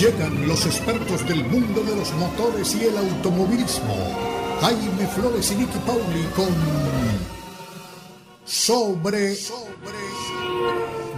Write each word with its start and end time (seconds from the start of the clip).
Llegan 0.00 0.48
los 0.48 0.64
expertos 0.64 1.28
del 1.28 1.44
mundo 1.44 1.82
de 1.82 1.94
los 1.94 2.10
motores 2.14 2.74
y 2.74 2.84
el 2.86 2.96
automovilismo. 2.96 3.94
Jaime 4.62 5.06
Flores 5.08 5.52
y 5.52 5.56
Nicky 5.56 5.78
Pauli 5.80 6.24
con 6.34 6.48
Sobre, 8.46 9.34
sobre 9.34 9.98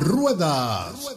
Ruedas. 0.00 1.14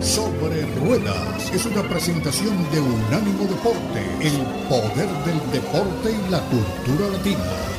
Sobre 0.00 0.66
Ruedas 0.80 1.52
es 1.52 1.64
una 1.64 1.88
presentación 1.88 2.56
de 2.72 2.80
Unánimo 2.80 3.44
Deporte, 3.44 4.04
el 4.20 4.42
poder 4.68 5.08
del 5.24 5.52
deporte 5.52 6.10
y 6.10 6.28
la 6.28 6.40
cultura 6.40 7.08
latina. 7.08 7.71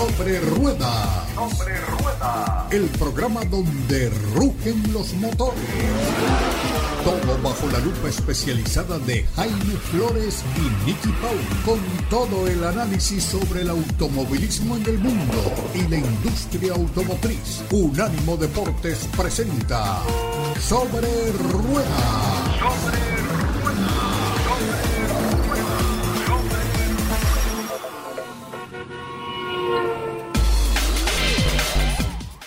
Sobre 0.00 0.40
Rueda. 0.40 1.26
Sobre 1.34 1.76
Rueda. 1.76 2.66
El 2.70 2.84
programa 2.88 3.44
donde 3.44 4.08
rugen 4.34 4.82
los 4.94 5.12
motores. 5.12 5.60
Todo 7.04 7.38
bajo 7.42 7.66
la 7.70 7.80
lupa 7.80 8.08
especializada 8.08 8.98
de 9.00 9.26
Jaime 9.36 9.74
Flores 9.90 10.42
y 10.56 10.86
Nicky 10.86 11.12
Paul. 11.20 11.38
Con 11.66 11.80
todo 12.08 12.48
el 12.48 12.64
análisis 12.64 13.24
sobre 13.24 13.60
el 13.60 13.68
automovilismo 13.68 14.78
en 14.78 14.86
el 14.86 14.98
mundo 15.00 15.54
y 15.74 15.86
la 15.88 15.98
industria 15.98 16.72
automotriz. 16.72 17.62
Unánimo 17.70 18.38
Deportes 18.38 19.06
presenta 19.14 20.00
Sobre 20.58 21.30
Rueda. 21.32 22.58
Sobre 22.58 23.19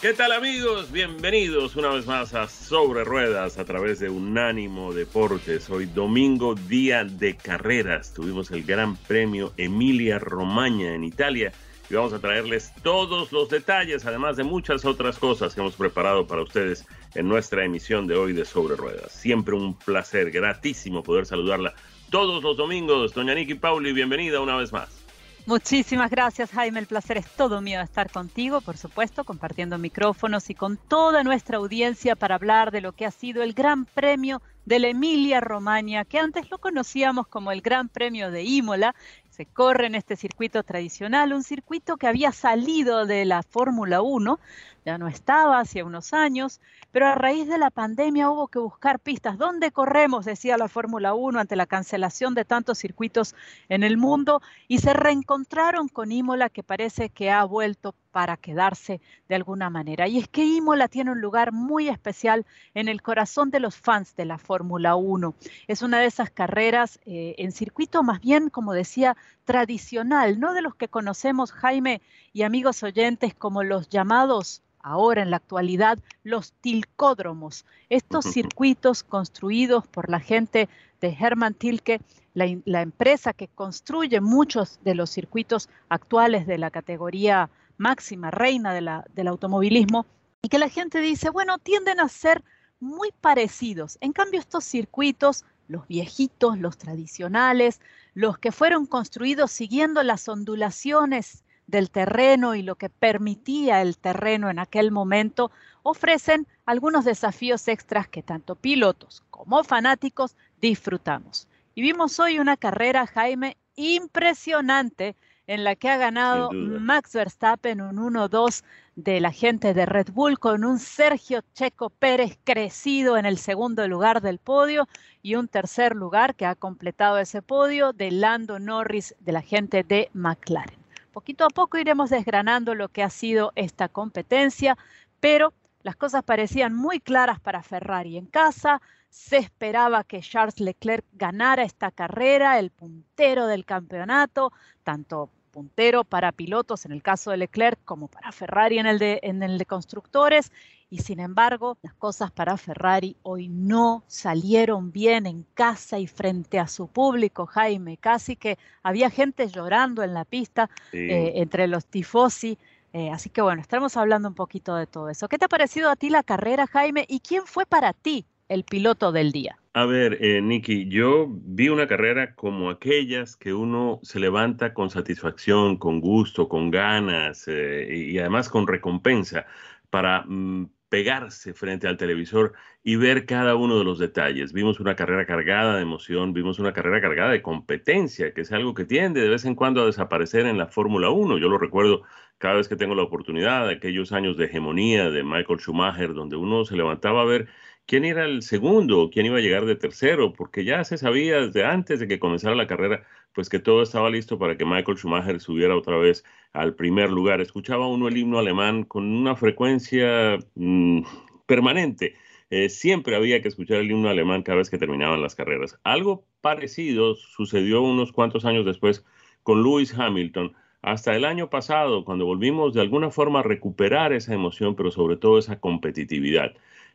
¿Qué 0.04 0.14
tal 0.14 0.34
amigos? 0.34 0.92
Bienvenidos 0.92 1.78
una 1.78 1.88
vez 1.88 2.06
más 2.06 2.34
a 2.34 2.50
Sobre 2.50 3.06
Ruedas 3.06 3.58
a 3.58 3.64
través 3.64 4.02
de 4.02 4.10
Unánimo 4.10 4.94
Deportes. 4.94 5.70
Hoy 5.70 5.86
domingo, 5.86 6.56
día 6.56 7.06
de 7.06 7.38
carreras. 7.38 8.14
Tuvimos 8.14 8.52
el 8.52 8.66
Gran 8.66 8.98
Premio 8.98 9.54
Emilia 9.56 10.20
Romagna 10.20 10.94
en 10.94 11.06
Italia 11.06 11.54
y 11.90 11.94
vamos 11.94 12.12
a 12.12 12.20
traerles 12.20 12.74
todos 12.84 13.32
los 13.32 13.48
detalles, 13.48 14.06
además 14.06 14.36
de 14.36 14.44
muchas 14.44 14.84
otras 14.84 15.18
cosas 15.18 15.56
que 15.56 15.62
hemos 15.62 15.78
preparado 15.78 16.28
para 16.28 16.42
ustedes 16.42 16.86
en 17.16 17.30
nuestra 17.30 17.64
emisión 17.64 18.06
de 18.06 18.18
hoy 18.18 18.34
de 18.34 18.44
Sobre 18.44 18.76
Ruedas. 18.76 19.10
Siempre 19.14 19.56
un 19.56 19.74
placer, 19.74 20.32
gratísimo 20.32 21.02
poder 21.02 21.26
saludarla 21.26 21.76
todos 22.10 22.44
los 22.44 22.58
domingos. 22.58 23.14
Doña 23.14 23.36
Niki 23.36 23.54
Pauli, 23.54 23.94
bienvenida 23.94 24.42
una 24.42 24.58
vez 24.58 24.74
más. 24.74 25.03
Muchísimas 25.46 26.10
gracias 26.10 26.52
Jaime, 26.52 26.80
el 26.80 26.88
placer 26.88 27.18
es 27.18 27.30
todo 27.36 27.60
mío 27.60 27.82
estar 27.82 28.10
contigo, 28.10 28.62
por 28.62 28.78
supuesto, 28.78 29.26
compartiendo 29.26 29.78
micrófonos 29.78 30.50
y 30.50 30.56
con 30.56 30.78
toda 30.78 31.22
nuestra 31.22 31.58
audiencia 31.58 32.16
para 32.16 32.36
hablar 32.36 32.72
de 32.72 32.80
lo 32.80 32.94
que 32.94 33.06
ha 33.06 33.12
sido 33.12 33.44
el 33.44 33.54
Gran 33.54 33.84
Premio 33.84 34.42
de 34.64 34.80
la 34.80 34.88
Emilia 34.88 35.42
Romagna, 35.42 36.06
que 36.06 36.18
antes 36.18 36.50
lo 36.50 36.60
conocíamos 36.60 37.28
como 37.28 37.52
el 37.52 37.62
Gran 37.62 37.90
Premio 37.90 38.32
de 38.32 38.44
Imola. 38.44 38.96
Se 39.34 39.48
corre 39.48 39.88
en 39.88 39.96
este 39.96 40.16
circuito 40.16 40.62
tradicional, 40.62 41.34
un 41.34 41.42
circuito 41.42 41.98
que 41.98 42.06
había 42.06 42.32
salido 42.32 43.08
de 43.08 43.26
la 43.26 43.42
Fórmula 43.42 44.04
1, 44.04 44.40
ya 44.86 45.00
no 45.00 45.08
estaba 45.08 45.60
hace 45.60 45.82
unos 45.82 46.14
años, 46.14 46.62
pero 46.92 47.08
a 47.08 47.16
raíz 47.16 47.48
de 47.48 47.58
la 47.58 47.72
pandemia 47.72 48.30
hubo 48.30 48.48
que 48.48 48.60
buscar 48.60 49.00
pistas. 49.00 49.40
¿Dónde 49.40 49.72
corremos? 49.72 50.26
Decía 50.26 50.56
la 50.56 50.68
Fórmula 50.68 51.16
1 51.16 51.40
ante 51.40 51.56
la 51.56 51.66
cancelación 51.66 52.36
de 52.36 52.46
tantos 52.46 52.78
circuitos 52.78 53.34
en 53.70 53.82
el 53.82 53.98
mundo 53.98 54.40
y 54.68 54.78
se 54.78 54.94
reencontraron 54.94 55.88
con 55.88 56.12
Imola 56.12 56.50
que 56.50 56.62
parece 56.62 57.10
que 57.10 57.32
ha 57.32 57.44
vuelto 57.44 57.96
para 58.14 58.38
quedarse 58.38 59.02
de 59.28 59.36
alguna 59.36 59.72
manera. 59.72 60.08
Y 60.08 60.20
es 60.20 60.28
que 60.30 60.46
Imola 60.46 60.88
tiene 60.88 61.12
un 61.12 61.20
lugar 61.20 61.52
muy 61.52 61.90
especial 61.90 62.46
en 62.76 62.88
el 62.88 63.02
corazón 63.02 63.50
de 63.50 63.60
los 63.60 63.76
fans 63.76 64.16
de 64.16 64.26
la 64.26 64.38
Fórmula 64.38 64.96
1. 64.96 65.34
Es 65.68 65.82
una 65.82 66.00
de 66.00 66.06
esas 66.06 66.30
carreras 66.30 67.00
eh, 67.06 67.34
en 67.40 67.52
circuito 67.52 68.04
más 68.04 68.22
bien, 68.22 68.50
como 68.52 68.72
decía, 68.72 69.18
tradicional, 69.46 70.40
no 70.40 70.54
de 70.54 70.62
los 70.62 70.76
que 70.76 70.88
conocemos, 70.88 71.52
Jaime 71.52 72.02
y 72.32 72.44
amigos 72.44 72.84
oyentes, 72.84 73.34
como 73.34 73.64
los 73.64 73.90
llamados 73.90 74.62
ahora 74.84 75.24
en 75.24 75.32
la 75.32 75.38
actualidad 75.38 75.98
los 76.24 76.54
tilcódromos, 76.54 77.66
estos 77.90 78.26
circuitos 78.26 79.04
construidos 79.04 79.88
por 79.88 80.10
la 80.10 80.20
gente 80.20 80.70
de 81.02 81.18
Hermann 81.20 81.56
Tilke, 81.56 82.00
la, 82.34 82.82
empresa 82.82 83.34
que 83.34 83.48
construye 83.48 84.22
muchos 84.22 84.80
de 84.84 84.96
los 84.96 85.10
circuitos 85.10 85.70
actuales 85.90 86.48
de 86.48 86.58
la 86.58 86.72
categoría 86.72 87.50
máxima, 87.84 88.32
reina 88.32 88.74
del 88.74 89.28
automovilismo, 89.28 90.06
y 90.42 90.48
que 90.48 90.58
la 90.58 90.70
gente 90.70 91.00
dice, 91.00 91.30
bueno, 91.30 91.58
tienden 91.58 92.00
a 92.00 92.08
ser 92.08 92.44
muy 92.80 93.10
parecidos. 93.22 93.98
En 94.02 94.14
cambio, 94.14 94.40
estos 94.40 94.64
circuitos, 94.64 95.46
los 95.68 95.88
viejitos, 95.88 96.58
los 96.58 96.78
tradicionales, 96.78 97.82
los 98.14 98.38
que 98.38 98.52
fueron 98.52 98.86
construidos 98.86 99.52
siguiendo 99.52 100.02
las 100.02 100.28
ondulaciones 100.30 101.44
del 101.68 101.90
terreno 101.90 102.56
y 102.56 102.62
lo 102.62 102.76
que 102.76 102.90
permitía 102.90 103.82
el 103.82 103.98
terreno 103.98 104.50
en 104.50 104.60
aquel 104.60 104.92
momento, 104.92 105.52
ofrecen 105.84 106.48
algunos 106.66 107.06
desafíos 107.06 107.68
extras 107.68 108.08
que 108.08 108.24
tanto 108.24 108.56
pilotos 108.56 109.24
como 109.30 109.64
fanáticos 109.64 110.36
disfrutamos. 110.62 111.48
Y 111.76 111.82
vimos 111.82 112.20
hoy 112.20 112.40
una 112.40 112.58
carrera, 112.58 113.08
Jaime, 113.08 113.58
impresionante 113.76 115.16
en 115.48 115.64
la 115.64 115.76
que 115.76 115.90
ha 115.90 115.98
ganado 115.98 116.52
Max 116.52 117.14
Verstappen 117.14 117.82
un 117.82 117.98
1-2 117.98 118.64
de 118.96 119.20
la 119.20 119.32
gente 119.32 119.74
de 119.74 119.86
Red 119.86 120.12
Bull 120.14 120.40
con 120.40 120.64
un 120.64 120.80
Sergio 120.80 121.42
Checo 121.54 121.90
Pérez 121.90 122.38
crecido 122.44 123.18
en 123.18 123.26
el 123.26 123.38
segundo 123.38 123.88
lugar 123.88 124.22
del 124.22 124.40
podio 124.40 124.88
y 125.22 125.36
un 125.36 125.48
tercer 125.48 125.96
lugar 125.96 126.36
que 126.36 126.46
ha 126.46 126.56
completado 126.56 127.18
ese 127.18 127.42
podio 127.42 127.92
de 127.94 128.12
Lando 128.12 128.60
Norris 128.60 129.16
de 129.20 129.32
la 129.32 129.42
gente 129.42 129.84
de 129.84 130.10
McLaren. 130.14 130.78
Poquito 131.12 131.46
a 131.46 131.50
poco 131.50 131.78
iremos 131.78 132.10
desgranando 132.10 132.74
lo 132.74 132.90
que 132.90 133.04
ha 133.04 133.10
sido 133.10 133.52
esta 133.56 133.90
competencia, 133.90 134.78
pero 135.20 135.54
las 135.84 135.96
cosas 135.96 136.24
parecían 136.24 136.74
muy 136.74 137.00
claras 137.00 137.40
para 137.40 137.62
Ferrari 137.62 138.18
en 138.18 138.26
casa. 138.26 138.82
Se 139.14 139.38
esperaba 139.38 140.04
que 140.04 140.22
Charles 140.22 140.60
Leclerc 140.60 141.06
ganara 141.14 141.62
esta 141.62 141.92
carrera, 141.92 142.58
el 142.58 142.72
puntero 142.72 143.46
del 143.46 143.64
campeonato, 143.64 144.52
tanto 144.84 145.30
puntero 145.52 146.04
para 146.04 146.32
pilotos 146.32 146.86
en 146.86 146.94
el 146.94 147.04
caso 147.04 147.30
de 147.30 147.38
Leclerc 147.38 147.80
como 147.86 148.08
para 148.08 148.32
Ferrari 148.32 148.80
en 148.80 148.88
el 148.88 148.98
de, 148.98 149.20
en 149.22 149.44
el 149.44 149.60
de 149.60 149.68
constructores. 149.68 150.52
Y 150.90 150.98
sin 151.04 151.20
embargo, 151.20 151.78
las 151.84 151.94
cosas 151.94 152.32
para 152.32 152.58
Ferrari 152.58 153.16
hoy 153.22 153.50
no 153.50 154.04
salieron 154.08 154.92
bien 154.92 155.28
en 155.28 155.46
casa 155.54 156.00
y 156.00 156.08
frente 156.08 156.58
a 156.58 156.66
su 156.66 156.88
público, 156.88 157.46
Jaime. 157.46 157.98
Casi 157.98 158.36
que 158.36 158.58
había 158.82 159.12
gente 159.12 159.48
llorando 159.48 160.02
en 160.02 160.16
la 160.16 160.26
pista 160.26 160.72
eh, 160.92 161.34
entre 161.36 161.68
los 161.68 161.86
tifosi. 161.86 162.58
Eh, 162.94 163.12
así 163.12 163.30
que 163.30 163.44
bueno, 163.44 163.62
estamos 163.62 163.96
hablando 163.96 164.28
un 164.28 164.36
poquito 164.36 164.76
de 164.76 164.88
todo 164.88 165.10
eso. 165.10 165.30
¿Qué 165.30 165.38
te 165.38 165.46
ha 165.46 165.50
parecido 165.50 165.92
a 165.92 165.96
ti 165.96 166.10
la 166.10 166.24
carrera, 166.24 166.66
Jaime? 166.66 167.06
¿Y 167.08 167.20
quién 167.20 167.46
fue 167.46 167.68
para 167.68 167.94
ti 167.94 168.26
el 168.54 168.64
piloto 168.64 169.12
del 169.12 169.32
día? 169.32 169.58
A 169.74 169.86
ver, 169.86 170.18
eh, 170.22 170.42
Nicky, 170.42 170.88
yo 170.88 171.28
vi 171.30 171.70
una 171.70 171.88
carrera 171.88 172.36
como 172.36 172.70
aquellas 172.70 173.36
que 173.36 173.54
uno 173.54 174.00
se 174.04 174.20
levanta 174.20 174.74
con 174.74 174.90
satisfacción, 174.90 175.78
con 175.78 176.00
gusto, 176.00 176.48
con 176.48 176.70
ganas 176.70 177.48
y 177.48 178.18
además 178.20 178.50
con 178.50 178.68
recompensa 178.68 179.48
para 179.90 180.24
mm, 180.28 180.68
pegarse 180.94 181.56
frente 181.56 181.88
al 181.88 181.98
televisor 181.98 182.54
y 182.84 182.98
ver 182.98 183.26
cada 183.26 183.56
uno 183.56 183.80
de 183.80 183.84
los 183.84 183.98
detalles. 183.98 184.54
Vimos 184.54 184.80
una 184.80 184.96
carrera 184.96 185.26
cargada 185.26 185.76
de 185.78 185.82
emoción, 185.82 186.34
vimos 186.34 186.60
una 186.60 186.72
carrera 186.72 187.02
cargada 187.02 187.32
de 187.32 187.42
competencia, 187.42 188.32
que 188.32 188.42
es 188.42 188.52
algo 188.52 188.76
que 188.76 188.86
tiende 188.86 189.20
de 189.20 189.30
vez 189.30 189.44
en 189.46 189.56
cuando 189.56 189.82
a 189.82 189.88
desaparecer 189.88 190.46
en 190.46 190.60
la 190.60 190.68
Fórmula 190.68 191.10
1. 191.10 191.40
Yo 191.40 191.50
lo 191.50 191.58
recuerdo 191.58 192.04
cada 192.38 192.58
vez 192.58 192.68
que 192.68 192.76
tengo 192.76 192.94
la 192.94 193.02
oportunidad, 193.02 193.70
aquellos 193.70 194.12
años 194.12 194.38
de 194.38 194.46
hegemonía 194.46 195.10
de 195.10 195.24
Michael 195.24 195.60
Schumacher, 195.60 196.14
donde 196.14 196.36
uno 196.36 196.64
se 196.64 196.76
levantaba 196.76 197.24
a 197.24 197.26
ver 197.26 197.48
quién 197.86 198.06
era 198.06 198.26
el 198.26 198.42
segundo, 198.42 199.10
quién 199.12 199.26
iba 199.26 199.38
a 199.38 199.42
llegar 199.42 199.66
de 199.66 199.76
tercero, 199.76 200.34
porque 200.34 200.64
ya 200.66 200.84
se 200.84 200.98
sabía 200.98 201.42
desde 201.42 201.66
antes 201.66 202.00
de 202.00 202.08
que 202.08 202.20
comenzara 202.20 202.56
la 202.56 202.68
carrera, 202.68 203.06
pues 203.34 203.50
que 203.50 203.60
todo 203.60 203.82
estaba 203.82 204.10
listo 204.10 204.38
para 204.38 204.58
que 204.58 204.66
Michael 204.66 204.98
Schumacher 204.98 205.40
subiera 205.40 205.76
otra 205.76 205.98
vez 205.98 206.24
al 206.54 206.76
primer 206.76 207.12
lugar. 207.12 207.42
Escuchaba 207.42 207.88
uno 207.88 208.08
el 208.08 208.18
himno 208.18 208.40
alemán 208.40 208.84
con 208.84 209.06
una 209.06 209.36
frecuencia 209.36 210.38
mm, 210.56 211.02
permanente. 211.46 212.16
Eh, 212.50 212.70
siempre 212.70 213.16
había 213.16 213.42
que 213.42 213.48
escuchar 213.48 213.78
el 213.78 213.90
himno 213.90 214.10
alemán 214.10 214.44
cada 214.44 214.60
vez 214.60 214.70
que 214.70 214.78
terminaban 214.78 215.22
las 215.22 215.36
carreras. 215.36 215.80
Algo 215.84 216.26
parecido 216.42 217.16
sucedió 217.16 217.82
unos 217.82 218.12
cuantos 218.12 218.46
años 218.46 218.66
después 218.66 219.04
con 219.42 219.64
Lewis 219.64 219.94
Hamilton. 219.98 220.54
Hasta 220.84 221.16
el 221.16 221.26
año 221.26 221.50
pasado, 221.50 222.04
cuando 222.06 222.26
volvimos 222.26 222.74
de 222.74 222.82
alguna 222.82 223.10
forma 223.10 223.40
a 223.40 223.44
recuperar 223.44 224.14
esa 224.14 224.34
emoción, 224.34 224.76
pero 224.76 224.92
sobre 224.92 225.16
todo 225.18 225.40
esa 225.40 225.60
competitividad. 225.60 226.54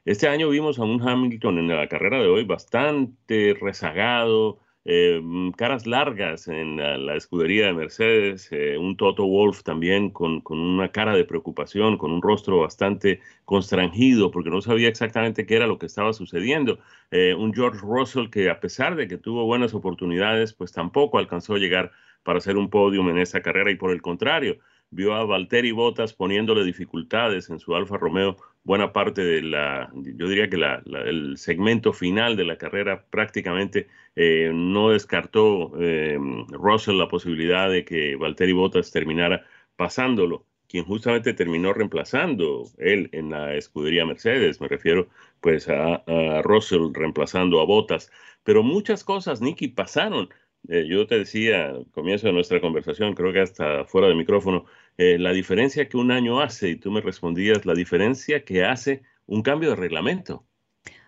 Este 0.09 0.27
año 0.27 0.49
vimos 0.49 0.79
a 0.79 0.85
un 0.85 1.07
Hamilton 1.07 1.59
en 1.59 1.69
la 1.69 1.87
carrera 1.87 2.19
de 2.19 2.29
hoy 2.29 2.43
bastante 2.43 3.55
rezagado, 3.61 4.59
eh, 4.87 5.21
caras 5.55 5.87
largas 5.87 6.49
en 6.49 6.79
la, 6.79 7.15
escudería 7.15 7.67
de 7.67 7.75
Mercedes, 7.75 8.49
eh, 8.51 8.79
un 8.79 8.97
Toto 8.97 9.27
Wolf 9.27 9.63
también 9.65 10.09
con, 10.09 10.43
una 10.49 10.91
cara 10.93 11.15
de 11.15 11.27
preocupación, 11.27 11.99
con 11.99 12.11
un 12.11 12.23
rostro 12.23 12.61
bastante 12.61 13.21
constrangido 13.45 14.31
porque 14.31 14.49
no 14.49 14.63
sabía 14.63 14.89
exactamente 14.89 15.45
qué 15.45 15.57
era 15.57 15.67
lo 15.67 15.79
que 15.79 15.85
estaba 15.85 16.15
sucediendo. 16.15 16.79
Eh, 17.11 17.35
un 17.35 17.53
George 17.53 17.81
Russell 17.83 18.31
que 18.31 18.49
a 18.49 18.61
pesar 18.61 18.97
de 18.97 19.09
que 19.09 19.19
tuvo 19.19 19.45
buenas 19.45 19.75
oportunidades, 19.75 20.55
pues 20.55 20.73
tampoco 20.73 21.19
alcanzó 21.19 21.57
a 21.57 21.59
llegar 21.59 21.93
para 22.23 22.39
hacer 22.39 22.57
un 22.57 22.71
podium 22.71 23.11
en 23.11 23.19
esa 23.19 23.43
carrera 23.43 23.71
y 23.71 23.77
por 23.77 23.91
el 23.91 24.01
contrario, 24.01 24.57
vio 24.90 25.14
a 25.14 25.25
Valtteri 25.25 25.73
Bottas 25.73 26.12
poniéndole 26.12 26.64
dificultades 26.64 27.50
en 27.50 27.58
su 27.61 27.75
Alfa 27.75 27.96
Romeo 27.96 28.37
buena 28.64 28.93
parte 28.93 29.23
de 29.25 29.43
la, 29.43 29.90
yo 29.94 30.29
diría 30.29 30.49
que 30.50 30.58
la, 30.58 30.82
el 31.06 31.38
segmento 31.38 31.93
final 31.93 32.37
de 32.37 32.44
la 32.44 32.58
carrera 32.58 33.05
prácticamente 33.11 33.88
eh, 34.14 34.50
no 34.55 34.90
descartó 34.90 35.73
eh, 35.81 36.19
Russell 36.50 36.99
la 36.99 37.08
posibilidad 37.08 37.70
de 37.70 37.85
que 37.85 38.17
Valtteri 38.17 38.52
Bottas 38.52 38.90
terminara 38.90 39.46
pasándolo, 39.76 40.44
quien 40.69 40.85
justamente 40.85 41.32
terminó 41.32 41.73
reemplazando 41.73 42.64
él 42.76 43.08
en 43.12 43.31
la 43.31 43.55
escudería 43.55 44.05
Mercedes, 44.05 44.61
me 44.61 44.69
refiero 44.69 45.08
pues 45.40 45.69
a, 45.69 46.02
a 46.06 46.43
Russell 46.43 46.93
reemplazando 46.93 47.61
a 47.61 47.64
Bottas, 47.64 48.11
pero 48.44 48.62
muchas 48.62 49.02
cosas, 49.05 49.40
Nicky, 49.40 49.69
pasaron. 49.69 50.29
Eh, 50.69 50.87
yo 50.89 51.07
te 51.07 51.19
decía, 51.19 51.69
al 51.71 51.91
comienzo 51.91 52.27
de 52.27 52.33
nuestra 52.33 52.61
conversación, 52.61 53.15
creo 53.15 53.33
que 53.33 53.41
hasta 53.41 53.85
fuera 53.85 54.09
de 54.09 54.15
micrófono, 54.15 54.65
eh, 54.97 55.19
la 55.19 55.33
diferencia 55.33 55.89
que 55.89 55.97
un 55.97 56.11
año 56.11 56.41
hace, 56.41 56.71
y 56.71 56.77
tú 56.77 56.91
me 56.91 57.01
respondías, 57.01 57.65
la 57.67 57.75
diferencia 57.75 58.45
que 58.45 58.65
hace 58.65 59.03
un 59.27 59.43
cambio 59.43 59.71
de 59.71 59.77
reglamento. 59.77 60.48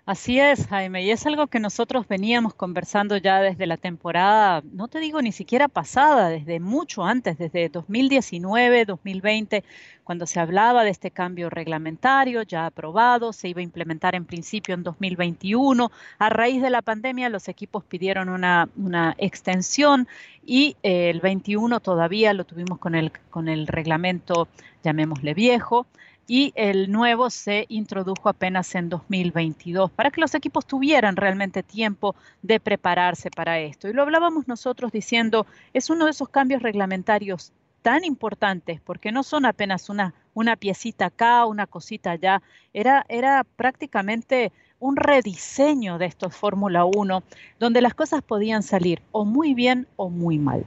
Así 0.06 0.40
es, 0.40 0.66
Jaime, 0.66 1.04
y 1.04 1.10
es 1.10 1.26
algo 1.26 1.46
que 1.46 1.60
nosotros 1.60 2.08
veníamos 2.08 2.54
conversando 2.54 3.16
ya 3.18 3.40
desde 3.40 3.66
la 3.66 3.76
temporada, 3.76 4.62
no 4.72 4.88
te 4.88 4.98
digo 4.98 5.20
ni 5.20 5.30
siquiera 5.30 5.68
pasada, 5.68 6.30
desde 6.30 6.58
mucho 6.58 7.04
antes, 7.04 7.38
desde 7.38 7.68
2019, 7.68 8.86
2020, 8.86 9.62
cuando 10.02 10.26
se 10.26 10.40
hablaba 10.40 10.84
de 10.84 10.90
este 10.90 11.10
cambio 11.10 11.50
reglamentario 11.50 12.42
ya 12.42 12.66
aprobado, 12.66 13.32
se 13.32 13.48
iba 13.48 13.60
a 13.60 13.62
implementar 13.62 14.14
en 14.14 14.24
principio 14.24 14.74
en 14.74 14.82
2021. 14.82 15.92
A 16.18 16.28
raíz 16.30 16.62
de 16.62 16.70
la 16.70 16.82
pandemia, 16.82 17.28
los 17.28 17.46
equipos 17.48 17.84
pidieron 17.84 18.30
una, 18.30 18.68
una 18.76 19.14
extensión 19.18 20.08
y 20.44 20.76
eh, 20.82 21.10
el 21.10 21.20
21 21.20 21.78
todavía 21.80 22.32
lo 22.32 22.44
tuvimos 22.44 22.78
con 22.78 22.94
el, 22.94 23.12
con 23.30 23.48
el 23.48 23.66
reglamento, 23.66 24.48
llamémosle 24.82 25.34
viejo 25.34 25.86
y 26.30 26.52
el 26.54 26.92
nuevo 26.92 27.28
se 27.28 27.66
introdujo 27.68 28.28
apenas 28.28 28.76
en 28.76 28.88
2022 28.88 29.90
para 29.90 30.12
que 30.12 30.20
los 30.20 30.32
equipos 30.36 30.64
tuvieran 30.64 31.16
realmente 31.16 31.64
tiempo 31.64 32.14
de 32.40 32.60
prepararse 32.60 33.32
para 33.32 33.58
esto. 33.58 33.88
Y 33.88 33.92
lo 33.92 34.02
hablábamos 34.02 34.46
nosotros 34.46 34.92
diciendo, 34.92 35.44
es 35.74 35.90
uno 35.90 36.04
de 36.04 36.12
esos 36.12 36.28
cambios 36.28 36.62
reglamentarios 36.62 37.50
tan 37.82 38.04
importantes 38.04 38.80
porque 38.80 39.10
no 39.10 39.24
son 39.24 39.44
apenas 39.44 39.88
una, 39.88 40.14
una 40.32 40.54
piecita 40.54 41.06
acá, 41.06 41.46
una 41.46 41.66
cosita 41.66 42.12
allá, 42.12 42.42
era, 42.72 43.04
era 43.08 43.42
prácticamente 43.56 44.52
un 44.78 44.94
rediseño 44.94 45.98
de 45.98 46.06
estos 46.06 46.36
Fórmula 46.36 46.84
1 46.84 47.24
donde 47.58 47.80
las 47.82 47.94
cosas 47.94 48.22
podían 48.22 48.62
salir 48.62 49.02
o 49.10 49.24
muy 49.24 49.52
bien 49.52 49.88
o 49.96 50.10
muy 50.10 50.38
mal. 50.38 50.64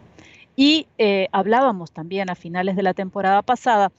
Y 0.57 0.87
eh, 0.97 1.29
hablábamos 1.31 1.93
también 1.93 2.29
a 2.29 2.35
finales 2.35 2.75
de 2.75 2.83
la 2.83 2.93
temporada 2.93 3.41
pasada 3.43 3.93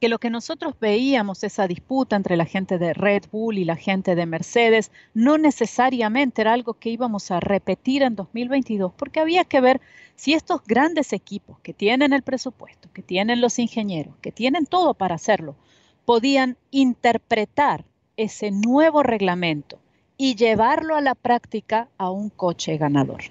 que 0.00 0.08
lo 0.08 0.18
que 0.18 0.30
nosotros 0.30 0.74
veíamos, 0.80 1.42
esa 1.42 1.66
disputa 1.66 2.14
entre 2.14 2.36
la 2.36 2.44
gente 2.44 2.78
de 2.78 2.94
Red 2.94 3.24
Bull 3.32 3.58
y 3.58 3.64
la 3.64 3.76
gente 3.76 4.14
de 4.14 4.26
Mercedes, 4.26 4.92
no 5.12 5.38
necesariamente 5.38 6.42
era 6.42 6.52
algo 6.52 6.74
que 6.74 6.90
íbamos 6.90 7.30
a 7.30 7.40
repetir 7.40 8.02
en 8.02 8.14
2022, 8.14 8.92
porque 8.96 9.20
había 9.20 9.44
que 9.44 9.60
ver 9.60 9.80
si 10.14 10.34
estos 10.34 10.62
grandes 10.64 11.12
equipos 11.12 11.58
que 11.60 11.74
tienen 11.74 12.12
el 12.12 12.22
presupuesto, 12.22 12.88
que 12.92 13.02
tienen 13.02 13.40
los 13.40 13.58
ingenieros, 13.58 14.14
que 14.20 14.30
tienen 14.30 14.66
todo 14.66 14.94
para 14.94 15.16
hacerlo, 15.16 15.56
podían 16.04 16.56
interpretar 16.70 17.84
ese 18.16 18.50
nuevo 18.50 19.02
reglamento 19.02 19.80
y 20.16 20.36
llevarlo 20.36 20.96
a 20.96 21.00
la 21.00 21.14
práctica 21.14 21.88
a 21.98 22.10
un 22.10 22.30
coche 22.30 22.76
ganador. 22.76 23.22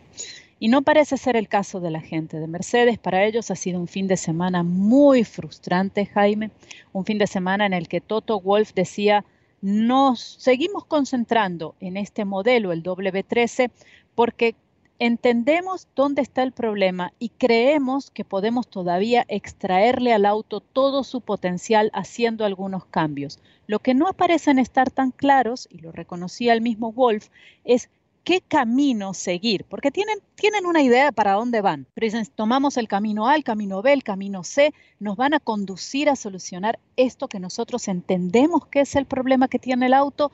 Y 0.60 0.70
no 0.70 0.82
parece 0.82 1.18
ser 1.18 1.36
el 1.36 1.48
caso 1.48 1.80
de 1.80 1.92
la 1.92 2.02
gente 2.02 2.40
de 2.40 2.48
Mercedes. 2.48 2.98
Para 2.98 3.24
ellos 3.26 3.52
ha 3.52 3.56
sido 3.56 3.80
un 3.80 3.88
fin 3.88 4.08
de 4.08 4.18
semana 4.18 4.64
muy 4.64 5.24
frustrante, 5.24 6.06
Jaime. 6.08 6.50
Un 6.94 7.06
fin 7.06 7.20
de 7.20 7.28
semana 7.28 7.66
en 7.66 7.74
el 7.74 7.88
que 7.88 8.02
Toto 8.02 8.40
Wolf 8.40 8.74
decía, 8.74 9.24
nos 9.62 10.20
seguimos 10.40 10.86
concentrando 10.86 11.76
en 11.80 11.98
este 11.98 12.26
modelo, 12.26 12.72
el 12.72 12.84
W13, 12.84 13.70
porque 14.16 14.56
entendemos 15.00 15.88
dónde 15.96 16.24
está 16.24 16.42
el 16.42 16.52
problema 16.52 17.14
y 17.20 17.30
creemos 17.30 18.10
que 18.10 18.26
podemos 18.26 18.68
todavía 18.68 19.26
extraerle 19.28 20.14
al 20.14 20.26
auto 20.26 20.60
todo 20.60 21.04
su 21.04 21.22
potencial 21.22 21.92
haciendo 21.94 22.46
algunos 22.46 22.86
cambios. 22.86 23.40
Lo 23.68 23.80
que 23.80 23.94
no 23.94 24.08
aparecen 24.08 24.60
estar 24.60 24.90
tan 24.90 25.12
claros, 25.12 25.68
y 25.72 25.80
lo 25.80 25.92
reconocía 25.92 26.54
el 26.54 26.62
mismo 26.62 26.92
Wolf, 26.92 27.28
es 27.64 27.90
qué 28.28 28.42
camino 28.42 29.14
seguir, 29.14 29.64
porque 29.64 29.90
tienen, 29.90 30.20
tienen 30.36 30.66
una 30.66 30.82
idea 30.82 31.14
para 31.14 31.36
dónde 31.36 31.62
van, 31.62 31.88
pero 31.94 32.08
dicen, 32.08 32.28
tomamos 32.36 32.76
el 32.76 32.90
camino 32.90 33.30
A, 33.30 33.36
el 33.36 33.46
camino 33.46 33.82
B, 33.82 33.94
el 33.94 34.04
camino 34.04 34.44
C, 34.44 34.74
nos 35.00 35.16
van 35.16 35.34
a 35.34 35.40
conducir 35.40 36.10
a 36.10 36.18
solucionar 36.18 36.78
esto 36.98 37.30
que 37.30 37.40
nosotros 37.40 37.88
entendemos 37.88 38.66
que 38.66 38.82
es 38.82 38.98
el 38.98 39.06
problema 39.06 39.48
que 39.48 39.60
tiene 39.60 39.86
el 39.86 39.94
auto, 39.94 40.34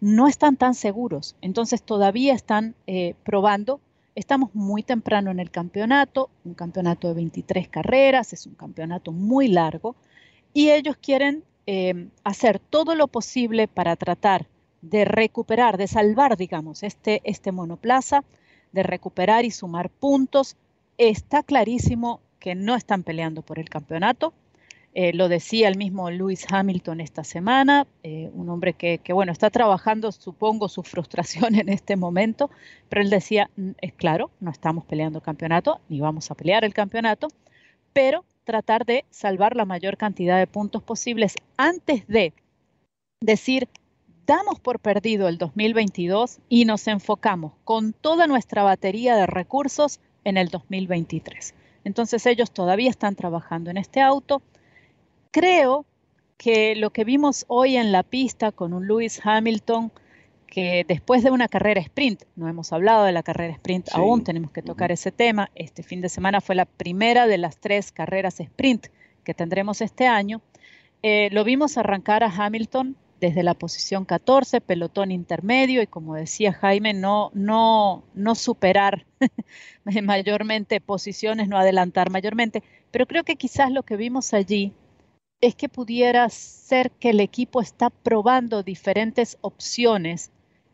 no 0.00 0.26
están 0.26 0.56
tan 0.56 0.74
seguros, 0.74 1.36
entonces 1.40 1.80
todavía 1.80 2.34
están 2.34 2.74
eh, 2.88 3.14
probando. 3.22 3.80
Estamos 4.16 4.52
muy 4.52 4.82
temprano 4.82 5.30
en 5.30 5.38
el 5.38 5.52
campeonato, 5.52 6.30
un 6.44 6.54
campeonato 6.54 7.06
de 7.06 7.14
23 7.14 7.68
carreras, 7.68 8.32
es 8.32 8.46
un 8.46 8.56
campeonato 8.56 9.12
muy 9.12 9.46
largo, 9.46 9.94
y 10.52 10.70
ellos 10.70 10.96
quieren 11.00 11.44
eh, 11.68 12.08
hacer 12.24 12.58
todo 12.58 12.96
lo 12.96 13.06
posible 13.06 13.68
para 13.68 13.94
tratar 13.94 14.48
de 14.82 15.04
recuperar, 15.04 15.76
de 15.76 15.88
salvar, 15.88 16.36
digamos, 16.36 16.82
este, 16.82 17.20
este 17.24 17.52
monoplaza, 17.52 18.24
de 18.72 18.82
recuperar 18.82 19.44
y 19.44 19.50
sumar 19.50 19.90
puntos. 19.90 20.56
Está 20.98 21.42
clarísimo 21.42 22.20
que 22.38 22.54
no 22.54 22.74
están 22.74 23.02
peleando 23.02 23.42
por 23.42 23.58
el 23.58 23.68
campeonato. 23.68 24.32
Eh, 24.94 25.12
lo 25.12 25.28
decía 25.28 25.68
el 25.68 25.76
mismo 25.76 26.10
Lewis 26.10 26.46
Hamilton 26.50 27.00
esta 27.00 27.22
semana, 27.22 27.86
eh, 28.02 28.30
un 28.32 28.48
hombre 28.48 28.72
que, 28.72 29.00
bueno, 29.12 29.32
está 29.32 29.50
trabajando, 29.50 30.10
supongo, 30.10 30.68
su 30.68 30.82
frustración 30.82 31.54
en 31.54 31.68
este 31.68 31.94
momento, 31.96 32.50
pero 32.88 33.02
él 33.02 33.10
decía, 33.10 33.50
mm, 33.56 33.70
es 33.80 33.92
claro, 33.92 34.30
no 34.40 34.50
estamos 34.50 34.84
peleando 34.86 35.18
el 35.18 35.24
campeonato, 35.24 35.80
ni 35.88 36.00
vamos 36.00 36.30
a 36.30 36.34
pelear 36.34 36.64
el 36.64 36.74
campeonato, 36.74 37.28
pero 37.92 38.24
tratar 38.44 38.86
de 38.86 39.04
salvar 39.10 39.56
la 39.56 39.66
mayor 39.66 39.98
cantidad 39.98 40.38
de 40.38 40.46
puntos 40.46 40.82
posibles 40.82 41.36
antes 41.58 42.06
de 42.08 42.32
decir, 43.20 43.68
damos 44.28 44.60
por 44.60 44.78
perdido 44.78 45.26
el 45.26 45.38
2022 45.38 46.38
y 46.50 46.66
nos 46.66 46.86
enfocamos 46.86 47.54
con 47.64 47.94
toda 47.94 48.26
nuestra 48.26 48.62
batería 48.62 49.16
de 49.16 49.26
recursos 49.26 50.00
en 50.22 50.36
el 50.36 50.48
2023. 50.48 51.54
Entonces 51.84 52.26
ellos 52.26 52.50
todavía 52.50 52.90
están 52.90 53.16
trabajando 53.16 53.70
en 53.70 53.78
este 53.78 54.02
auto. 54.02 54.42
Creo 55.30 55.86
que 56.36 56.76
lo 56.76 56.90
que 56.90 57.04
vimos 57.04 57.46
hoy 57.48 57.78
en 57.78 57.90
la 57.90 58.02
pista 58.02 58.52
con 58.52 58.74
un 58.74 58.86
Lewis 58.86 59.18
Hamilton, 59.24 59.90
que 60.46 60.84
después 60.86 61.22
de 61.22 61.30
una 61.30 61.48
carrera 61.48 61.80
sprint, 61.80 62.24
no 62.36 62.48
hemos 62.48 62.70
hablado 62.74 63.04
de 63.04 63.12
la 63.12 63.22
carrera 63.22 63.54
sprint 63.54 63.88
aún, 63.94 64.24
tenemos 64.24 64.50
que 64.50 64.60
tocar 64.60 64.92
ese 64.92 65.10
tema, 65.10 65.50
este 65.54 65.82
fin 65.82 66.02
de 66.02 66.10
semana 66.10 66.42
fue 66.42 66.54
la 66.54 66.66
primera 66.66 67.26
de 67.26 67.38
las 67.38 67.56
tres 67.56 67.92
carreras 67.92 68.40
sprint 68.40 68.88
que 69.24 69.32
tendremos 69.32 69.80
este 69.80 70.06
año, 70.06 70.42
eh, 71.02 71.30
lo 71.32 71.44
vimos 71.44 71.78
arrancar 71.78 72.24
a 72.24 72.30
Hamilton 72.30 72.94
desde 73.20 73.42
la 73.42 73.54
posición 73.54 74.04
14, 74.04 74.60
pelotón 74.60 75.10
intermedio 75.10 75.82
y 75.82 75.86
como 75.86 76.14
decía 76.14 76.52
Jaime, 76.52 76.94
no, 76.94 77.30
no, 77.34 78.04
no 78.14 78.34
superar 78.34 79.06
mayormente 80.02 80.80
posiciones, 80.80 81.48
no 81.48 81.58
adelantar 81.58 82.10
mayormente, 82.10 82.62
pero 82.90 83.06
creo 83.06 83.24
que 83.24 83.36
quizás 83.36 83.70
lo 83.70 83.82
que 83.82 83.96
vimos 83.96 84.34
allí 84.34 84.72
es 85.40 85.54
que 85.54 85.68
pudiera 85.68 86.28
ser 86.28 86.90
que 86.90 87.10
el 87.10 87.20
equipo 87.20 87.60
está 87.60 87.90
probando 87.90 88.62
diferentes 88.62 89.38
opciones 89.40 90.30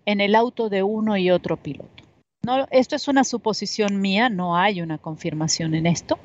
en 0.07 0.21
el 0.21 0.35
auto 0.35 0.69
de 0.69 0.83
uno 0.83 1.17
y 1.17 1.31
otro 1.31 1.57
piloto. 1.57 2.05
No, 2.45 2.67
esto 2.71 2.95
es 2.97 3.09
una 3.09 3.25
suposición 3.25 4.01
mía, 4.01 4.29
no 4.29 4.57
hay 4.57 4.83
una 4.83 4.99
confirmación 4.99 5.75
en 5.75 5.87
esto, 5.87 6.19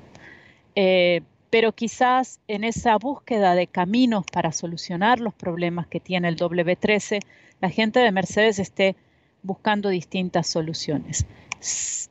eh, 0.75 1.21
pero 1.50 1.74
quizás 1.74 2.39
en 2.48 2.63
esa 2.63 2.98
búsqueda 2.98 3.56
de 3.56 3.68
caminos 3.68 4.25
para 4.32 4.51
solucionar 4.51 5.20
los 5.20 5.34
problemas 5.34 5.88
que 5.88 6.00
tiene 6.00 6.27
el 6.27 6.38
W13, 6.38 7.20
la 7.60 7.70
gente 7.70 8.00
de 8.00 8.12
Mercedes 8.12 8.60
esté 8.60 8.96
buscando 9.41 9.89
distintas 9.89 10.48
soluciones. 10.48 11.25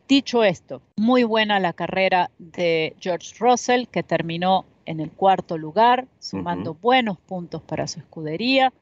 Dicho 0.09 0.45
esto, 0.45 0.83
muy 0.97 1.25
buena 1.25 1.61
la 1.61 1.73
carrera 1.73 2.30
de 2.38 2.95
George 3.00 3.35
Russell, 3.38 3.87
que 3.87 4.02
terminó 4.02 4.66
en 4.85 5.00
el 5.00 5.11
cuarto 5.11 5.59
lugar, 5.59 6.07
sumando 6.18 6.75
buenos 6.75 7.18
puntos 7.18 7.62
para 7.62 7.87
su 7.87 8.00
escudería. 8.00 8.73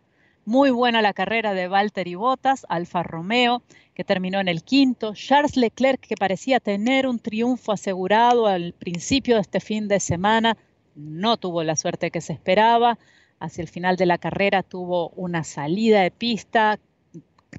Muy 0.48 0.70
buena 0.70 1.02
la 1.02 1.12
carrera 1.12 1.54
de 1.54 1.66
Valtteri 1.66 2.14
Bottas, 2.14 2.66
Alfa 2.68 3.02
Romeo, 3.02 3.64
que 3.94 4.04
terminó 4.04 4.38
en 4.38 4.46
el 4.46 4.62
quinto. 4.62 5.12
Charles 5.12 5.56
Leclerc, 5.56 6.00
que 6.00 6.14
parecía 6.14 6.60
tener 6.60 7.08
un 7.08 7.18
triunfo 7.18 7.72
asegurado 7.72 8.46
al 8.46 8.72
principio 8.72 9.34
de 9.34 9.40
este 9.40 9.58
fin 9.58 9.88
de 9.88 9.98
semana, 9.98 10.56
no 10.94 11.36
tuvo 11.36 11.64
la 11.64 11.74
suerte 11.74 12.12
que 12.12 12.20
se 12.20 12.32
esperaba. 12.32 12.96
Hacia 13.40 13.62
el 13.62 13.66
final 13.66 13.96
de 13.96 14.06
la 14.06 14.18
carrera 14.18 14.62
tuvo 14.62 15.08
una 15.16 15.42
salida 15.42 16.02
de 16.02 16.12
pista, 16.12 16.78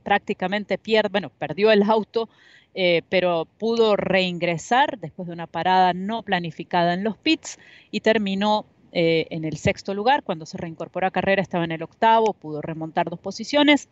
prácticamente 0.02 0.78
pierde, 0.78 1.10
bueno, 1.12 1.30
perdió 1.30 1.72
el 1.72 1.84
auto, 1.84 2.30
eh, 2.74 3.02
pero 3.10 3.50
pudo 3.58 3.98
reingresar 3.98 4.98
después 4.98 5.28
de 5.28 5.34
una 5.34 5.48
parada 5.48 5.92
no 5.92 6.24
planificada 6.24 6.94
en 6.94 7.04
los 7.04 7.18
pits 7.18 7.60
y 7.92 8.00
terminó 8.00 8.66
eh, 8.92 9.28
en 9.30 9.46
el 9.46 9.58
sexto 9.58 9.94
lugar. 9.94 10.24
Cuando 10.24 10.46
se 10.46 10.58
reincorporó 10.58 11.08
a 11.08 11.12
carrera 11.12 11.42
estaba 11.42 11.64
en 11.64 11.72
el 11.72 11.84
octavo, 11.84 12.34
pudo 12.34 12.62
remontar 12.62 13.10
dos 13.10 13.20
posiciones. 13.20 13.90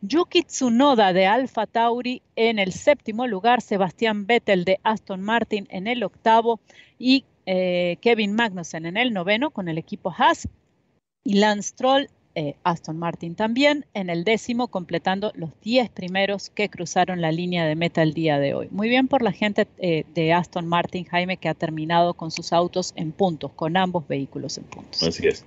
Yuki 0.00 0.42
Tsunoda 0.42 1.12
de 1.12 1.26
Alfa 1.26 1.66
Tauri 1.66 2.22
en 2.36 2.58
el 2.58 2.72
séptimo 2.72 3.26
lugar, 3.26 3.60
Sebastián 3.60 4.26
Vettel 4.26 4.64
de 4.64 4.80
Aston 4.82 5.22
Martin 5.22 5.66
en 5.70 5.86
el 5.86 6.02
octavo 6.02 6.60
y 6.98 7.24
eh, 7.46 7.96
Kevin 8.00 8.34
Magnussen 8.34 8.86
en 8.86 8.96
el 8.96 9.12
noveno 9.12 9.50
con 9.50 9.68
el 9.68 9.78
equipo 9.78 10.14
Haas 10.16 10.48
y 11.24 11.34
Lance 11.34 11.70
Stroll 11.70 12.08
eh, 12.38 12.54
Aston 12.62 12.96
Martin 12.96 13.34
también 13.34 13.84
en 13.94 14.10
el 14.10 14.22
décimo, 14.22 14.68
completando 14.68 15.32
los 15.34 15.50
10 15.62 15.90
primeros 15.90 16.50
que 16.50 16.68
cruzaron 16.68 17.20
la 17.20 17.32
línea 17.32 17.66
de 17.66 17.74
meta 17.74 18.00
el 18.00 18.14
día 18.14 18.38
de 18.38 18.54
hoy. 18.54 18.68
Muy 18.70 18.88
bien 18.88 19.08
por 19.08 19.22
la 19.22 19.32
gente 19.32 19.66
eh, 19.78 20.04
de 20.14 20.32
Aston 20.32 20.68
Martin, 20.68 21.04
Jaime, 21.04 21.36
que 21.36 21.48
ha 21.48 21.54
terminado 21.54 22.14
con 22.14 22.30
sus 22.30 22.52
autos 22.52 22.92
en 22.94 23.10
puntos, 23.10 23.50
con 23.54 23.76
ambos 23.76 24.06
vehículos 24.06 24.56
en 24.56 24.64
puntos. 24.64 25.02
Así 25.02 25.26
es. 25.26 25.44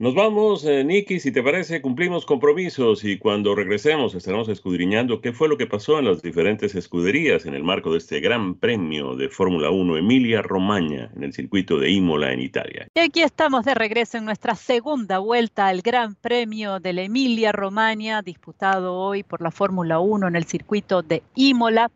Nos 0.00 0.12
vamos, 0.16 0.64
eh, 0.64 0.82
Nicky, 0.82 1.20
si 1.20 1.30
te 1.30 1.40
parece, 1.40 1.80
cumplimos 1.80 2.26
compromisos 2.26 3.04
y 3.04 3.16
cuando 3.16 3.54
regresemos 3.54 4.12
estaremos 4.16 4.48
escudriñando 4.48 5.20
qué 5.20 5.32
fue 5.32 5.48
lo 5.48 5.56
que 5.56 5.68
pasó 5.68 6.00
en 6.00 6.06
las 6.06 6.20
diferentes 6.20 6.74
escuderías 6.74 7.46
en 7.46 7.54
el 7.54 7.62
marco 7.62 7.92
de 7.92 7.98
este 7.98 8.18
gran 8.18 8.56
premio 8.56 9.14
de 9.14 9.28
Fórmula 9.28 9.70
1 9.70 9.96
Emilia 9.96 10.42
Romagna 10.42 11.12
en 11.14 11.22
el 11.22 11.32
circuito 11.32 11.78
de 11.78 11.92
Imola 11.92 12.32
en 12.32 12.40
Italia. 12.40 12.88
Y 12.92 12.98
aquí 12.98 13.22
estamos 13.22 13.64
de 13.64 13.74
regreso 13.74 14.18
en 14.18 14.24
nuestra 14.24 14.56
segunda 14.56 15.20
vuelta 15.20 15.68
al 15.68 15.80
Gran 15.80 16.16
Premio 16.16 16.80
de 16.80 16.92
la 16.92 17.02
Emilia 17.02 17.52
Romagna 17.52 18.20
disputado 18.22 18.94
hoy 18.94 19.22
por 19.22 19.42
la 19.42 19.52
Fórmula 19.52 20.00
1 20.00 20.26
en 20.26 20.34
el 20.34 20.44
circuito 20.46 21.02
de 21.02 21.22
Imola. 21.36 21.92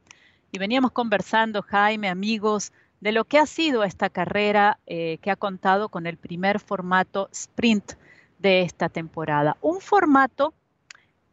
Y 0.53 0.59
veníamos 0.61 0.93
conversando, 0.93 1.63
Jaime, 1.63 2.09
amigos, 2.09 2.73
de 3.01 3.13
lo 3.13 3.25
que 3.25 3.39
ha 3.39 3.47
sido 3.47 3.85
esta 3.85 4.11
carrera 4.11 4.79
eh, 4.87 5.19
que 5.23 5.31
ha 5.31 5.37
contado 5.37 5.89
con 5.89 6.07
el 6.07 6.17
primer 6.17 6.61
formato 6.61 7.29
sprint 7.33 7.93
de 8.39 8.63
esta 8.63 8.89
temporada. 8.89 9.57
Un 9.61 9.81
formato 9.81 10.55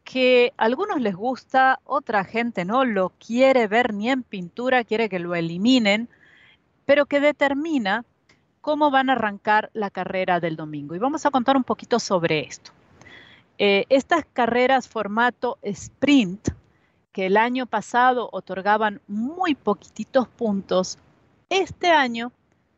que 0.04 0.52
a 0.56 0.64
algunos 0.64 1.00
les 1.00 1.16
gusta, 1.16 1.80
otra 1.84 2.24
gente 2.24 2.64
no 2.64 2.84
lo 2.84 3.10
quiere 3.10 3.66
ver 3.66 3.92
ni 3.92 4.08
en 4.10 4.22
pintura, 4.22 4.84
quiere 4.84 5.08
que 5.08 5.18
lo 5.18 5.34
eliminen, 5.34 6.08
pero 6.84 7.06
que 7.06 7.20
determina 7.20 8.04
cómo 8.60 8.90
van 8.90 9.10
a 9.10 9.14
arrancar 9.14 9.70
la 9.74 9.90
carrera 9.90 10.38
del 10.38 10.56
domingo. 10.56 10.94
Y 10.94 10.98
vamos 10.98 11.26
a 11.26 11.30
contar 11.30 11.56
un 11.56 11.64
poquito 11.64 11.98
sobre 11.98 12.40
esto. 12.40 12.70
Eh, 13.58 13.84
estas 13.88 14.24
carreras 14.32 14.88
formato 14.88 15.58
sprint, 15.62 16.50
que 17.12 17.26
el 17.26 17.36
año 17.36 17.66
pasado 17.66 18.28
otorgaban 18.30 19.00
muy 19.08 19.54
poquititos 19.54 20.28
puntos, 20.28 20.98
este 21.48 21.90
año 21.90 22.32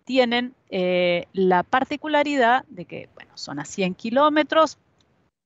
tienen 0.04 0.54
eh, 0.70 1.26
la 1.32 1.62
particularidad 1.62 2.64
de 2.68 2.84
que, 2.84 3.08
bueno, 3.14 3.32
son 3.34 3.58
a 3.58 3.64
100 3.64 3.94
kilómetros, 3.94 4.78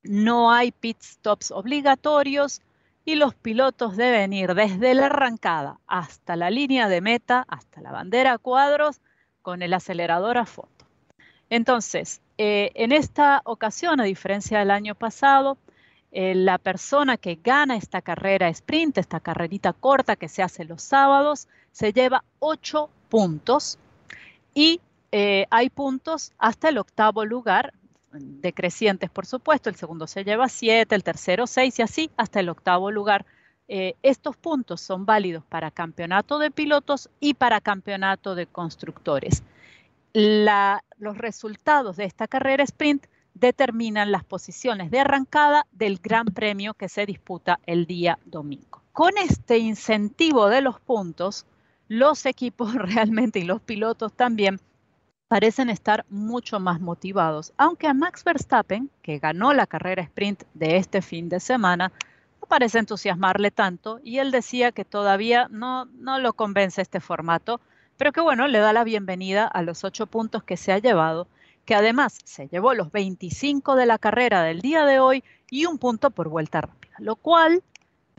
no 0.03 0.53
hay 0.53 0.73
pit 0.73 1.01
stops 1.01 1.51
obligatorios 1.51 2.61
y 3.05 3.17
los 3.17 3.35
pilotos 3.35 3.97
deben 3.97 4.33
ir 4.33 4.55
desde 4.55 4.95
la 4.95 5.07
arrancada 5.07 5.81
hasta 5.87 6.37
la 6.37 6.51
línea 6.51 6.89
de 6.89 7.01
meta, 7.01 7.45
hasta 7.49 7.81
la 7.81 7.93
bandera 7.93 8.35
a 8.35 8.39
cuadros, 8.39 9.01
con 9.43 9.63
el 9.63 9.75
acelerador 9.75 10.39
a 10.39 10.47
fondo. 10.47 10.71
Entonces, 11.51 12.21
eh, 12.39 12.71
en 12.75 12.93
esta 12.93 13.43
ocasión, 13.45 14.01
a 14.01 14.05
diferencia 14.05 14.61
del 14.61 14.71
año 14.71 14.95
pasado, 14.95 15.59
eh, 16.13 16.35
la 16.35 16.59
persona 16.59 17.17
que 17.17 17.39
gana 17.43 17.77
esta 17.77 18.03
carrera 18.03 18.49
sprint, 18.49 18.99
esta 18.99 19.21
carrerita 19.21 19.73
corta 19.73 20.17
que 20.17 20.29
se 20.29 20.43
hace 20.43 20.65
los 20.65 20.83
sábados, 20.83 21.49
se 21.73 21.93
lleva 21.93 22.25
8 22.39 22.89
puntos 23.13 23.79
y 24.55 24.81
eh, 25.11 25.45
hay 25.51 25.69
puntos 25.69 26.33
hasta 26.39 26.71
el 26.71 26.79
octavo 26.79 27.27
lugar, 27.27 27.75
decrecientes 28.11 29.11
por 29.11 29.27
supuesto, 29.27 29.69
el 29.69 29.77
segundo 29.77 30.07
se 30.07 30.25
lleva 30.25 30.49
7, 30.49 30.95
el 30.95 31.05
tercero 31.05 31.47
6 31.47 31.79
y 31.79 31.83
así 31.83 32.11
hasta 32.17 32.41
el 32.41 32.49
octavo 32.49 32.91
lugar. 32.91 33.27
Eh, 33.69 33.97
estos 34.03 34.35
puntos 34.39 34.81
son 34.81 35.05
válidos 35.05 35.45
para 35.45 35.71
campeonato 35.71 36.39
de 36.39 36.51
pilotos 36.51 37.11
y 37.21 37.35
para 37.35 37.61
campeonato 37.61 38.35
de 38.35 38.47
constructores. 38.47 39.43
los 40.15 41.19
resultados 41.19 41.97
de 41.97 42.05
esta 42.05 42.27
carrera 42.27 42.65
sprint 42.65 43.05
determinan 43.35 44.11
las 44.11 44.25
posiciones 44.25 44.91
de 44.91 45.01
arrancada 45.01 45.67
del 45.71 45.99
Gran 45.99 46.27
Premio 46.27 46.73
que 46.73 46.89
se 46.89 47.05
disputa 47.05 47.61
el 47.67 47.85
día 47.85 48.19
domingo. 48.25 48.81
Con 48.93 49.19
este 49.19 49.59
incentivo 49.59 50.49
de 50.49 50.63
los 50.63 50.81
puntos, 50.81 51.45
los 51.89 52.27
equipos 52.27 52.75
realmente 52.75 53.39
y 53.39 53.45
los 53.45 53.61
pilotos 53.61 54.13
también 54.13 54.61
parecen 55.33 55.71
estar 55.71 56.05
mucho 56.11 56.61
más 56.61 56.79
motivados, 56.79 57.55
aunque 57.57 57.87
a 57.87 57.95
Max 57.95 58.23
Verstappen, 58.23 58.91
que 59.01 59.19
ganó 59.19 59.55
la 59.55 59.67
carrera 59.67 60.03
sprint 60.03 60.43
de 60.53 60.77
este 60.77 61.01
fin 61.01 61.31
de 61.31 61.41
semana, 61.41 61.91
no 62.39 62.47
parece 62.47 62.79
entusiasmarle 62.79 63.51
tanto 63.51 63.99
y 64.05 64.19
él 64.19 64.31
decía 64.31 64.73
que 64.73 64.85
todavía 64.85 65.49
no, 65.51 65.89
lo 66.19 66.35
convence 66.35 66.83
este 66.83 67.01
formato, 67.01 67.63
pero 67.97 68.13
que 68.13 68.21
bueno, 68.21 68.47
le 68.47 68.59
da 68.59 68.75
la 68.75 68.85
bienvenida 68.85 69.47
a 69.47 69.63
los 69.63 69.85
ocho 69.85 70.07
puntos 70.07 70.43
que 70.45 70.59
se 70.59 70.71
ha 70.71 70.79
llevado, 70.79 71.29
que 71.65 71.75
además 71.75 72.19
se 72.25 72.49
llevó 72.49 72.75
los 72.75 72.93
25 72.93 73.75
de 73.75 73.87
la 73.87 73.97
carrera 73.97 74.43
del 74.43 74.61
día 74.61 74.85
de 74.85 75.01
hoy 75.01 75.25
y 75.51 75.65
un 75.65 75.79
punto 75.79 76.11
por 76.11 76.29
vuelta 76.29 76.61
rápida, 76.61 76.95
lo 76.99 77.17
cual 77.17 77.63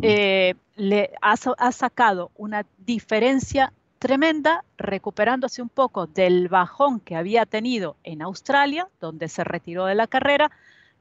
eh, 0.01 0.55
le 0.75 1.11
ha, 1.21 1.37
sacado 1.71 2.31
una 2.35 2.65
diferencia 2.77 3.73
tremenda, 3.99 4.65
recuperándose 4.77 5.61
un 5.61 5.69
poco 5.69 6.07
del 6.07 6.49
bajón 6.49 6.99
que 6.99 7.15
había 7.15 7.45
tenido 7.45 7.95
en 8.03 8.21
Australia, 8.21 8.89
donde 8.99 9.29
se 9.29 9.43
retiró 9.43 9.85
de 9.85 9.95
la 9.95 10.07
carrera. 10.07 10.51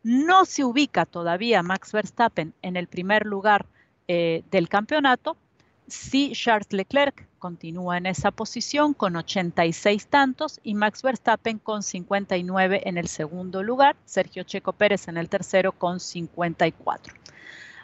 No 0.03 0.45
se 0.45 0.65
ubica 0.65 1.07
todavía 1.07 1.63
Max 1.63 1.93
Verstappen 1.93 2.55
en 2.63 2.77
el 2.77 2.87
primer 2.87 3.27
lugar 3.27 3.67
eh, 4.09 4.43
del 4.51 4.69
campeonato. 4.69 5.37
Sí, 5.89 6.33
Charles 6.35 6.73
Leclerc 6.73 7.27
continúa 7.39 7.99
en 7.99 8.07
esa 8.07 8.31
posición 8.31 8.95
con 8.95 9.17
86 9.17 10.07
tantos 10.07 10.61
y 10.63 10.75
Max 10.75 11.03
Verstappen 11.03 11.59
con 11.59 11.83
59 11.83 12.83
en 12.85 12.99
el 12.99 13.09
segundo 13.09 13.65
lugar, 13.65 13.97
Sergio 14.05 14.45
Checo 14.45 14.73
Pérez 14.73 15.09
en 15.09 15.17
el 15.17 15.29
tercero 15.29 15.73
con 15.73 15.99
54. 15.99 17.15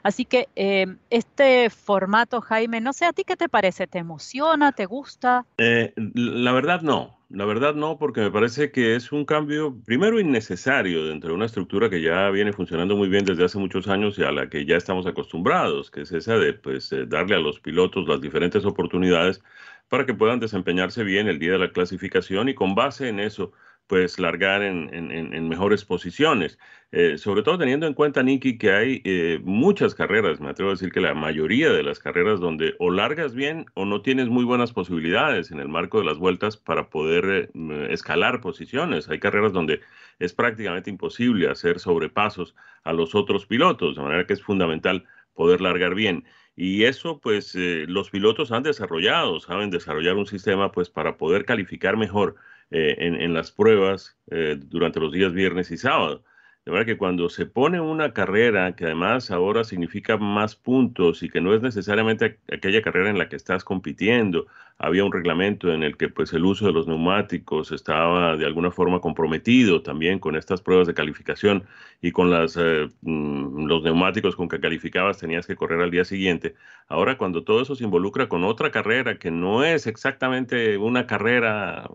Así 0.02 0.25
que 0.25 0.49
eh, 0.57 0.87
este 1.11 1.71
formato, 1.71 2.40
Jaime, 2.40 2.81
no 2.81 2.93
sé, 2.93 3.07
¿a 3.07 3.12
ti 3.12 3.25
qué 3.25 3.37
te 3.37 3.49
parece? 3.49 3.87
¿Te 3.87 3.99
emociona? 3.99 4.73
¿Te 4.73 4.87
gusta? 4.87 5.45
Eh, 5.59 5.93
la 5.97 6.52
verdad 6.52 6.83
no, 6.83 7.19
la 7.31 7.45
verdad 7.45 7.75
no, 7.75 7.99
porque 7.99 8.23
me 8.23 8.31
parece 8.31 8.71
que 8.71 8.97
es 8.97 9.12
un 9.12 9.26
cambio, 9.26 9.76
primero, 9.85 10.19
innecesario 10.19 11.07
dentro 11.07 11.28
de 11.28 11.37
una 11.37 11.45
estructura 11.45 11.90
que 11.90 12.00
ya 12.00 12.31
viene 12.31 12.55
funcionando 12.55 12.97
muy 12.97 13.09
bien 13.09 13.25
desde 13.25 13.45
hace 13.45 13.59
muchos 13.59 13.87
años 13.88 14.19
y 14.19 14.23
a 14.23 14.33
la 14.33 14.49
que 14.49 14.64
ya 14.64 14.76
estamos 14.76 15.07
acostumbrados, 15.07 15.90
que 15.90 16.02
es 16.02 16.12
esa 16.12 16.38
de 16.38 16.55
pues, 16.55 16.90
eh, 16.93 17.05
darle 17.07 17.37
a 17.37 17.40
los 17.40 17.61
pilotos 17.61 18.09
las 18.09 18.21
diferentes 18.21 18.64
oportunidades 18.64 19.43
para 19.88 20.07
que 20.07 20.14
puedan 20.14 20.40
desempeñarse 20.40 21.05
bien 21.05 21.28
el 21.28 21.38
día 21.38 21.52
de 21.52 21.59
la 21.59 21.73
clasificación 21.73 22.49
y 22.49 22.55
con 22.55 22.75
base 22.75 23.09
en 23.09 23.21
eso 23.21 23.52
pues 23.88 24.18
largar 24.18 24.62
en, 24.62 25.49
mejores 25.49 25.85
posiciones. 25.85 26.59
Eh, 26.92 27.16
sobre 27.16 27.42
todo 27.42 27.59
teniendo 27.59 27.87
en 27.87 27.95
cuenta, 27.95 28.23
Nicky, 28.23 28.59
que 28.59 28.71
hay 28.71 29.02
eh, 29.04 29.40
muchas 29.42 29.95
carreras, 29.95 30.40
me 30.40 30.50
atrevo 30.50 30.71
a 30.71 30.75
decir 30.75 30.92
que 30.92 31.00
la 31.00 31.14
mayoría 31.14 31.71
de 31.73 31.83
las 31.83 31.99
carreras 31.99 32.38
donde 32.38 32.75
o 32.78 32.90
largas 32.90 33.35
bien 33.35 33.66
o 33.75 33.87
no 33.87 34.02
tienes 34.02 34.28
muy 34.28 34.45
buenas 34.45 34.73
posibilidades 34.73 35.50
en 35.50 35.59
el 35.59 35.68
marco 35.68 35.99
de 35.99 36.04
las 36.04 36.18
vueltas 36.18 36.59
para 36.59 36.90
poder 36.90 37.50
eh, 37.54 37.88
escalar 37.90 38.42
posiciones. 38.42 39.09
Hay 39.09 39.21
carreras 39.21 39.54
donde 39.54 39.80
es 40.18 40.35
prácticamente 40.35 40.90
imposible 40.90 41.49
hacer 41.49 41.78
sobrepasos 41.78 42.54
a 42.85 42.92
los 42.92 43.14
otros 43.14 43.47
pilotos, 43.47 43.97
de 43.97 44.02
manera 44.02 44.26
que 44.26 44.35
es 44.35 44.42
fundamental 44.42 45.04
poder 45.35 45.62
largar 45.62 45.95
bien. 45.95 46.25
Y 46.57 46.85
eso, 46.85 47.21
pues, 47.21 47.54
los 47.54 48.11
pilotos 48.11 48.50
han 48.50 48.64
desarrollado, 48.64 49.38
saben 49.38 49.71
desarrollar 49.71 50.16
un 50.16 50.26
sistema, 50.26 50.73
pues, 50.73 50.90
para 50.90 51.16
poder 51.16 51.45
calificar 51.45 51.97
mejor 51.97 52.35
eh, 52.70 52.96
en, 52.98 53.32
las 53.34 53.50
pruebas 53.50 54.18
eh, 54.30 54.56
durante 54.60 55.00
los 55.00 55.12
días 55.12 55.32
viernes 55.32 55.70
y 55.70 55.78
sábado. 55.78 56.22
de 56.66 56.72
verdad 56.72 56.87
que 56.87 56.98
cuando 56.98 57.30
se 57.30 57.46
pone 57.46 57.80
una 57.80 58.12
carrera 58.12 58.76
que 58.76 58.84
además 58.84 59.30
ahora 59.30 59.64
significa 59.64 60.18
más 60.18 60.54
puntos 60.54 61.22
y 61.22 61.30
que 61.30 61.40
no 61.40 61.54
es 61.54 61.62
necesariamente 61.62 62.38
aquella 62.52 62.82
carrera 62.82 63.10
en 63.10 63.18
la 63.18 63.28
que 63.30 63.37
estás 63.37 63.64
compitiendo, 63.64 64.46
había 64.78 65.04
un 65.04 65.12
reglamento 65.12 65.72
en 65.72 65.82
el 65.82 65.96
que 65.96 66.08
pues 66.08 66.32
el 66.32 66.44
uso 66.44 66.66
de 66.66 66.72
los 66.72 66.87
neumáticos 66.87 67.72
estaba 67.72 68.37
de 68.37 68.46
alguna 68.46 68.70
forma 68.70 69.00
comprometido 69.00 69.82
también 69.82 70.18
con 70.20 70.37
estas 70.37 70.62
pruebas 70.62 70.87
de 70.87 70.94
calificación 70.94 71.64
y 72.00 72.12
con 72.12 72.30
las, 72.30 72.56
eh, 72.56 72.88
mm, 73.02 73.66
los 73.66 73.82
neumáticos 73.82 74.37
con 74.37 74.48
que 74.48 74.60
calificabas 74.60 75.18
tenías 75.18 75.46
que 75.46 75.56
correr 75.56 75.80
al 75.80 75.90
día 75.90 76.04
siguiente. 76.04 76.54
Ahora 76.88 77.18
cuando 77.18 77.44
todo 77.44 77.62
eso 77.62 77.75
se 77.75 77.84
involucra 77.84 78.28
con 78.28 78.44
otra 78.44 78.70
carrera 78.70 79.18
que 79.18 79.30
no 79.30 79.64
es 79.64 79.87
exactamente 79.87 80.78
una 80.78 81.06
carrera 81.06 81.88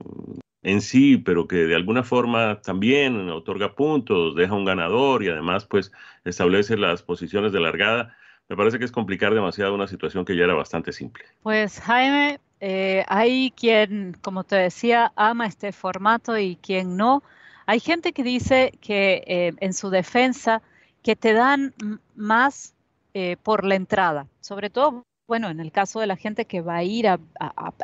en 0.63 0.81
sí, 0.81 1.17
pero 1.17 1.47
que 1.47 1.57
de 1.57 1.75
alguna 1.75 2.03
forma 2.03 2.61
también 2.61 3.29
otorga 3.29 3.75
puntos, 3.75 4.35
deja 4.35 4.53
un 4.53 4.65
ganador 4.65 5.23
y 5.23 5.29
además 5.29 5.65
pues 5.65 5.91
establece 6.23 6.77
las 6.77 7.03
posiciones 7.03 7.51
de 7.51 7.59
largada, 7.59 8.15
me 8.49 8.55
parece 8.55 8.79
que 8.79 8.85
es 8.85 8.91
complicar 8.91 9.33
demasiado 9.33 9.75
una 9.75 9.87
situación 9.87 10.25
que 10.25 10.35
ya 10.35 10.45
era 10.45 10.53
bastante 10.53 10.91
simple. 10.91 11.25
Pues 11.43 11.79
Jaime, 11.79 12.39
eh, 12.59 13.03
hay 13.07 13.51
quien, 13.51 14.17
como 14.21 14.43
te 14.43 14.55
decía, 14.55 15.11
ama 15.15 15.47
este 15.47 15.71
formato 15.71 16.37
y 16.37 16.55
quien 16.57 16.97
no. 16.97 17.23
Hay 17.65 17.79
gente 17.79 18.13
que 18.13 18.23
dice 18.23 18.71
que 18.81 19.23
eh, 19.27 19.53
en 19.59 19.73
su 19.73 19.89
defensa 19.89 20.61
que 21.01 21.15
te 21.15 21.33
dan 21.33 21.73
más 22.15 22.73
eh, 23.13 23.37
por 23.41 23.65
la 23.65 23.75
entrada, 23.75 24.27
sobre 24.39 24.69
todo 24.69 25.03
bueno, 25.27 25.49
en 25.49 25.59
el 25.59 25.71
caso 25.71 25.99
de 25.99 26.07
la 26.07 26.17
gente 26.17 26.45
que 26.45 26.61
va 26.61 26.77
a 26.77 26.83
ir 26.83 27.07
a, 27.07 27.19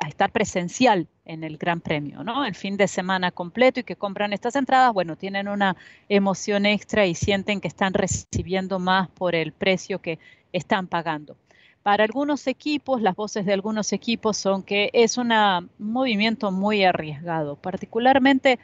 estar 0.08 0.31
presencial 0.31 1.08
en 1.25 1.43
el 1.43 1.58
Gran 1.58 1.79
Premio, 1.79 2.24
¿no? 2.24 2.46
El 2.46 2.55
fin 2.55 2.75
de 2.75 2.88
semana 2.88 3.31
completo 3.31 3.79
y 3.79 3.84
que 3.84 3.96
compran 3.96 4.34
estas 4.34 4.55
entradas, 4.55 4.93
bueno, 4.93 5.15
tienen 5.15 5.48
una 5.48 5.77
emoción 6.10 6.65
extra 6.65 7.05
y 7.05 7.15
sienten 7.15 7.62
que 7.62 7.69
están 7.69 7.93
recibiendo 7.93 8.79
más 8.79 9.10
por 9.10 9.36
el 9.36 9.53
precio 9.53 10.00
que 10.01 10.19
están 10.51 10.88
pagando. 10.88 11.38
Para 11.81 12.03
algunos 12.03 12.46
equipos, 12.48 13.01
las 13.01 13.15
voces 13.15 13.46
de 13.46 13.53
algunos 13.53 13.93
equipos 13.93 14.36
son 14.38 14.63
que 14.63 14.89
es 14.93 15.17
un 15.17 15.31
movimiento 15.77 16.51
muy 16.51 16.84
arriesgado, 16.84 17.55
particularmente 17.55 18.60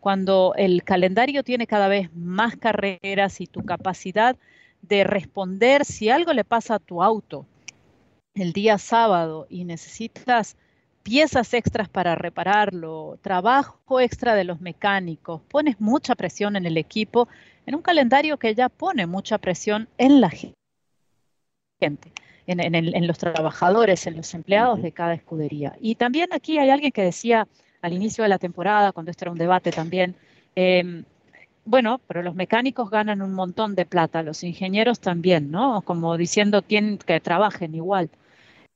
cuando 0.00 0.52
el 0.56 0.82
calendario 0.82 1.44
tiene 1.44 1.66
cada 1.68 1.86
vez 1.86 2.10
más 2.14 2.56
carreras 2.56 3.40
y 3.40 3.46
tu 3.46 3.64
capacidad 3.64 4.36
de 4.82 5.04
responder 5.04 5.84
si 5.84 6.10
algo 6.10 6.32
le 6.32 6.44
pasa 6.44 6.76
a 6.76 6.78
tu 6.80 7.02
auto 7.02 7.46
el 8.36 8.52
día 8.52 8.78
sábado 8.78 9.46
y 9.48 9.64
necesitas 9.64 10.56
piezas 11.02 11.54
extras 11.54 11.88
para 11.88 12.14
repararlo, 12.16 13.18
trabajo 13.22 14.00
extra 14.00 14.34
de 14.34 14.44
los 14.44 14.60
mecánicos, 14.60 15.40
pones 15.48 15.80
mucha 15.80 16.14
presión 16.14 16.56
en 16.56 16.66
el 16.66 16.76
equipo, 16.76 17.28
en 17.64 17.76
un 17.76 17.82
calendario 17.82 18.38
que 18.38 18.54
ya 18.54 18.68
pone 18.68 19.06
mucha 19.06 19.38
presión 19.38 19.88
en 19.98 20.20
la 20.20 20.30
gente, 21.80 22.12
en, 22.46 23.06
los 23.06 23.18
trabajadores, 23.18 24.06
en 24.06 24.16
los 24.16 24.34
empleados 24.34 24.82
de 24.82 24.92
cada 24.92 25.14
escudería. 25.14 25.76
Y 25.80 25.94
también 25.94 26.32
aquí 26.32 26.58
hay 26.58 26.70
alguien 26.70 26.92
que 26.92 27.02
decía 27.02 27.46
al 27.82 27.92
inicio 27.92 28.22
de 28.24 28.28
la 28.28 28.38
temporada, 28.38 28.92
cuando 28.92 29.10
esto 29.10 29.24
era 29.24 29.32
un 29.32 29.38
debate 29.38 29.70
también, 29.70 30.16
em, 30.56 31.04
bueno, 31.64 32.00
pero 32.06 32.22
los 32.22 32.34
mecánicos 32.34 32.90
ganan 32.90 33.22
un 33.22 33.32
montón 33.32 33.74
de 33.74 33.86
plata, 33.86 34.22
los 34.22 34.42
ingenieros 34.44 35.00
también, 35.00 35.50
¿no? 35.50 35.82
Como 35.82 36.16
diciendo 36.16 36.62
tienen 36.62 36.98
que 36.98 37.20
trabajen 37.20 37.74
igual. 37.74 38.10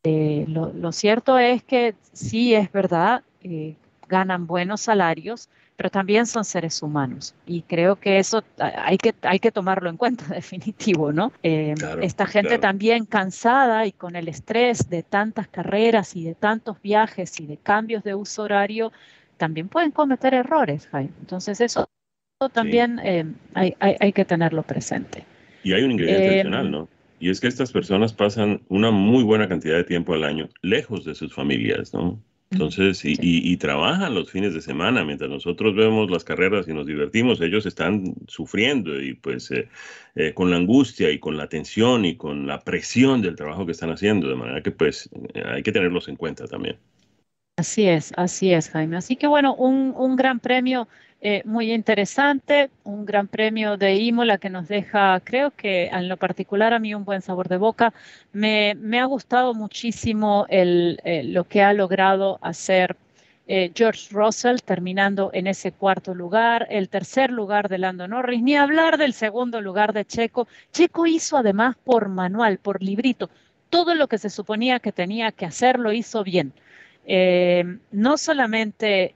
Eh, 0.03 0.47
lo, 0.49 0.93
cierto 0.93 1.39
es 1.39 1.63
que 1.63 1.95
sí 2.13 2.55
es 2.55 2.73
verdad, 2.73 3.23
eh, 3.43 3.77
ganan 4.09 4.47
buenos 4.47 4.81
salarios, 4.81 5.51
pero 5.77 5.91
también 5.91 6.27
son 6.27 6.45
seres 6.45 6.83
humanos. 6.83 7.35
Y 7.47 7.63
creo 7.63 7.97
que 7.97 8.19
eso 8.19 8.43
hay 8.59 8.97
que, 8.97 9.15
hay 9.23 9.39
que 9.39 9.53
tomarlo 9.53 9.91
en 9.91 9.99
cuenta, 9.99 10.25
definitivo, 10.35 11.13
¿no? 11.13 11.33
Eh, 11.43 11.75
esta 12.01 12.27
gente 12.27 12.59
también 12.59 13.05
cansada 13.05 13.87
y 13.87 13.93
con 13.93 14.17
el 14.17 14.29
estrés 14.29 14.89
de 14.89 15.03
tantas 15.03 15.49
carreras 15.49 16.17
y 16.17 16.25
de 16.25 16.35
tantos 16.35 16.81
viajes 16.81 17.39
y 17.39 17.47
de 17.47 17.59
cambios 17.59 18.03
de 18.03 18.15
uso 18.15 18.45
horario, 18.45 18.93
también 19.37 19.69
pueden 19.69 19.91
cometer 19.91 20.33
errores, 20.33 20.89
Jaime. 20.91 21.13
Entonces 21.21 21.61
eso 21.61 21.91
también 22.53 22.99
hay, 23.55 23.75
hay, 23.81 23.97
hay, 24.01 24.13
que 24.13 24.25
tenerlo 24.25 24.63
presente. 24.63 25.25
Y 25.63 25.75
hay 25.75 25.83
un 25.83 25.93
ingrediente 25.93 26.29
adicional, 26.29 26.71
¿no? 26.71 26.89
Y 27.21 27.31
es 27.31 27.41
que 27.41 27.49
estas 27.49 27.71
personas 27.71 28.13
pasan 28.13 28.63
una 28.69 28.91
muy 28.91 29.23
buena 29.23 29.49
cantidad 29.49 29.77
de 29.77 29.85
tiempo 29.85 30.15
al 30.15 30.25
año 30.25 30.49
lejos 30.63 31.05
de 31.05 31.15
sus 31.15 31.33
familias, 31.35 31.93
¿no? 31.95 32.21
Entonces, 32.51 33.03
y, 33.05 33.57
trabajan 33.59 34.13
los 34.13 34.29
fines 34.29 34.53
de 34.53 34.61
semana, 34.61 35.05
mientras 35.05 35.31
nosotros 35.31 35.77
vemos 35.77 36.11
las 36.11 36.25
carreras 36.25 36.67
y 36.67 36.73
nos 36.73 36.85
divertimos, 36.85 37.41
ellos 37.41 37.65
están 37.65 38.17
sufriendo 38.27 39.01
y 39.01 39.15
pues 39.15 39.53
eh, 39.53 39.69
eh, 40.17 40.35
con 40.35 40.51
la 40.51 40.57
angustia 40.57 41.13
y 41.13 41.21
con 41.21 41.37
la 41.37 41.47
tensión 41.47 42.05
y 42.05 42.17
con 42.17 42.49
la 42.49 42.59
presión 42.59 43.23
del 43.23 43.37
trabajo 43.37 43.67
que 43.67 43.73
están 43.73 43.91
haciendo, 43.91 44.29
de 44.29 44.35
manera 44.35 44.63
que 44.63 44.73
pues 44.73 45.09
eh, 45.33 45.45
hay 45.47 45.63
que 45.63 45.71
tenerlos 45.71 46.09
en 46.09 46.17
cuenta 46.17 46.49
también. 46.49 46.77
Así 47.57 47.87
es, 47.87 48.13
así 48.17 48.53
es, 48.53 48.69
Jaime. 48.71 48.97
Así 48.97 49.15
que 49.15 49.29
bueno, 49.29 49.55
un, 49.55 49.95
un 49.97 50.17
gran 50.17 50.41
premio 50.41 50.89
eh, 51.23 51.43
muy 51.45 51.71
interesante, 51.71 52.71
un 52.83 53.05
gran 53.05 53.29
premio 53.29 53.77
de 53.77 53.97
Imola 53.97 54.39
que 54.39 54.49
nos 54.49 54.69
deja, 54.69 55.21
creo 55.21 55.51
que 55.51 55.87
en 55.89 56.09
lo 56.09 56.17
particular 56.17 56.73
a 56.73 56.79
mí 56.79 56.95
un 56.95 57.05
buen 57.05 57.21
sabor 57.21 57.49
de 57.49 57.59
boca. 57.59 57.93
Me, 58.33 58.75
ha 58.99 59.05
gustado 59.05 59.53
muchísimo 59.53 60.47
eh, 60.49 61.23
lo 61.27 61.45
que 61.45 61.63
ha 61.63 61.75
logrado 61.75 62.39
hacer 62.41 62.97
eh, 63.49 63.71
George 63.75 64.09
Russell 64.13 64.61
terminando 64.65 65.31
en 65.35 65.47
ese 65.47 65.73
cuarto 65.73 66.15
lugar, 66.15 66.67
el 66.71 66.89
tercer 66.89 67.31
lugar 67.31 67.69
de 67.69 67.79
Lando 67.79 68.09
Norris, 68.09 68.43
ni 68.43 68.57
hablar 68.57 68.97
del 68.97 69.13
segundo 69.13 69.61
lugar 69.61 69.93
de 69.93 70.07
Checo. 70.07 70.49
Checo 70.73 71.07
hizo 71.07 71.37
además 71.37 71.77
por 71.85 72.09
manual, 72.09 72.57
por 72.59 72.83
librito, 72.83 73.29
todo 73.69 73.95
lo 73.95 74.09
que 74.09 74.17
se 74.17 74.31
suponía 74.31 74.81
que 74.81 74.93
tenía 74.93 75.33
que 75.33 75.45
hacer 75.45 75.79
lo 75.79 75.93
hizo 75.93 76.25
bien. 76.25 76.55
no 77.93 78.17
solamente 78.17 79.15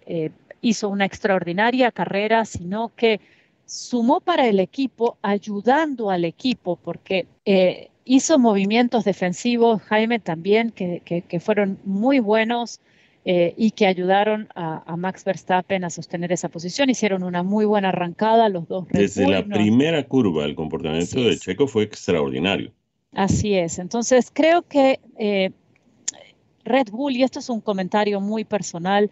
hizo 0.64 0.88
una 0.88 1.04
extraordinaria 1.04 1.92
carrera, 1.92 2.44
sino 2.46 2.92
que 2.96 3.20
sumó 3.66 4.20
para 4.20 4.48
el 4.48 4.60
equipo, 4.60 5.18
ayudando 5.22 6.10
al 6.10 6.24
equipo, 6.24 6.76
porque 6.76 7.26
eh, 7.44 7.90
hizo 8.04 8.38
movimientos 8.38 9.04
defensivos, 9.04 9.82
Jaime 9.82 10.18
también, 10.18 10.70
que, 10.70 11.40
fueron 11.40 11.78
muy 11.84 12.18
buenos 12.18 12.80
eh, 13.26 13.52
y 13.56 13.72
que 13.72 13.86
ayudaron 13.86 14.48
a, 14.54 14.96
Max 14.96 15.24
Verstappen 15.24 15.84
a 15.84 15.90
sostener 15.90 16.32
esa 16.32 16.48
posición. 16.48 16.88
Hicieron 16.88 17.22
una 17.22 17.42
muy 17.42 17.66
buena 17.66 17.90
arrancada 17.90 18.48
los 18.48 18.66
dos. 18.66 18.86
Desde 18.88 19.28
la 19.28 19.44
primera 19.44 20.02
curva, 20.06 20.46
el 20.46 20.54
comportamiento 20.54 21.20
de 21.20 21.38
Checo 21.38 21.66
fue 21.66 21.84
extraordinario. 21.84 22.72
Así 23.12 23.54
es. 23.54 23.78
Entonces, 23.78 24.30
creo 24.32 24.62
que 24.62 24.98
eh, 25.18 25.50
Red 26.64 26.88
Bull, 26.90 27.16
y 27.16 27.22
esto 27.22 27.38
es 27.38 27.48
un 27.50 27.60
comentario 27.60 28.20
muy 28.20 28.44
personal, 28.44 29.10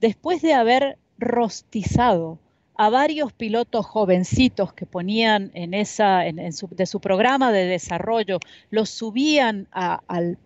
después 0.00 0.42
de 0.42 0.54
haber 0.54 0.98
rostizado 1.18 2.38
a 2.76 2.88
varios 2.88 3.32
pilotos 3.32 3.84
jovencitos 3.84 4.72
que 4.72 4.86
ponían 4.86 5.50
en 5.52 5.74
esa, 5.74 6.26
en, 6.26 6.52
su, 6.54 6.66
de 6.68 6.86
su 6.86 6.98
programa 6.98 7.52
de 7.52 7.66
desarrollo, 7.66 8.38
los 8.70 8.88
subían 8.88 9.68
al, 9.70 10.38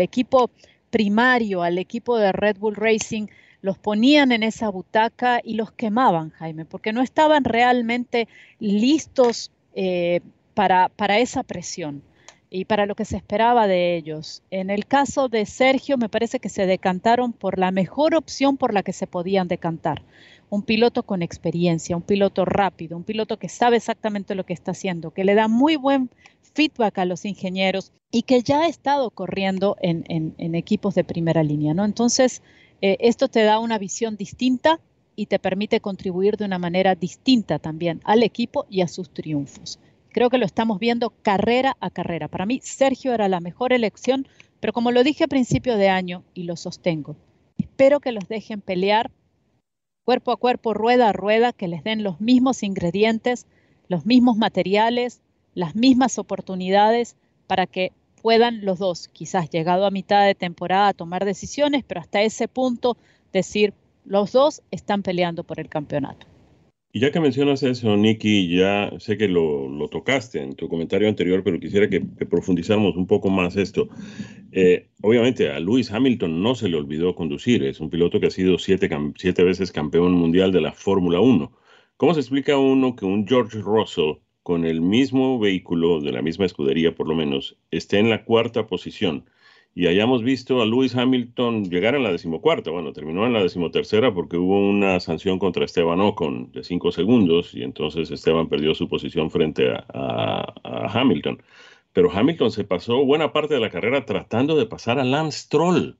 equipo 0.00 0.50
primario, 0.90 1.62
al 1.62 1.78
equipo 1.78 2.18
de 2.18 2.32
Red 2.32 2.58
Bull 2.58 2.74
Racing, 2.74 3.28
los 3.62 3.78
ponían 3.78 4.32
en 4.32 4.42
esa 4.42 4.68
butaca 4.68 5.40
y 5.44 5.54
los 5.54 5.70
quemaban, 5.70 6.30
Jaime, 6.30 6.64
porque 6.64 6.92
no 6.92 7.02
estaban 7.02 7.44
realmente 7.44 8.26
listos 8.58 9.52
eh, 9.76 10.22
para, 10.54 10.88
para 10.88 11.20
esa 11.20 11.44
presión 11.44 12.02
y 12.50 12.64
para 12.64 12.86
lo 12.86 12.94
que 12.94 13.04
se 13.04 13.16
esperaba 13.16 13.66
de 13.66 13.96
ellos. 13.96 14.42
En 14.50 14.70
el 14.70 14.86
caso 14.86 15.28
de 15.28 15.46
Sergio, 15.46 15.98
me 15.98 16.08
parece 16.08 16.38
que 16.40 16.48
se 16.48 16.66
decantaron 16.66 17.32
por 17.32 17.58
la 17.58 17.70
mejor 17.70 18.14
opción 18.14 18.56
por 18.56 18.72
la 18.72 18.82
que 18.82 18.92
se 18.92 19.06
podían 19.06 19.48
decantar. 19.48 20.02
Un 20.48 20.62
piloto 20.62 21.02
con 21.02 21.22
experiencia, 21.22 21.96
un 21.96 22.02
piloto 22.02 22.44
rápido, 22.44 22.96
un 22.96 23.04
piloto 23.04 23.38
que 23.38 23.48
sabe 23.48 23.76
exactamente 23.76 24.34
lo 24.34 24.46
que 24.46 24.52
está 24.52 24.70
haciendo, 24.70 25.10
que 25.10 25.24
le 25.24 25.34
da 25.34 25.48
muy 25.48 25.76
buen 25.76 26.08
feedback 26.54 26.98
a 26.98 27.04
los 27.04 27.24
ingenieros 27.24 27.92
y 28.10 28.22
que 28.22 28.42
ya 28.42 28.60
ha 28.60 28.68
estado 28.68 29.10
corriendo 29.10 29.76
en, 29.80 30.34
equipos 30.54 30.94
de 30.94 31.04
primera 31.04 31.42
línea. 31.42 31.74
¿no? 31.74 31.84
Entonces, 31.84 32.42
eh, 32.80 32.96
esto 33.00 33.28
te 33.28 33.42
da 33.42 33.58
una 33.58 33.78
visión 33.78 34.16
distinta 34.16 34.80
y 35.16 35.26
te 35.26 35.38
permite 35.38 35.80
contribuir 35.80 36.36
de 36.36 36.44
una 36.44 36.58
manera 36.58 36.94
distinta 36.94 37.58
también 37.58 38.00
al 38.04 38.22
equipo 38.22 38.66
y 38.70 38.82
a 38.82 38.88
sus 38.88 39.10
triunfos. 39.10 39.80
Creo 40.16 40.30
que 40.30 40.38
lo 40.38 40.46
estamos 40.46 40.78
viendo 40.78 41.10
carrera 41.10 41.76
a 41.78 41.90
carrera. 41.90 42.28
Para 42.28 42.46
mí, 42.46 42.60
Sergio 42.62 43.12
era 43.12 43.28
la 43.28 43.40
mejor 43.40 43.74
elección, 43.74 44.26
pero 44.60 44.72
como 44.72 44.90
lo 44.90 45.04
dije 45.04 45.24
a 45.24 45.28
principio 45.28 45.76
de 45.76 45.90
año 45.90 46.24
y 46.32 46.44
lo 46.44 46.56
sostengo, 46.56 47.16
espero 47.58 48.00
que 48.00 48.12
los 48.12 48.26
dejen 48.26 48.62
pelear 48.62 49.10
cuerpo 50.06 50.32
a 50.32 50.38
cuerpo, 50.38 50.72
rueda 50.72 51.10
a 51.10 51.12
rueda, 51.12 51.52
que 51.52 51.68
les 51.68 51.84
den 51.84 52.02
los 52.02 52.18
mismos 52.18 52.62
ingredientes, 52.62 53.46
los 53.88 54.06
mismos 54.06 54.38
materiales, 54.38 55.20
las 55.52 55.76
mismas 55.76 56.18
oportunidades 56.18 57.16
para 57.46 57.66
que 57.66 57.92
puedan 58.22 58.64
los 58.64 58.78
dos, 58.78 59.08
quizás 59.08 59.50
llegado 59.50 59.84
a 59.84 59.90
mitad 59.90 60.24
de 60.24 60.34
temporada, 60.34 60.94
tomar 60.94 61.26
decisiones, 61.26 61.84
pero 61.86 62.00
hasta 62.00 62.22
ese 62.22 62.48
punto 62.48 62.96
decir, 63.34 63.74
los 64.06 64.32
dos 64.32 64.62
están 64.70 65.02
peleando 65.02 65.44
por 65.44 65.60
el 65.60 65.68
campeonato. 65.68 66.26
Y 66.96 67.00
ya 67.00 67.12
que 67.12 67.20
mencionas 67.20 67.62
eso, 67.62 67.94
Nicky, 67.94 68.56
ya 68.56 68.90
sé 69.00 69.18
que 69.18 69.28
lo, 69.28 69.86
tocaste 69.90 70.40
en 70.40 70.56
tu 70.56 70.66
comentario 70.66 71.08
anterior, 71.10 71.42
pero 71.44 71.60
quisiera 71.60 71.90
que, 71.90 72.00
profundizáramos 72.00 72.96
un 72.96 73.06
poco 73.06 73.28
más 73.28 73.54
esto. 73.56 73.90
Eh, 74.50 74.88
obviamente 75.02 75.50
a 75.50 75.60
Lewis 75.60 75.92
Hamilton 75.92 76.42
no 76.42 76.54
se 76.54 76.70
le 76.70 76.78
olvidó 76.78 77.14
conducir, 77.14 77.64
es 77.64 77.80
un 77.80 77.90
piloto 77.90 78.18
que 78.18 78.28
ha 78.28 78.30
sido 78.30 78.58
siete, 78.58 78.88
siete 79.16 79.44
veces 79.44 79.72
campeón 79.72 80.14
mundial 80.14 80.52
de 80.52 80.62
la 80.62 80.72
Fórmula 80.72 81.20
1. 81.20 81.52
¿Cómo 81.98 82.14
se 82.14 82.20
explica 82.20 82.56
uno 82.56 82.96
que 82.96 83.04
un 83.04 83.26
George 83.28 83.58
Russell 83.58 84.14
con 84.42 84.64
el 84.64 84.80
mismo 84.80 85.38
vehículo, 85.38 86.00
de 86.00 86.12
la 86.12 86.22
misma 86.22 86.46
escudería 86.46 86.94
por 86.94 87.08
lo 87.08 87.14
menos, 87.14 87.58
esté 87.70 87.98
en 87.98 88.08
la 88.08 88.24
cuarta 88.24 88.66
posición? 88.66 89.26
Y 89.76 89.88
hayamos 89.88 90.22
visto 90.22 90.62
a 90.62 90.64
Lewis 90.64 90.96
Hamilton 90.96 91.68
llegar 91.68 91.94
en 91.94 92.02
la 92.02 92.10
decimocuarta. 92.10 92.70
Bueno, 92.70 92.94
terminó 92.94 93.26
en 93.26 93.34
la 93.34 93.42
decimotercera 93.42 94.14
porque 94.14 94.38
hubo 94.38 94.58
una 94.58 94.98
sanción 95.00 95.38
contra 95.38 95.66
Esteban 95.66 96.00
Ocon 96.00 96.50
de 96.52 96.64
cinco 96.64 96.92
segundos 96.92 97.54
y 97.54 97.62
entonces 97.62 98.10
Esteban 98.10 98.48
perdió 98.48 98.74
su 98.74 98.88
posición 98.88 99.30
frente 99.30 99.70
a, 99.70 100.54
Hamilton. 100.94 101.42
Pero 101.92 102.10
Hamilton 102.10 102.50
se 102.52 102.64
pasó 102.64 103.04
buena 103.04 103.34
parte 103.34 103.52
de 103.52 103.60
la 103.60 103.68
carrera 103.68 104.06
tratando 104.06 104.56
de 104.56 104.64
pasar 104.64 104.98
a 104.98 105.04
Lance 105.04 105.40
Stroll. 105.40 105.98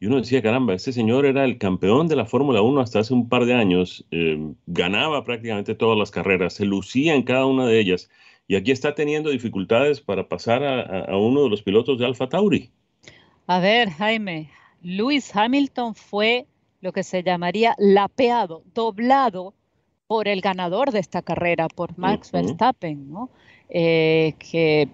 Y 0.00 0.06
uno 0.06 0.16
decía, 0.16 0.40
caramba, 0.40 0.72
este 0.72 0.94
señor 0.94 1.26
era 1.26 1.44
el 1.44 1.58
campeón 1.58 2.08
de 2.08 2.16
la 2.16 2.24
Fórmula 2.24 2.62
1 2.62 2.80
hasta 2.80 3.00
hace 3.00 3.12
un 3.12 3.28
par 3.28 3.44
de 3.44 3.52
años, 3.52 4.06
eh, 4.10 4.38
ganaba 4.66 5.24
prácticamente 5.24 5.74
todas 5.74 5.98
las 5.98 6.10
carreras, 6.10 6.54
se 6.54 6.64
lucía 6.64 7.14
en 7.14 7.24
cada 7.24 7.44
una 7.44 7.66
de 7.66 7.78
ellas, 7.78 8.10
y 8.46 8.56
aquí 8.56 8.70
está 8.70 8.94
teniendo 8.94 9.28
dificultades 9.28 10.00
para 10.00 10.28
pasar 10.28 10.64
a 10.64 11.16
uno 11.18 11.42
de 11.42 11.50
los 11.50 11.62
pilotos 11.62 11.98
de 11.98 12.06
Alfa 12.06 12.28
Tauri. 12.30 12.70
A 13.48 13.60
ver, 13.60 13.88
Jaime, 13.88 14.50
Lewis 14.82 15.34
Hamilton 15.34 15.94
fue 15.94 16.46
lo 16.82 16.92
que 16.92 17.02
se 17.02 17.22
llamaría 17.22 17.74
lapeado, 17.78 18.62
doblado 18.74 19.54
por 20.06 20.28
el 20.28 20.42
ganador 20.42 20.92
de 20.92 20.98
esta 20.98 21.22
carrera, 21.22 21.66
por 21.66 21.96
Max 21.98 22.30
Verstappen, 22.30 23.10
¿no? 23.10 23.30
Eh, 23.70 24.34
que 24.38 24.90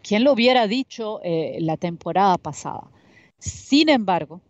quién 0.00 0.22
lo 0.22 0.32
hubiera 0.32 0.68
dicho 0.68 1.18
eh, 1.24 1.58
la 1.60 1.76
temporada 1.76 2.38
pasada. 2.38 2.84
Sin 3.38 3.88
embargo, 3.88 4.40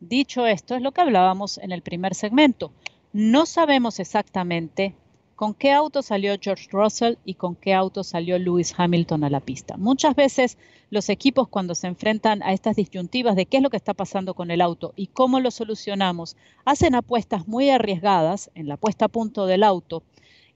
dicho 0.00 0.46
esto, 0.46 0.74
es 0.74 0.82
lo 0.82 0.92
que 0.92 1.00
hablábamos 1.00 1.56
en 1.56 1.72
el 1.72 1.80
primer 1.80 2.14
segmento. 2.14 2.72
No 3.14 3.46
sabemos 3.46 4.00
exactamente 4.00 4.94
con 5.38 5.54
qué 5.54 5.70
auto 5.70 6.02
salió 6.02 6.34
George 6.40 6.66
Russell 6.72 7.14
y 7.24 7.34
con 7.34 7.54
qué 7.54 7.72
auto 7.72 8.02
salió 8.02 8.40
Lewis 8.40 8.74
Hamilton 8.76 9.22
a 9.22 9.30
la 9.30 9.38
pista. 9.38 9.76
Muchas 9.76 10.16
veces 10.16 10.58
los 10.90 11.08
equipos 11.08 11.46
cuando 11.46 11.76
se 11.76 11.86
enfrentan 11.86 12.42
a 12.42 12.52
estas 12.52 12.74
disyuntivas 12.74 13.36
de 13.36 13.46
qué 13.46 13.58
es 13.58 13.62
lo 13.62 13.70
que 13.70 13.76
está 13.76 13.94
pasando 13.94 14.34
con 14.34 14.50
el 14.50 14.60
auto 14.60 14.94
y 14.96 15.06
cómo 15.06 15.38
lo 15.38 15.52
solucionamos, 15.52 16.36
hacen 16.64 16.96
apuestas 16.96 17.46
muy 17.46 17.70
arriesgadas 17.70 18.50
en 18.56 18.66
la 18.66 18.76
puesta 18.76 19.04
a 19.04 19.08
punto 19.08 19.46
del 19.46 19.62
auto 19.62 20.02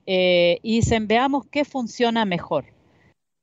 eh, 0.06 0.58
y 0.64 0.74
dicen 0.80 1.06
veamos 1.06 1.46
qué 1.46 1.64
funciona 1.64 2.24
mejor. 2.24 2.64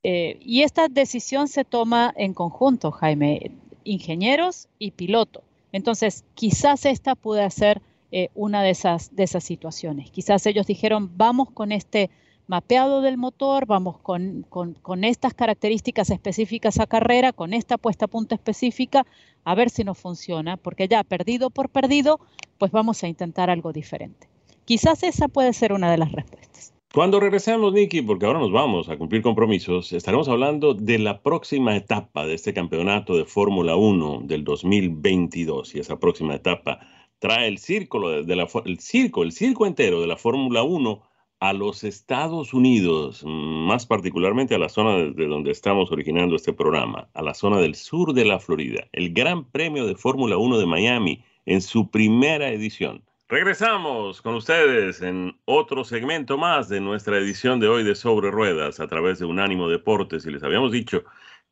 Eh, 0.03 0.39
y 0.41 0.63
esta 0.63 0.89
decisión 0.89 1.47
se 1.47 1.63
toma 1.63 2.13
en 2.17 2.33
conjunto, 2.33 2.91
Jaime, 2.91 3.51
ingenieros 3.85 4.67
y 4.77 4.91
piloto. 4.91 5.41
Entonces, 5.71 6.25
quizás 6.35 6.85
esta 6.85 7.15
puede 7.15 7.49
ser 7.49 7.81
eh, 8.11 8.29
una 8.33 8.63
de 8.63 8.71
esas, 8.71 9.15
de 9.15 9.23
esas 9.23 9.43
situaciones. 9.43 10.11
Quizás 10.11 10.45
ellos 10.45 10.67
dijeron, 10.67 11.11
vamos 11.15 11.51
con 11.51 11.71
este 11.71 12.09
mapeado 12.47 13.01
del 13.01 13.17
motor, 13.17 13.67
vamos 13.67 13.99
con, 13.99 14.43
con, 14.49 15.03
estas 15.03 15.35
características 15.35 16.09
específicas 16.09 16.79
a 16.79 16.87
carrera, 16.87 17.31
con 17.31 17.53
esta 17.53 17.77
puesta 17.77 18.05
a 18.05 18.07
punto 18.07 18.33
específica, 18.33 19.05
a 19.43 19.53
ver 19.53 19.69
si 19.69 19.83
nos 19.83 19.99
funciona, 19.99 20.57
porque 20.57 20.87
ya 20.87 21.03
perdido 21.03 21.51
por 21.51 21.69
perdido, 21.69 22.19
pues 22.57 22.71
vamos 22.71 23.03
a 23.03 23.07
intentar 23.07 23.51
algo 23.51 23.71
diferente. 23.71 24.27
Quizás 24.65 25.03
esa 25.03 25.27
puede 25.27 25.53
ser 25.53 25.73
una 25.73 25.91
de 25.91 25.99
las 25.99 26.11
respuestas. 26.11 26.73
Cuando 26.91 27.19
regresemos, 27.19 27.71
Nicky, 27.71 28.01
porque 28.01 28.25
ahora 28.25 28.39
nos 28.39 28.51
vamos 28.51 28.89
a 28.89 28.97
cumplir 28.97 29.21
compromisos, 29.21 29.93
estaremos 29.93 30.27
hablando 30.27 30.73
de 30.73 30.97
la 30.97 31.21
próxima 31.21 31.75
etapa 31.75 32.25
de 32.25 32.33
este 32.33 32.51
campeonato 32.51 33.15
de 33.15 33.25
Fórmula 33.25 33.75
1 33.75 34.21
del 34.23 34.43
2022 34.43 35.75
y 35.75 35.79
esa 35.79 35.99
próxima 35.99 36.33
etapa 36.33 36.79
trae 37.19 37.47
el 37.47 37.57
círculo 37.57 38.23
de 38.23 38.35
la, 38.35 38.47
circo, 38.79 39.23
el 39.23 39.31
circo 39.31 39.65
entero 39.65 40.01
de 40.01 40.07
la 40.07 40.17
Fórmula 40.17 40.63
1 40.63 41.01
a 41.41 41.53
los 41.53 41.83
Estados 41.83 42.53
Unidos, 42.53 43.23
más 43.25 43.85
particularmente 43.85 44.55
a 44.55 44.59
la 44.59 44.67
zona 44.67 44.97
de 44.97 45.27
donde 45.27 45.51
estamos 45.51 45.91
originando 45.91 46.35
este 46.35 46.51
programa, 46.51 47.07
a 47.13 47.21
la 47.21 47.33
zona 47.33 47.59
del 47.59 47.75
sur 47.75 48.13
de 48.13 48.25
la 48.25 48.39
Florida, 48.39 48.87
el 48.91 49.13
Gran 49.13 49.45
Premio 49.45 49.85
de 49.85 49.95
Fórmula 49.95 50.37
1 50.37 50.57
de 50.57 50.65
Miami 50.65 51.23
en 51.45 51.61
su 51.61 51.89
primera 51.89 52.49
edición. 52.49 53.03
Regresamos 53.29 54.21
con 54.21 54.33
ustedes 54.35 55.01
en 55.01 55.37
otro 55.45 55.83
segmento 55.83 56.37
más 56.37 56.67
de 56.67 56.81
nuestra 56.81 57.17
edición 57.19 57.59
de 57.59 57.67
hoy 57.67 57.83
de 57.83 57.95
Sobre 57.95 58.31
Ruedas 58.31 58.79
a 58.79 58.87
través 58.87 59.19
de 59.19 59.25
Unánimo 59.25 59.69
Deportes 59.69 60.25
y 60.25 60.31
les 60.31 60.43
habíamos 60.43 60.71
dicho 60.71 61.03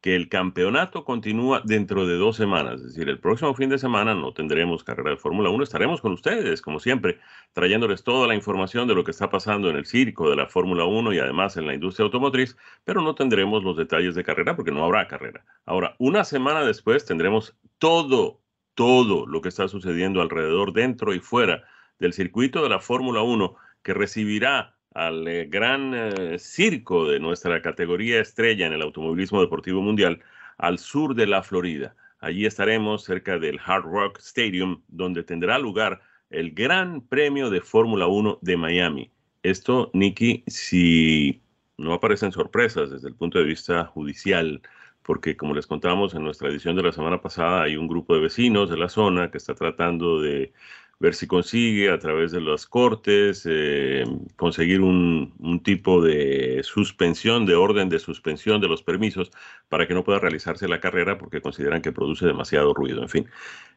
que 0.01 0.15
el 0.15 0.29
campeonato 0.29 1.03
continúa 1.03 1.61
dentro 1.65 2.05
de 2.05 2.17
dos 2.17 2.35
semanas, 2.35 2.75
es 2.75 2.93
decir, 2.93 3.09
el 3.09 3.19
próximo 3.19 3.53
fin 3.55 3.69
de 3.69 3.79
semana 3.79 4.13
no 4.13 4.31
tendremos 4.31 4.83
carrera 4.83 5.11
de 5.11 5.17
Fórmula 5.17 5.49
1, 5.49 5.63
estaremos 5.63 6.01
con 6.01 6.13
ustedes, 6.13 6.61
como 6.61 6.79
siempre, 6.79 7.19
trayéndoles 7.53 8.03
toda 8.03 8.27
la 8.27 8.35
información 8.35 8.87
de 8.87 8.93
lo 8.93 9.03
que 9.03 9.11
está 9.11 9.29
pasando 9.29 9.69
en 9.69 9.75
el 9.75 9.85
circo 9.85 10.29
de 10.29 10.35
la 10.35 10.47
Fórmula 10.47 10.85
1 10.85 11.13
y 11.13 11.19
además 11.19 11.57
en 11.57 11.65
la 11.65 11.73
industria 11.73 12.05
automotriz, 12.05 12.55
pero 12.83 13.01
no 13.01 13.15
tendremos 13.15 13.63
los 13.63 13.75
detalles 13.75 14.13
de 14.13 14.23
carrera 14.23 14.55
porque 14.55 14.71
no 14.71 14.85
habrá 14.85 15.07
carrera. 15.07 15.43
Ahora, 15.65 15.95
una 15.97 16.23
semana 16.23 16.63
después 16.63 17.05
tendremos 17.05 17.57
todo, 17.79 18.39
todo 18.75 19.25
lo 19.25 19.41
que 19.41 19.49
está 19.49 19.67
sucediendo 19.67 20.21
alrededor, 20.21 20.73
dentro 20.73 21.15
y 21.15 21.19
fuera 21.19 21.63
del 21.97 22.13
circuito 22.13 22.61
de 22.61 22.69
la 22.69 22.79
Fórmula 22.79 23.23
1 23.23 23.55
que 23.81 23.93
recibirá 23.95 24.76
al 24.97 25.27
eh, 25.27 25.45
gran 25.45 25.93
eh, 25.93 26.39
circo 26.39 27.07
de 27.07 27.19
nuestra 27.19 27.61
categoría 27.61 28.19
estrella 28.19 28.65
en 28.65 28.73
el 28.73 28.81
automovilismo 28.81 29.41
deportivo 29.41 29.79
mundial 29.79 30.21
al 30.57 30.79
sur 30.79 31.13
de 31.13 31.27
la 31.27 31.43
Florida. 31.43 31.95
Allí 32.19 32.47
estaremos 32.47 33.03
cerca 33.03 33.37
del 33.37 33.59
Hard 33.63 33.83
Rock 33.83 34.17
Stadium, 34.17 34.81
donde 34.87 35.21
tendrá 35.21 35.59
lugar 35.59 36.01
el 36.31 36.51
Gran 36.51 37.01
Premio 37.01 37.51
de 37.51 37.61
Fórmula 37.61 38.07
1 38.07 38.39
de 38.41 38.57
Miami. 38.57 39.11
Esto, 39.43 39.91
Nicky, 39.93 40.43
si 40.47 41.43
no 41.77 41.93
aparecen 41.93 42.31
sorpresas 42.31 42.89
desde 42.89 43.07
el 43.07 43.13
punto 43.13 43.37
de 43.37 43.45
vista 43.45 43.85
judicial, 43.85 44.63
porque 45.03 45.37
como 45.37 45.53
les 45.53 45.67
contábamos 45.67 46.15
en 46.15 46.23
nuestra 46.23 46.49
edición 46.49 46.75
de 46.75 46.81
la 46.81 46.91
semana 46.91 47.21
pasada, 47.21 47.61
hay 47.61 47.77
un 47.77 47.87
grupo 47.87 48.15
de 48.15 48.21
vecinos 48.21 48.67
de 48.67 48.77
la 48.77 48.89
zona 48.89 49.29
que 49.29 49.37
está 49.37 49.53
tratando 49.53 50.19
de 50.19 50.53
ver 50.99 51.13
si 51.13 51.27
consigue 51.27 51.91
a 51.91 51.99
través 51.99 52.31
de 52.31 52.41
las 52.41 52.65
cortes 52.65 53.43
eh, 53.49 54.03
conseguir 54.35 54.81
un, 54.81 55.61
tipo 55.63 56.01
de 56.01 56.61
suspensión, 56.63 57.45
de 57.45 57.55
orden 57.55 57.89
de 57.89 57.99
suspensión 57.99 58.61
de 58.61 58.67
los 58.67 58.83
permisos 58.83 59.31
para 59.69 59.87
que 59.87 59.93
no 59.93 60.03
pueda 60.03 60.19
realizarse 60.19 60.67
la 60.67 60.79
carrera 60.79 61.17
porque 61.17 61.41
consideran 61.41 61.81
que 61.81 61.91
produce 61.91 62.25
demasiado 62.25 62.73
ruido. 62.73 63.01
En 63.01 63.09
fin, 63.09 63.27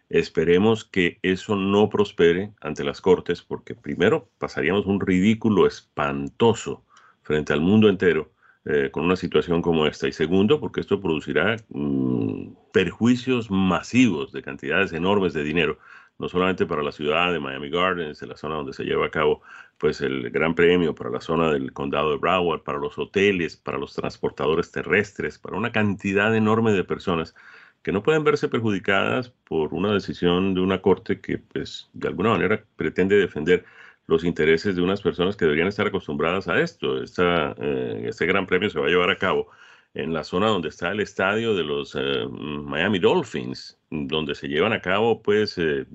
esperemos 0.08 0.84
que 0.84 1.18
eso 1.22 1.56
no 1.56 1.88
prospere 1.90 2.52
ante 2.60 2.84
las 2.84 3.00
cortes 3.00 3.42
porque 3.42 3.74
primero 3.74 4.28
pasaríamos 4.38 4.86
un 4.86 5.00
ridículo 5.00 5.66
espantoso 5.66 6.84
frente 7.22 7.52
al 7.52 7.60
mundo 7.60 7.88
entero. 7.88 8.30
Eh, 8.66 8.90
con 8.90 9.04
una 9.06 9.16
situación 9.16 9.62
como 9.62 9.86
esta. 9.86 10.06
Y 10.06 10.12
segundo, 10.12 10.60
porque 10.60 10.80
esto 10.80 11.00
producirá 11.00 11.56
mm, 11.70 12.52
perjuicios 12.74 13.50
masivos 13.50 14.32
de 14.32 14.42
cantidades 14.42 14.92
enormes 14.92 15.32
de 15.32 15.42
dinero 15.42 15.78
no 16.20 16.28
solamente 16.28 16.66
para 16.66 16.82
la 16.82 16.92
ciudad 16.92 17.32
de 17.32 17.40
Miami 17.40 17.70
Gardens, 17.70 18.22
en 18.22 18.28
la 18.28 18.36
zona 18.36 18.56
donde 18.56 18.74
se 18.74 18.84
lleva 18.84 19.06
a 19.06 19.10
cabo 19.10 19.40
pues 19.78 20.02
el 20.02 20.30
Gran 20.30 20.54
Premio, 20.54 20.94
para 20.94 21.08
la 21.08 21.20
zona 21.22 21.50
del 21.50 21.72
condado 21.72 22.10
de 22.10 22.18
Broward, 22.18 22.62
para 22.62 22.78
los 22.78 22.98
hoteles, 22.98 23.56
para 23.56 23.78
los 23.78 23.94
transportadores 23.94 24.70
terrestres, 24.70 25.38
para 25.38 25.56
una 25.56 25.72
cantidad 25.72 26.36
enorme 26.36 26.72
de 26.72 26.84
personas 26.84 27.34
que 27.82 27.90
no 27.90 28.02
pueden 28.02 28.22
verse 28.22 28.48
perjudicadas 28.48 29.30
por 29.30 29.72
una 29.72 29.94
decisión 29.94 30.52
de 30.52 30.60
una 30.60 30.82
corte 30.82 31.20
que 31.20 31.38
pues 31.38 31.88
de 31.94 32.08
alguna 32.08 32.30
manera 32.30 32.62
pretende 32.76 33.16
defender 33.16 33.64
los 34.06 34.22
intereses 34.24 34.76
de 34.76 34.82
unas 34.82 35.00
personas 35.00 35.36
que 35.36 35.46
deberían 35.46 35.68
estar 35.68 35.86
acostumbradas 35.86 36.48
a 36.48 36.60
esto. 36.60 37.02
Esta, 37.02 37.54
eh, 37.58 38.04
este 38.08 38.26
Gran 38.26 38.46
Premio 38.46 38.68
se 38.68 38.78
va 38.78 38.86
a 38.86 38.90
llevar 38.90 39.08
a 39.10 39.16
cabo 39.16 39.48
en 39.94 40.12
la 40.12 40.24
zona 40.24 40.48
donde 40.48 40.68
está 40.68 40.90
el 40.92 41.00
estadio 41.00 41.54
de 41.54 41.64
los 41.64 41.96
eh, 41.96 42.26
Miami 42.30 42.98
Dolphins, 42.98 43.78
donde 43.90 44.34
se 44.34 44.48
llevan 44.48 44.72
a 44.72 44.80
cabo 44.80 45.22
pues 45.22 45.58
eh, 45.58 45.86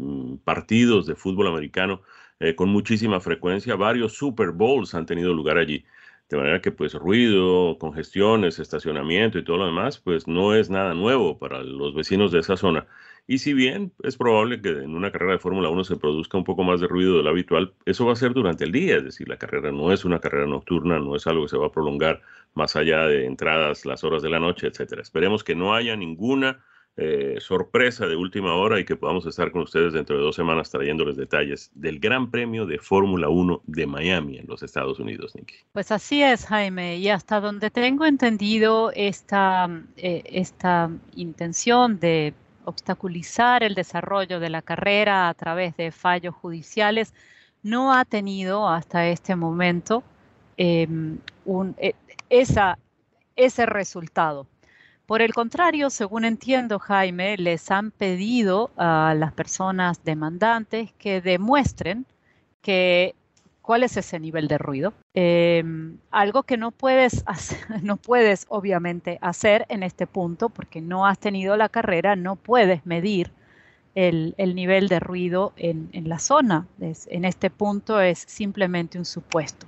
partidos 0.44 1.06
de 1.06 1.16
fútbol 1.16 1.48
americano 1.48 2.02
eh, 2.40 2.56
con 2.56 2.70
muchísima 2.70 3.20
frecuencia. 3.22 3.76
Varios 3.76 4.14
Super 4.14 4.52
Bowls 4.52 4.94
han 4.94 5.06
tenido 5.06 5.34
lugar 5.34 5.58
allí. 5.58 5.86
De 6.30 6.38
manera 6.38 6.60
que 6.60 6.72
pues 6.72 6.94
ruido, 6.94 7.78
congestiones, 7.78 8.60
estacionamiento 8.60 9.38
y 9.38 9.44
todo 9.44 9.58
lo 9.58 9.66
demás, 9.68 10.00
pues 10.00 10.28
no 10.28 10.56
es 10.56 10.70
nada 10.70 10.94
nuevo 10.96 11.38
para 11.38 11.62
los 11.64 11.94
vecinos 11.94 12.32
de 12.32 12.40
esa 12.40 12.58
zona. 12.58 12.88
Y 13.28 13.40
si 13.40 13.54
bien 13.54 13.92
es 14.04 14.18
probable 14.18 14.62
que 14.62 14.70
en 14.70 14.96
una 14.96 15.12
carrera 15.12 15.34
de 15.34 15.40
Fórmula 15.40 15.70
1 15.70 15.84
se 15.84 15.96
produzca 15.96 16.38
un 16.38 16.44
poco 16.44 16.64
más 16.64 16.80
de 16.80 16.88
ruido 16.88 17.18
de 17.18 17.24
lo 17.24 17.30
habitual, 17.30 17.74
eso 17.86 18.06
va 18.06 18.14
a 18.14 18.18
ser 18.18 18.34
durante 18.34 18.66
el 18.66 18.72
día, 18.72 18.98
es 18.98 19.04
decir, 19.04 19.28
la 19.28 19.38
carrera 19.38 19.72
no 19.72 19.92
es 19.92 20.06
una 20.06 20.20
carrera 20.20 20.46
nocturna, 20.46 21.00
no 21.00 21.16
es 21.16 21.26
algo 21.26 21.44
que 21.44 21.50
se 21.50 21.58
va 21.58 21.68
a 21.68 21.72
prolongar 21.72 22.22
más 22.54 22.76
allá 22.76 23.08
de 23.08 23.26
entradas, 23.26 23.86
las 23.86 24.04
horas 24.04 24.22
de 24.22 24.30
la 24.30 24.40
noche, 24.40 24.68
etcétera. 24.68 25.02
Esperemos 25.02 25.44
que 25.44 25.56
no 25.56 25.74
haya 25.74 25.96
ninguna 25.96 26.64
eh, 26.98 27.36
sorpresa 27.40 28.08
de 28.08 28.16
última 28.16 28.56
hora 28.56 28.80
y 28.80 28.86
que 28.86 28.96
podamos 28.96 29.26
estar 29.26 29.52
con 29.52 29.64
ustedes 29.64 29.92
dentro 29.92 30.16
de 30.16 30.24
dos 30.24 30.36
semanas 30.36 30.70
trayéndoles 30.70 31.18
detalles 31.18 31.70
del 31.74 32.00
Gran 32.00 32.32
Premio 32.32 32.66
de 32.66 32.78
Fórmula 32.78 33.28
1 33.28 33.64
de 33.66 33.86
Miami 33.86 34.38
en 34.38 34.48
los 34.48 34.64
Estados 34.64 35.00
Unidos, 35.00 35.36
Nicky. 35.36 35.56
Pues 35.74 35.92
así 35.92 36.24
es, 36.24 36.46
Jaime, 36.46 36.98
y 36.98 37.10
hasta 37.10 37.42
donde 37.42 37.70
tengo 37.70 38.06
entendido 38.06 38.92
esta, 38.96 39.68
eh, 39.98 40.24
esta 40.26 40.90
intención 41.16 42.00
de 42.00 42.34
obstaculizar 42.66 43.64
el 43.64 43.76
desarrollo 43.76 44.40
de 44.40 44.50
la 44.50 44.62
carrera 44.62 45.30
a 45.30 45.34
través 45.34 45.76
de 45.78 45.92
fallos 45.92 46.36
judiciales 46.36 47.14
no 47.64 47.94
ha 47.94 48.06
tenido 48.06 48.70
hasta 48.70 49.08
este 49.08 49.36
momento 49.36 50.04
em, 50.58 51.20
un, 51.46 51.76
e, 51.80 51.96
esa, 52.30 52.78
ese 53.36 53.66
resultado. 53.66 54.48
Por 55.06 55.22
el 55.22 55.34
contrario, 55.34 55.90
según 55.90 56.26
entiendo, 56.26 56.80
Jaime, 56.80 57.38
les 57.38 57.70
han 57.70 57.92
pedido 57.92 58.72
a 58.76 59.14
las 59.16 59.34
personas 59.34 60.04
demandantes 60.04 60.92
que 60.94 61.22
demuestren 61.22 62.06
que 62.62 63.16
cuál 63.66 63.82
es 63.82 63.98
ese 63.98 64.20
nivel 64.20 64.48
de 64.48 64.60
ruido. 64.60 64.94
Em, 65.16 65.98
algo 66.12 66.44
que 66.44 66.56
no 66.56 66.70
puedes, 66.70 67.24
hacer, 67.26 67.84
no 67.84 67.98
puedes 67.98 68.46
obviamente 68.48 69.18
hacer 69.22 69.66
en 69.70 69.82
este 69.82 70.06
punto 70.06 70.50
porque 70.50 70.82
no 70.82 71.08
has 71.08 71.18
tenido 71.18 71.58
la 71.58 71.68
carrera, 71.68 72.16
no 72.16 72.36
puedes 72.36 72.86
medir 72.86 73.32
el, 73.96 74.36
nivel 74.38 74.88
de 74.88 75.00
ruido 75.00 75.54
en, 75.56 75.90
la 76.08 76.20
zona. 76.20 76.68
en 76.80 77.26
este 77.26 77.50
punto 77.50 78.02
es 78.02 78.20
simplemente 78.28 79.00
un 79.00 79.06
supuesto. 79.06 79.66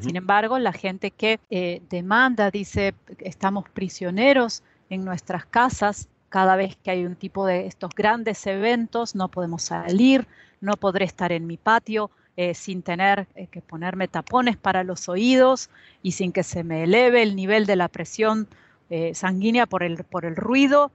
Sin 0.00 0.16
embargo, 0.16 0.58
la 0.58 0.72
gente 0.72 1.10
que 1.10 1.38
eh, 1.50 1.82
demanda 1.90 2.50
dice, 2.50 2.94
estamos 3.18 3.68
prisioneros 3.68 4.62
en 4.88 5.04
nuestras 5.04 5.44
casas 5.44 6.08
cada 6.30 6.56
vez 6.56 6.76
que 6.76 6.90
hay 6.90 7.04
un 7.04 7.14
tipo 7.14 7.44
de 7.44 7.66
estos 7.66 7.90
grandes 7.94 8.46
eventos, 8.46 9.14
no 9.14 9.28
podemos 9.28 9.62
salir, 9.62 10.26
no 10.62 10.74
podré 10.78 11.04
estar 11.04 11.30
en 11.30 11.46
mi 11.46 11.58
patio 11.58 12.10
eh, 12.34 12.54
sin 12.54 12.80
tener 12.80 13.26
eh, 13.34 13.46
que 13.48 13.60
ponerme 13.60 14.08
tapones 14.08 14.56
para 14.56 14.84
los 14.84 15.06
oídos 15.10 15.68
y 16.02 16.12
sin 16.12 16.32
que 16.32 16.42
se 16.42 16.64
me 16.64 16.84
eleve 16.84 17.22
el 17.22 17.36
nivel 17.36 17.66
de 17.66 17.76
la 17.76 17.88
presión 17.88 18.48
eh, 18.88 19.14
sanguínea 19.14 19.66
por 19.66 19.82
el, 19.82 20.02
por 20.04 20.24
el 20.24 20.36
ruido. 20.36 20.90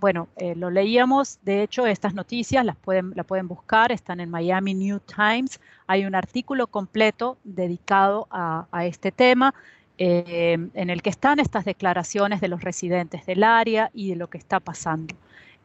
bueno, 0.00 0.28
lo 0.56 0.70
leíamos, 0.70 1.38
de 1.42 1.62
hecho, 1.62 1.86
estas 1.86 2.14
noticias 2.14 2.64
las 2.64 2.76
pueden, 2.76 3.12
la 3.14 3.22
pueden 3.22 3.46
buscar, 3.48 3.92
están 3.92 4.18
en 4.20 4.30
Miami 4.30 4.74
New 4.74 5.00
Times. 5.00 5.60
Hay 5.86 6.04
un 6.04 6.14
artículo 6.14 6.66
completo 6.66 7.38
dedicado 7.44 8.26
a, 8.30 8.66
a 8.72 8.86
este 8.86 9.12
tema. 9.12 9.52
En 9.98 10.90
el 10.90 11.00
que 11.00 11.10
están 11.10 11.38
estas 11.40 11.64
declaraciones 11.64 12.40
de 12.40 12.48
los 12.48 12.60
residentes 12.62 13.24
del 13.24 13.42
área 13.44 13.90
y 13.94 14.10
de 14.10 14.16
lo 14.16 14.28
que 14.28 14.38
está 14.38 14.60
pasando. 14.60 15.14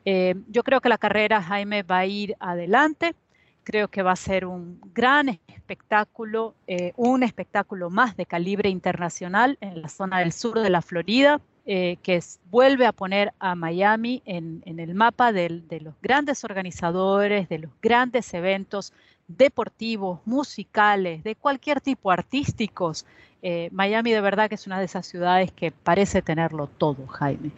Yo 0.06 0.64
creo 0.64 0.80
que 0.80 0.90
la 0.90 0.98
carrera, 0.98 1.42
Jaime, 1.42 1.84
va 1.84 2.00
a 2.00 2.06
ir 2.06 2.36
adelante. 2.40 3.16
Creo 3.64 3.88
que 3.88 4.02
va 4.02 4.12
a 4.12 4.16
ser 4.16 4.46
un 4.46 4.80
gran 4.94 5.40
espectáculo, 5.48 6.56
eh, 6.68 6.94
un 6.98 7.24
espectáculo 7.24 7.90
más 7.90 8.18
de 8.18 8.26
calibre 8.26 8.70
internacional 8.70 9.58
en 9.62 9.82
la 9.82 9.90
zona 9.90 10.20
del 10.20 10.32
sur 10.32 10.60
de 10.60 10.70
la 10.70 10.82
Florida, 10.82 11.42
que 11.64 12.20
vuelve 12.50 12.86
a 12.86 12.92
poner 12.92 13.32
a 13.40 13.56
Miami 13.56 14.24
en, 14.26 14.62
el 14.66 14.96
mapa 14.96 15.32
de 15.32 15.80
los 15.82 15.94
grandes 16.02 16.44
organizadores, 16.44 17.48
de 17.48 17.60
los 17.60 17.72
grandes 17.82 18.34
eventos 18.34 18.94
deportivos, 19.38 20.20
musicales, 20.26 21.24
de 21.24 21.36
cualquier 21.36 21.80
tipo, 21.80 22.12
artísticos, 22.12 23.06
eh, 23.44 23.70
Miami 23.72 24.12
de 24.12 24.22
verdad 24.22 24.50
que 24.50 24.56
es 24.56 24.68
una 24.68 24.78
de 24.78 24.86
esas 24.86 25.06
ciudades 25.08 25.52
que 25.52 25.72
parece 25.72 26.22
tenerlo 26.22 26.68
todo, 26.68 27.08
Jaime. 27.08 27.52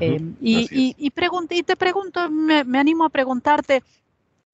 Eh, 0.00 0.20
y, 0.40 0.94
y, 0.96 1.10
te 1.62 1.76
pregunto, 1.76 2.30
me, 2.30 2.78
animo 2.78 3.04
a 3.04 3.10
preguntarte 3.10 3.82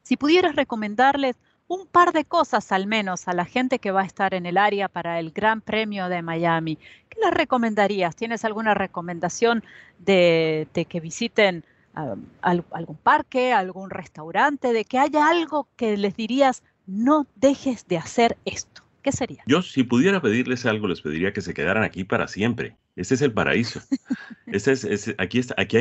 si 0.02 0.16
pudieras 0.16 0.56
recomendarles 0.56 1.36
un 1.68 1.86
par 1.86 2.12
de 2.12 2.24
cosas 2.24 2.70
al 2.70 2.86
menos 2.86 3.28
a 3.28 3.32
la 3.32 3.44
gente 3.44 3.78
que 3.78 3.90
va 3.90 4.02
a 4.02 4.04
estar 4.04 4.34
en 4.34 4.44
el 4.44 4.58
área 4.58 4.88
para 4.88 5.18
el 5.18 5.30
Gran 5.30 5.62
Premio 5.62 6.08
de 6.08 6.20
Miami. 6.20 6.76
¿Qué 7.08 7.18
les 7.24 7.32
recomendarías? 7.32 8.14
¿Tienes 8.14 8.44
alguna 8.44 8.74
recomendación 8.74 9.64
de, 9.98 10.68
que 10.88 11.00
visiten 11.00 11.64
ah, 11.94 12.16
algún 12.42 12.96
parque, 12.96 13.52
algún 13.54 13.88
restaurante, 13.88 14.72
de 14.72 14.84
que 14.84 14.98
haya 14.98 15.28
algo 15.28 15.66
que 15.76 15.96
les 15.96 16.14
dirías, 16.14 16.62
no 16.86 17.26
dejes 17.36 17.86
de 17.88 17.96
hacer 17.96 18.36
esto? 18.44 18.82
¿Qué 19.02 19.10
sería? 19.10 19.42
Yo, 19.46 19.62
si 19.62 19.82
pudiera 19.82 20.20
pedirles 20.20 20.64
algo, 20.66 20.86
les 20.86 21.00
pediría 21.00 21.32
que 21.32 21.40
se 21.40 21.54
quedaran 21.54 21.82
aquí 21.82 22.04
para 22.04 22.28
siempre. 22.28 22.76
Este 22.94 23.14
es 23.14 23.22
el 23.22 23.32
paraíso. 23.32 23.80
Este 24.46 24.72
es, 24.72 25.14
aquí 25.16 25.38
está, 25.38 25.54
aquí 25.56 25.78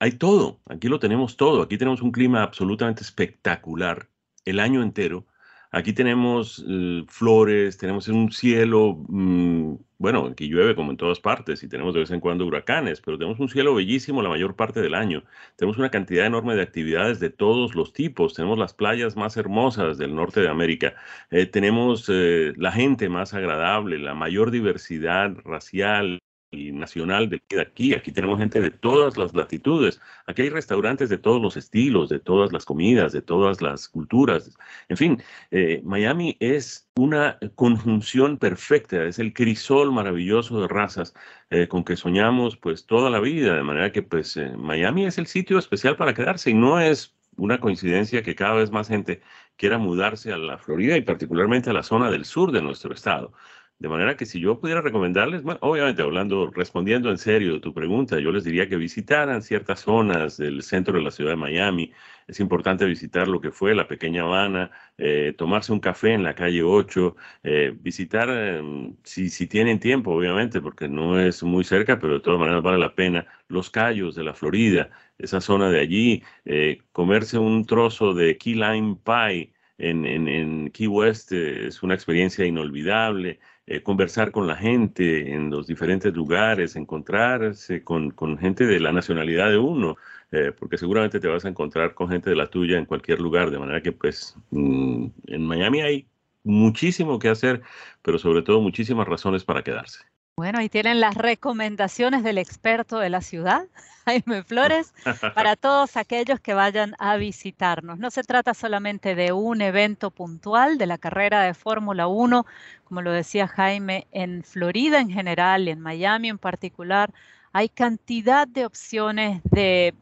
hay, 0.00 0.12
todo. 0.12 0.60
Aquí 0.66 0.88
lo 0.88 0.98
tenemos 0.98 1.36
todo. 1.36 1.62
Aquí 1.62 1.78
tenemos 1.78 2.02
un 2.02 2.10
clima 2.12 2.42
absolutamente 2.42 3.02
espectacular 3.02 4.08
el 4.44 4.58
año 4.58 4.82
entero. 4.82 5.26
Aquí 5.72 5.92
tenemos 5.92 6.64
eh, 6.68 7.04
flores, 7.06 7.78
tenemos 7.78 8.08
un 8.08 8.32
cielo, 8.32 9.04
mm, 9.08 9.74
bueno, 9.98 10.26
aquí 10.26 10.48
llueve 10.48 10.74
como 10.74 10.90
en 10.90 10.96
todas 10.96 11.20
partes 11.20 11.62
y 11.62 11.68
tenemos 11.68 11.94
de 11.94 12.00
vez 12.00 12.10
en 12.10 12.18
cuando 12.18 12.44
huracanes, 12.44 13.00
pero 13.00 13.16
tenemos 13.18 13.38
un 13.38 13.48
cielo 13.48 13.74
bellísimo 13.76 14.20
la 14.20 14.30
mayor 14.30 14.56
parte 14.56 14.80
del 14.80 14.94
año. 14.94 15.22
Tenemos 15.54 15.78
una 15.78 15.90
cantidad 15.90 16.26
enorme 16.26 16.56
de 16.56 16.62
actividades 16.62 17.20
de 17.20 17.30
todos 17.30 17.76
los 17.76 17.92
tipos. 17.92 18.34
Tenemos 18.34 18.58
las 18.58 18.74
playas 18.74 19.16
más 19.16 19.36
hermosas 19.36 19.96
del 19.96 20.14
norte 20.16 20.40
de 20.40 20.48
América. 20.48 20.94
Eh, 21.30 21.46
tenemos 21.46 22.06
eh, 22.08 22.52
la 22.56 22.72
gente 22.72 23.08
más 23.08 23.32
agradable, 23.32 23.98
la 23.98 24.14
mayor 24.14 24.50
diversidad 24.50 25.36
racial, 25.44 26.18
y 26.50 26.72
nacional 26.72 27.28
de 27.28 27.42
aquí. 27.60 27.94
Aquí 27.94 28.12
tenemos 28.12 28.38
gente 28.38 28.60
de 28.60 28.70
todas 28.70 29.16
las 29.16 29.34
latitudes. 29.34 30.00
Aquí 30.26 30.42
hay 30.42 30.50
restaurantes 30.50 31.08
de 31.08 31.18
todos 31.18 31.40
los 31.40 31.56
estilos, 31.56 32.08
de 32.08 32.18
todas 32.18 32.52
las 32.52 32.64
comidas, 32.64 33.12
de 33.12 33.22
todas 33.22 33.62
las 33.62 33.88
culturas. 33.88 34.56
En 34.88 34.96
fin, 34.96 35.22
eh, 35.50 35.80
Miami 35.84 36.36
es 36.40 36.88
una 36.96 37.38
conjunción 37.54 38.36
perfecta, 38.38 39.04
es 39.04 39.18
el 39.18 39.32
crisol 39.32 39.92
maravilloso 39.92 40.60
de 40.60 40.68
razas 40.68 41.14
eh, 41.50 41.68
con 41.68 41.84
que 41.84 41.96
soñamos 41.96 42.56
pues 42.56 42.86
toda 42.86 43.10
la 43.10 43.20
vida, 43.20 43.54
de 43.54 43.62
manera 43.62 43.92
que 43.92 44.02
pues 44.02 44.36
eh, 44.36 44.52
Miami 44.56 45.06
es 45.06 45.18
el 45.18 45.26
sitio 45.26 45.58
especial 45.58 45.96
para 45.96 46.14
quedarse 46.14 46.50
y 46.50 46.54
no 46.54 46.80
es 46.80 47.14
una 47.36 47.60
coincidencia 47.60 48.22
que 48.22 48.34
cada 48.34 48.54
vez 48.54 48.70
más 48.70 48.88
gente 48.88 49.22
quiera 49.56 49.78
mudarse 49.78 50.32
a 50.32 50.38
la 50.38 50.58
Florida 50.58 50.96
y 50.96 51.02
particularmente 51.02 51.70
a 51.70 51.72
la 51.72 51.82
zona 51.82 52.10
del 52.10 52.24
sur 52.24 52.52
de 52.52 52.62
nuestro 52.62 52.92
estado. 52.92 53.32
De 53.80 53.88
manera 53.88 54.14
que 54.14 54.26
si 54.26 54.38
yo 54.40 54.60
pudiera 54.60 54.82
recomendarles, 54.82 55.42
obviamente 55.62 56.02
hablando, 56.02 56.50
respondiendo 56.50 57.10
en 57.10 57.16
serio 57.16 57.62
tu 57.62 57.72
pregunta, 57.72 58.20
yo 58.20 58.30
les 58.30 58.44
diría 58.44 58.68
que 58.68 58.76
visitaran 58.76 59.40
ciertas 59.42 59.80
zonas 59.80 60.36
del 60.36 60.62
centro 60.62 60.98
de 60.98 61.02
la 61.02 61.10
ciudad 61.10 61.30
de 61.30 61.36
Miami. 61.36 61.90
Es 62.26 62.40
importante 62.40 62.84
visitar 62.84 63.26
lo 63.26 63.40
que 63.40 63.50
fue 63.50 63.74
la 63.74 63.88
pequeña 63.88 64.22
Habana, 64.24 64.70
eh, 64.98 65.34
tomarse 65.36 65.72
un 65.72 65.80
café 65.80 66.12
en 66.12 66.22
la 66.22 66.34
calle 66.34 66.62
8, 66.62 67.16
eh, 67.42 67.74
visitar, 67.80 68.28
em, 68.28 68.96
si, 69.02 69.30
si 69.30 69.46
tienen 69.46 69.80
tiempo, 69.80 70.12
obviamente, 70.14 70.60
porque 70.60 70.86
no 70.86 71.18
es 71.18 71.42
muy 71.42 71.64
cerca, 71.64 71.98
pero 71.98 72.14
de 72.14 72.20
todas 72.20 72.38
maneras 72.38 72.62
vale 72.62 72.78
la 72.78 72.94
pena, 72.94 73.26
los 73.48 73.70
Cayos 73.70 74.14
de 74.14 74.24
la 74.24 74.34
Florida, 74.34 74.90
esa 75.18 75.40
zona 75.40 75.70
de 75.70 75.80
allí, 75.80 76.22
eh, 76.44 76.82
comerse 76.92 77.38
un 77.38 77.64
trozo 77.64 78.12
de 78.12 78.36
key 78.36 78.54
lime 78.54 78.96
pie. 79.02 79.52
En, 79.82 80.04
en, 80.04 80.28
en 80.28 80.70
Key 80.72 80.86
West 80.88 81.32
es 81.32 81.82
una 81.82 81.94
experiencia 81.94 82.44
inolvidable. 82.44 83.40
Eh, 83.66 83.82
conversar 83.82 84.32
con 84.32 84.46
la 84.46 84.56
gente 84.56 85.32
en 85.32 85.50
los 85.50 85.66
diferentes 85.66 86.12
lugares, 86.14 86.76
encontrarse 86.76 87.84
con, 87.84 88.12
gente 88.38 88.66
de 88.66 88.80
la 88.80 88.92
nacionalidad 88.92 89.50
de 89.50 89.58
uno, 89.58 89.96
eh, 90.32 90.52
porque 90.58 90.78
seguramente 90.78 91.20
te 91.20 91.28
vas 91.28 91.44
a 91.44 91.48
encontrar 91.48 91.94
con 91.94 92.08
gente 92.08 92.30
de 92.30 92.36
la 92.36 92.48
tuya 92.48 92.78
en 92.78 92.86
cualquier 92.86 93.20
lugar, 93.20 93.50
de 93.50 93.58
manera 93.58 93.80
que 93.82 93.92
pues 93.92 94.36
mm, 94.50 95.06
en 95.26 95.46
Miami 95.46 95.82
hay 95.82 96.08
muchísimo 96.42 97.18
que 97.18 97.28
hacer, 97.28 97.62
pero 98.02 98.18
sobre 98.18 98.42
todo 98.42 98.60
muchísimas 98.60 99.06
razones 99.06 99.44
para 99.44 99.62
quedarse. 99.62 100.04
Bueno, 100.36 100.58
ahí 100.58 100.68
tienen 100.68 101.00
las 101.00 101.16
recomendaciones 101.16 102.22
del 102.22 102.38
experto 102.38 102.98
de 102.98 103.10
la 103.10 103.20
ciudad, 103.20 103.66
Jaime 104.06 104.42
Flores, 104.42 104.94
para 105.34 105.56
todos 105.56 105.96
aquellos 105.96 106.40
que 106.40 106.54
vayan 106.54 106.94
a 106.98 107.16
visitarnos. 107.16 107.98
No 107.98 108.10
se 108.10 108.22
trata 108.22 108.54
solamente 108.54 109.14
de 109.14 109.32
un 109.32 109.60
evento 109.60 110.10
puntual 110.10 110.78
de 110.78 110.86
la 110.86 110.98
carrera 110.98 111.42
de 111.42 111.54
Fórmula 111.54 112.06
1, 112.06 112.46
como 112.84 113.02
lo 113.02 113.12
decía 113.12 113.46
Jaime, 113.48 114.06
en 114.12 114.42
Florida 114.42 115.00
en 115.00 115.10
general 115.10 115.68
y 115.68 115.70
en 115.72 115.80
Miami 115.80 116.30
en 116.30 116.38
particular. 116.38 117.12
Hay 117.52 117.68
cantidad 117.68 118.48
de 118.48 118.64
opciones 118.64 119.42
de, 119.44 119.94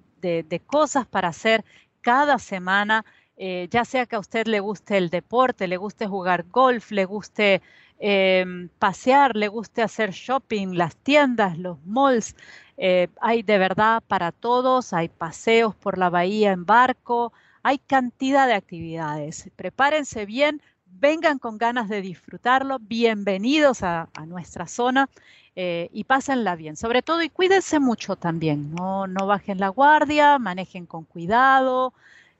cosas 0.66 1.06
para 1.06 1.28
hacer 1.28 1.64
cada 2.00 2.38
semana, 2.38 3.04
eh, 3.36 3.68
ya 3.70 3.84
sea 3.84 4.06
que 4.06 4.16
a 4.16 4.20
usted 4.20 4.46
le 4.46 4.60
guste 4.60 4.98
el 4.98 5.10
deporte, 5.10 5.66
le 5.66 5.76
guste 5.76 6.06
jugar 6.06 6.44
golf, 6.44 6.90
le 6.92 7.04
guste 7.04 7.60
Em, 8.00 8.68
pasear, 8.78 9.34
le 9.34 9.48
guste 9.48 9.82
hacer 9.82 10.12
shopping, 10.12 10.74
las 10.74 10.94
tiendas, 10.96 11.58
los 11.58 11.84
malls. 11.84 12.36
Eh, 12.76 13.08
hay 13.20 13.42
de 13.42 13.58
verdad 13.58 14.02
para 14.06 14.30
todos, 14.32 14.92
hay 14.92 15.08
paseos 15.08 15.74
por 15.74 15.98
la 15.98 16.08
bahía 16.10 16.52
en 16.52 16.64
barco, 16.64 17.32
hay 17.62 17.78
cantidad 17.78 18.46
de 18.46 18.54
actividades. 18.54 19.50
Prepárense 19.56 20.26
bien, 20.26 20.62
vengan 20.86 21.38
con 21.38 21.58
ganas 21.58 21.88
de 21.88 22.00
disfrutarlo, 22.00 22.78
bienvenidos 22.80 23.82
a, 23.82 24.08
nuestra 24.26 24.68
zona 24.68 25.08
eh, 25.56 25.88
y 25.92 26.04
pásenla 26.04 26.54
bien. 26.56 26.76
Sobre 26.76 27.02
todo 27.02 27.22
y 27.22 27.30
cuídense 27.30 27.80
mucho 27.80 28.14
también, 28.16 28.72
no, 28.74 29.08
no 29.08 29.26
bajen 29.26 29.58
la 29.58 29.68
guardia, 29.70 30.38
manejen 30.38 30.86
con 30.86 31.04
cuidado. 31.04 31.92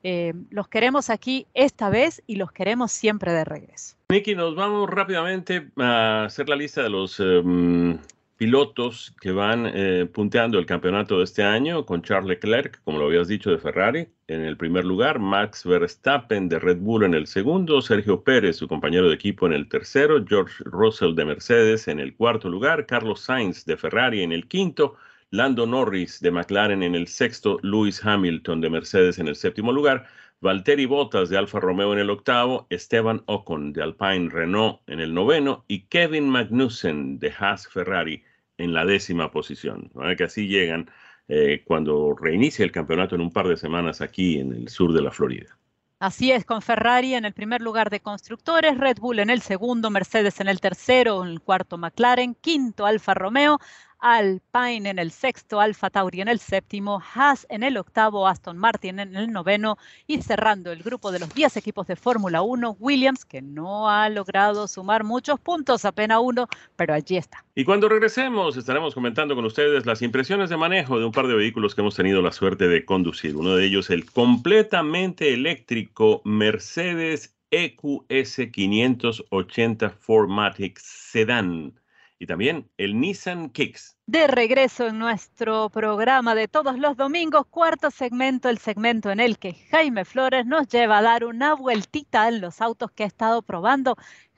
Eh, 0.04 0.34
los 0.50 0.68
queremos 0.68 1.10
aquí 1.10 1.46
esta 1.54 1.90
vez 1.90 2.22
y 2.28 2.36
los 2.36 2.52
queremos 2.52 2.92
siempre 2.92 3.32
de 3.32 3.44
regreso. 3.44 3.97
Nicky, 4.10 4.34
nos 4.34 4.54
vamos 4.54 4.88
rápidamente 4.88 5.70
a 5.76 6.24
hacer 6.24 6.48
la 6.48 6.56
lista 6.56 6.82
de 6.82 6.88
los 6.88 7.20
em, 7.20 7.98
pilotos 8.38 9.14
que 9.20 9.32
van 9.32 9.70
eh, 9.74 10.06
punteando 10.10 10.58
el 10.58 10.64
campeonato 10.64 11.18
de 11.18 11.24
este 11.24 11.42
año 11.42 11.84
con 11.84 12.00
Charles 12.00 12.30
Leclerc, 12.30 12.80
como 12.84 12.98
lo 12.98 13.04
habías 13.04 13.28
dicho, 13.28 13.50
de 13.50 13.58
Ferrari 13.58 14.08
en 14.26 14.40
el 14.46 14.56
primer 14.56 14.86
lugar, 14.86 15.18
Max 15.18 15.62
Verstappen 15.62 16.48
de 16.48 16.58
Red 16.58 16.78
Bull 16.78 17.04
en 17.04 17.12
el 17.12 17.26
segundo, 17.26 17.82
Sergio 17.82 18.24
Pérez, 18.24 18.56
su 18.56 18.66
compañero 18.66 19.10
de 19.10 19.14
equipo 19.14 19.44
en 19.44 19.52
el 19.52 19.68
tercero, 19.68 20.24
George 20.26 20.64
Russell 20.64 21.14
de 21.14 21.26
Mercedes 21.26 21.86
en 21.86 22.00
el 22.00 22.16
cuarto 22.16 22.48
lugar, 22.48 22.86
Carlos 22.86 23.20
Sainz 23.20 23.66
de 23.66 23.76
Ferrari 23.76 24.22
en 24.22 24.32
el 24.32 24.48
quinto, 24.48 24.96
Lando 25.30 25.66
Norris 25.66 26.20
de 26.20 26.30
McLaren 26.30 26.82
en 26.82 26.94
el 26.94 27.08
sexto, 27.08 27.58
Lewis 27.60 28.02
Hamilton 28.02 28.62
de 28.62 28.70
Mercedes 28.70 29.18
en 29.18 29.28
el 29.28 29.36
séptimo 29.36 29.70
lugar, 29.70 30.06
Valtteri 30.40 30.86
Bottas 30.86 31.28
de 31.28 31.36
Alfa 31.36 31.58
Romeo 31.58 31.92
en 31.92 31.98
el 31.98 32.10
octavo, 32.10 32.68
Esteban 32.70 33.22
Ocon 33.26 33.72
de 33.72 33.82
Alpine 33.82 34.28
Renault 34.30 34.80
en 34.86 35.00
el 35.00 35.12
noveno 35.12 35.64
y 35.66 35.86
Kevin 35.86 36.28
Magnussen 36.28 37.18
de 37.18 37.32
Haas 37.36 37.66
Ferrari 37.66 38.22
en 38.56 38.72
la 38.72 38.84
décima 38.84 39.32
posición. 39.32 39.90
Que 40.16 40.24
así 40.24 40.46
llegan 40.46 40.90
eh, 41.26 41.62
cuando 41.64 42.14
reinicie 42.14 42.64
el 42.64 42.70
campeonato 42.70 43.16
en 43.16 43.20
un 43.20 43.32
par 43.32 43.48
de 43.48 43.56
semanas 43.56 44.00
aquí 44.00 44.38
en 44.38 44.52
el 44.52 44.68
sur 44.68 44.92
de 44.92 45.02
la 45.02 45.10
Florida. 45.10 45.58
Así 46.00 46.30
es, 46.30 46.44
con 46.44 46.62
Ferrari 46.62 47.14
en 47.14 47.24
el 47.24 47.32
primer 47.32 47.60
lugar 47.60 47.90
de 47.90 47.98
constructores, 47.98 48.78
Red 48.78 48.98
Bull 48.98 49.18
en 49.18 49.30
el 49.30 49.42
segundo, 49.42 49.90
Mercedes 49.90 50.38
en 50.38 50.46
el 50.46 50.60
tercero, 50.60 51.24
en 51.24 51.30
el 51.30 51.40
cuarto 51.40 51.76
McLaren, 51.76 52.36
quinto 52.36 52.86
Alfa 52.86 53.14
Romeo, 53.14 53.58
Alpine 54.00 54.90
en 54.90 54.98
el 54.98 55.10
sexto, 55.10 55.60
Alfa 55.60 55.90
Tauri 55.90 56.20
en 56.20 56.28
el 56.28 56.38
séptimo, 56.38 57.02
Haas 57.14 57.46
en 57.50 57.62
el 57.62 57.76
octavo, 57.76 58.26
Aston 58.26 58.56
Martin 58.56 59.00
en 59.00 59.16
el 59.16 59.32
noveno 59.32 59.76
y 60.06 60.22
cerrando 60.22 60.72
el 60.72 60.82
grupo 60.82 61.10
de 61.10 61.18
los 61.18 61.34
10 61.34 61.56
equipos 61.56 61.86
de 61.86 61.96
Fórmula 61.96 62.42
1, 62.42 62.76
Williams, 62.78 63.24
que 63.24 63.42
no 63.42 63.88
ha 63.88 64.08
logrado 64.08 64.68
sumar 64.68 65.04
muchos 65.04 65.40
puntos, 65.40 65.84
apenas 65.84 66.20
uno, 66.22 66.48
pero 66.76 66.94
allí 66.94 67.16
está. 67.16 67.44
Y 67.54 67.64
cuando 67.64 67.88
regresemos 67.88 68.56
estaremos 68.56 68.94
comentando 68.94 69.34
con 69.34 69.44
ustedes 69.44 69.86
las 69.86 70.02
impresiones 70.02 70.50
de 70.50 70.56
manejo 70.56 70.98
de 70.98 71.04
un 71.04 71.12
par 71.12 71.26
de 71.26 71.34
vehículos 71.34 71.74
que 71.74 71.80
hemos 71.80 71.96
tenido 71.96 72.22
la 72.22 72.32
suerte 72.32 72.68
de 72.68 72.84
conducir. 72.84 73.36
Uno 73.36 73.56
de 73.56 73.66
ellos 73.66 73.90
el 73.90 74.10
completamente 74.10 75.34
eléctrico 75.34 76.22
Mercedes 76.24 77.36
EQS 77.50 78.50
580 78.52 79.90
Formatic 79.90 80.78
Sedan 80.78 81.74
y 82.18 82.26
también 82.26 82.68
el 82.76 82.98
Nissan 82.98 83.50
Kicks. 83.50 83.96
De 84.06 84.26
regreso 84.26 84.88
en 84.88 84.98
nuestro 84.98 85.70
programa 85.70 86.34
de 86.34 86.48
todos 86.48 86.78
los 86.78 86.96
domingos, 86.96 87.46
cuarto 87.48 87.90
segmento, 87.90 88.48
el 88.48 88.58
segmento 88.58 89.10
en 89.10 89.20
el 89.20 89.38
que 89.38 89.54
Jaime 89.70 90.04
Flores 90.04 90.46
nos 90.46 90.66
lleva 90.68 90.98
a 90.98 91.02
dar 91.02 91.24
una 91.24 91.54
vueltita 91.54 92.28
en 92.28 92.40
los 92.40 92.60
autos 92.60 92.90
que 92.90 93.04
ha 93.04 93.06
estado 93.06 93.42
probando. 93.42 93.96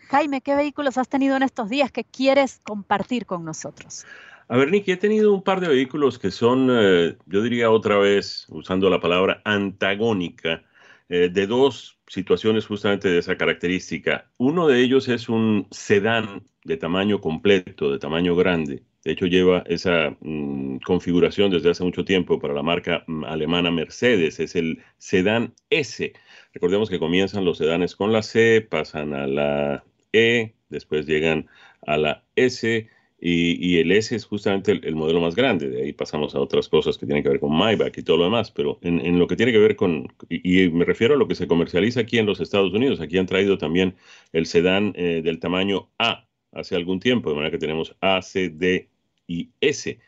Jaime, 0.09 0.41
¿qué 0.41 0.55
vehículos 0.55 0.99
has 0.99 1.09
tenido 1.09 1.37
en 1.37 1.43
estos 1.43 1.69
días 1.69 1.91
que 1.93 2.05
quieres 2.05 2.61
compartir 2.65 3.27
con 3.27 3.45
nosotros? 3.45 4.05
A 4.49 4.57
ver, 4.57 4.71
Nicky, 4.71 4.93
he 4.93 4.97
tenido 4.97 5.33
un 5.33 5.45
par 5.45 5.61
de 5.61 5.69
vehículos 5.69 6.19
que 6.19 6.33
son, 6.33 6.69
eh, 6.73 7.17
yo 7.27 7.43
diría 7.43 7.71
otra 7.71 7.99
vez, 7.99 8.47
usando 8.49 8.91
la 8.91 9.01
palabra 9.01 9.41
antagónica, 9.45 10.65
eh, 11.11 11.29
de 11.29 11.49
dos 11.49 11.99
situaciones 12.07 12.67
justamente 12.67 13.09
de 13.09 13.19
esa 13.19 13.37
característica. 13.37 14.31
Uno 14.39 14.69
de 14.69 14.81
ellos 14.81 15.09
es 15.09 15.29
un 15.29 15.67
sedán 15.73 16.45
de 16.65 16.77
tamaño 16.77 17.21
completo, 17.21 17.91
de 17.91 17.99
tamaño 17.99 18.37
grande. 18.37 18.85
De 19.03 19.11
hecho, 19.11 19.27
lleva 19.27 19.65
esa 19.67 20.17
mm, 20.21 20.79
configuración 20.87 21.51
desde 21.51 21.71
hace 21.71 21.83
mucho 21.83 22.05
tiempo 22.05 22.39
para 22.39 22.55
la 22.55 22.63
marca 22.63 23.03
mm, 23.09 23.25
alemana 23.25 23.73
Mercedes. 23.73 24.39
Es 24.39 24.55
el 24.55 24.85
sedán 24.99 25.53
S. 25.69 26.13
Recordemos 26.55 26.89
que 26.89 27.01
comienzan 27.01 27.45
los 27.45 27.59
sedanes 27.59 27.97
con 27.97 28.13
la 28.13 28.23
C, 28.23 28.65
pasan 28.71 29.13
a 29.13 29.27
la 29.27 29.85
E, 30.13 30.55
después 30.69 31.07
llegan 31.07 31.49
a 31.85 31.97
la 31.97 32.25
S 32.37 32.89
y, 33.23 33.79
el 33.79 33.93
S 33.93 34.15
es 34.17 34.25
justamente 34.25 34.73
el, 34.73 34.97
modelo 34.97 35.21
más 35.21 35.35
grande, 35.35 35.69
de 35.69 35.83
ahí 35.83 35.93
pasamos 35.93 36.35
a 36.35 36.41
otras 36.41 36.69
cosas 36.69 36.97
que 36.97 37.05
tienen 37.05 37.23
que 37.23 37.29
ver 37.29 37.41
con 37.41 37.53
Maybach 37.53 37.97
y 37.99 38.03
todo 38.03 38.17
lo 38.17 38.25
demás, 38.25 38.51
pero 38.51 38.79
en, 38.83 39.19
lo 39.19 39.27
que 39.27 39.37
tiene 39.37 39.53
que 39.53 39.59
ver 39.59 39.77
con, 39.77 40.09
y, 40.31 40.69
me 40.71 40.87
refiero 40.87 41.15
a 41.15 41.17
lo 41.19 41.29
que 41.29 41.35
se 41.35 41.47
comercializa 41.47 42.01
aquí 42.01 42.19
en 42.19 42.27
los 42.27 42.41
Estados 42.41 42.73
Unidos, 42.73 43.01
aquí 43.01 43.19
han 43.19 43.27
traído 43.27 43.59
también 43.59 43.95
el 44.33 44.47
sedán 44.47 44.95
eh, 44.97 45.21
del 45.23 45.39
tamaño 45.39 45.91
A 45.99 46.27
hace 46.53 46.77
algún 46.77 46.99
tiempo, 46.99 47.29
de 47.29 47.37
manera 47.37 47.51
que 47.51 47.59
tenemos 47.59 47.95
A, 48.01 48.23
C, 48.23 48.49
D 48.49 48.89
y 49.27 49.51
S. 49.61 49.99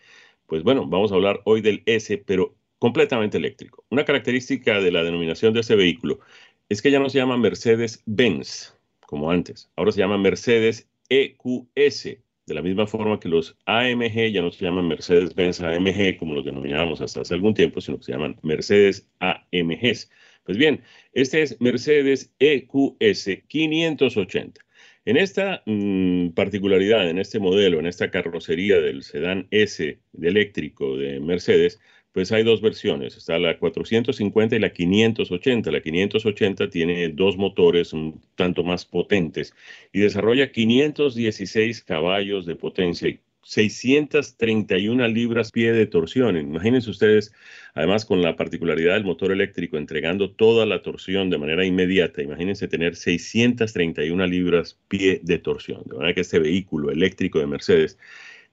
Pues 0.47 0.63
bueno, 0.63 0.87
vamos 0.87 1.13
a 1.13 1.15
hablar 1.15 1.43
hoy 1.45 1.61
del 1.61 1.83
S, 1.87 2.17
pero 2.27 2.57
completamente 2.79 3.37
eléctrico. 3.39 3.85
Una 3.91 4.05
característica 4.05 4.81
de 4.81 4.91
la 4.91 5.05
denominación 5.05 5.53
de 5.55 5.61
ese 5.61 5.77
vehículo 5.77 6.21
es 6.69 6.83
que 6.83 6.91
ya 6.91 6.99
no 6.99 7.11
se 7.11 7.19
llama 7.19 7.37
Mercedes-Benz, 7.37 8.75
como 9.07 9.31
antes, 9.31 9.71
ahora 9.77 9.93
se 9.93 10.01
llama 10.01 10.19
Mercedes 10.19 10.89
EQS 11.11 12.22
de 12.47 12.55
la 12.55 12.63
misma 12.63 12.87
forma 12.87 13.21
que 13.21 13.29
los 13.29 13.57
AMG 13.67 14.33
ya 14.33 14.43
no 14.43 14.51
se 14.51 14.65
llaman 14.65 14.89
Mercedes-Benz 14.89 15.61
AMG 15.61 16.17
como 16.19 16.35
los 16.35 16.45
denominábamos 16.45 17.01
hasta 17.01 17.21
hace 17.21 17.35
algún 17.35 17.55
tiempo, 17.55 17.81
sino 17.81 17.99
que 17.99 18.05
se 18.05 18.13
llaman 18.13 18.39
Mercedes 18.43 19.09
AMGs. 19.21 20.11
Pues 20.45 20.59
bien, 20.59 20.83
este 21.13 21.43
es 21.43 21.61
Mercedes 21.61 22.35
EQS 22.41 23.29
580. 23.47 24.61
En 25.05 25.17
esta 25.17 25.63
mm, 25.67 26.31
particularidad, 26.31 27.09
en 27.09 27.19
este 27.19 27.39
modelo, 27.39 27.79
en 27.79 27.87
esta 27.87 28.11
carrocería 28.11 28.81
del 28.81 29.03
sedán 29.03 29.49
S 29.51 30.01
de 30.13 30.29
eléctrico 30.29 30.97
de 30.97 31.21
Mercedes, 31.21 31.81
pues 32.13 32.31
hay 32.31 32.45
dos 32.45 32.61
versiones, 32.61 33.17
está 33.17 33.39
la 33.39 33.59
450 33.59 34.57
y 34.57 34.59
la 34.59 34.73
580. 34.73 35.71
La 35.71 35.81
580 35.81 36.69
tiene 36.69 37.09
dos 37.09 37.37
motores 37.37 37.93
un 37.93 38.21
tanto 38.37 38.63
más 38.63 38.85
potentes 38.85 39.55
y 39.93 40.01
desarrolla 40.01 40.53
516 40.53 41.83
caballos 41.83 42.45
de 42.45 42.55
potencia 42.55 43.09
y 43.09 43.21
631 43.45 45.09
libras 45.09 45.51
pie 45.51 45.73
de 45.73 45.87
torsión. 45.87 46.37
Imagínense 46.37 46.91
ustedes, 46.91 47.33
además 47.75 48.05
con 48.05 48.23
la 48.23 48.37
particularidad 48.37 48.95
del 48.95 49.05
motor 49.05 49.33
eléctrico 49.33 49.79
entregando 49.79 50.31
toda 50.31 50.67
la 50.67 50.83
torsión 50.83 51.31
de 51.31 51.39
manera 51.39 51.65
inmediata, 51.65 52.23
imagínense 52.23 52.69
tener 52.69 52.95
631 52.95 54.27
libras 54.27 54.79
pie 54.89 55.21
de 55.23 55.39
torsión. 55.39 55.83
De 55.87 55.97
manera 55.97 56.15
que 56.15 56.21
este 56.21 56.39
vehículo 56.39 56.91
eléctrico 56.91 57.41
de 57.41 57.47
Mercedes 57.47 57.99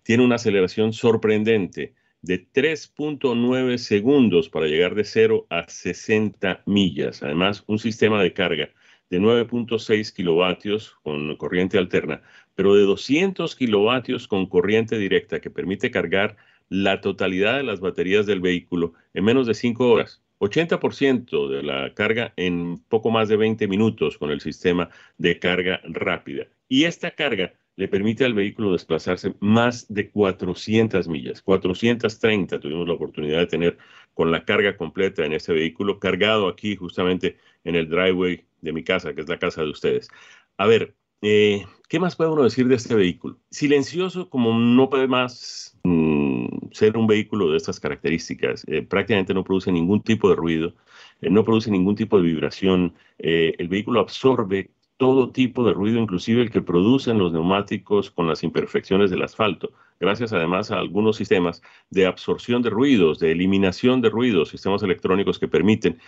tiene 0.04 0.24
una 0.24 0.36
aceleración 0.36 0.94
sorprendente 0.94 1.94
de 2.22 2.48
3.9 2.52 3.78
segundos 3.78 4.50
para 4.50 4.68
llegar 4.68 4.96
de 4.96 5.04
0 5.04 5.48
a 5.50 5.68
60 5.68 6.64
millas. 6.66 7.24
Además, 7.24 7.64
un 7.68 7.80
sistema 7.80 8.22
de 8.22 8.34
carga 8.34 8.70
de 9.10 9.20
9.6 9.20 10.14
kilovatios 10.14 10.96
con 11.04 11.36
corriente 11.38 11.78
alterna, 11.78 12.22
pero 12.56 12.76
de 12.76 12.84
200 12.84 13.56
kilovatios 13.56 14.28
con 14.28 14.46
corriente 14.46 14.98
directa 14.98 15.40
que 15.40 15.50
permite 15.50 15.92
cargar 15.92 16.38
la 16.70 17.02
totalidad 17.02 17.58
de 17.58 17.64
las 17.64 17.80
baterías 17.80 18.26
del 18.26 18.42
vehículo 18.42 18.94
en 19.14 19.26
menos 19.26 19.48
de 19.48 19.56
5 19.56 19.90
horas. 19.90 20.22
80% 20.40 21.50
de 21.50 21.64
la 21.64 21.94
carga 21.94 22.34
en 22.38 22.78
poco 22.88 23.12
más 23.12 23.28
de 23.28 23.36
20 23.36 23.68
minutos 23.68 24.18
con 24.18 24.32
el 24.32 24.40
sistema 24.40 24.90
de 25.18 25.38
carga 25.38 25.82
rápida. 25.84 26.48
Y 26.70 26.86
esta 26.86 27.12
carga 27.12 27.54
le 27.80 27.88
permite 27.88 28.26
al 28.26 28.34
vehículo 28.34 28.74
desplazarse 28.74 29.36
más 29.40 29.88
de 29.88 30.10
400 30.12 31.08
millas, 31.08 31.42
430 31.42 32.60
tuvimos 32.60 32.86
la 32.86 32.96
oportunidad 32.96 33.40
de 33.40 33.48
tener 33.48 33.78
con 34.14 34.32
la 34.32 34.44
carga 34.44 34.76
completa 34.76 35.26
en 35.26 35.32
ese 35.32 35.54
vehículo, 35.54 35.98
cargado 35.98 36.50
aquí 36.50 36.76
justamente 36.76 37.38
en 37.64 37.76
el 37.76 37.88
driveway 37.88 38.44
de 38.60 38.74
mi 38.74 38.84
casa, 38.84 39.14
que 39.14 39.22
es 39.22 39.30
la 39.30 39.40
casa 39.40 39.62
de 39.62 39.70
ustedes. 39.70 40.10
A 40.58 40.68
ver, 40.68 40.94
eh, 41.22 41.66
¿qué 41.88 42.02
más 42.02 42.18
puede 42.18 42.32
uno 42.32 42.44
decir 42.44 42.68
de 42.68 42.76
este 42.76 42.96
vehículo? 42.96 43.40
Silencioso 43.50 44.30
como 44.30 44.60
no 44.60 44.90
puede 44.90 45.08
más 45.08 45.80
mm, 45.86 46.72
ser 46.74 46.98
un 46.98 47.08
vehículo 47.08 47.50
de 47.50 47.56
estas 47.56 47.80
características, 47.80 48.66
eh, 48.68 48.82
prácticamente 48.82 49.34
no 49.34 49.46
produce 49.46 49.72
ningún 49.72 50.02
tipo 50.02 50.28
de 50.28 50.36
ruido, 50.36 50.76
eh, 51.22 51.30
no 51.30 51.46
produce 51.46 51.72
ningún 51.72 51.96
tipo 51.96 52.18
de 52.18 52.24
vibración, 52.24 52.94
el 53.20 53.70
vehículo 53.70 54.02
absorbe 54.02 54.72
todo 55.00 55.32
tipo 55.32 55.64
de 55.64 55.74
ruido, 55.74 55.98
inclusive 55.98 56.42
el 56.42 56.52
que 56.52 56.62
producen 56.62 57.18
los 57.20 57.32
neumáticos 57.32 58.12
con 58.12 58.28
las 58.28 58.44
imperfecciones 58.44 59.10
del 59.10 59.24
asfalto, 59.24 59.72
gracias 59.98 60.34
además 60.34 60.72
a 60.72 60.80
algunos 60.80 61.16
sistemas 61.16 61.62
de 61.90 62.06
absorción 62.06 62.62
de 62.62 62.70
ruidos, 62.70 63.18
de 63.18 63.32
eliminación 63.32 64.02
de 64.02 64.10
ruidos, 64.10 64.50
sistemas 64.50 64.84
electrónicos 64.84 65.40
que 65.40 65.48
permiten, 65.48 66.00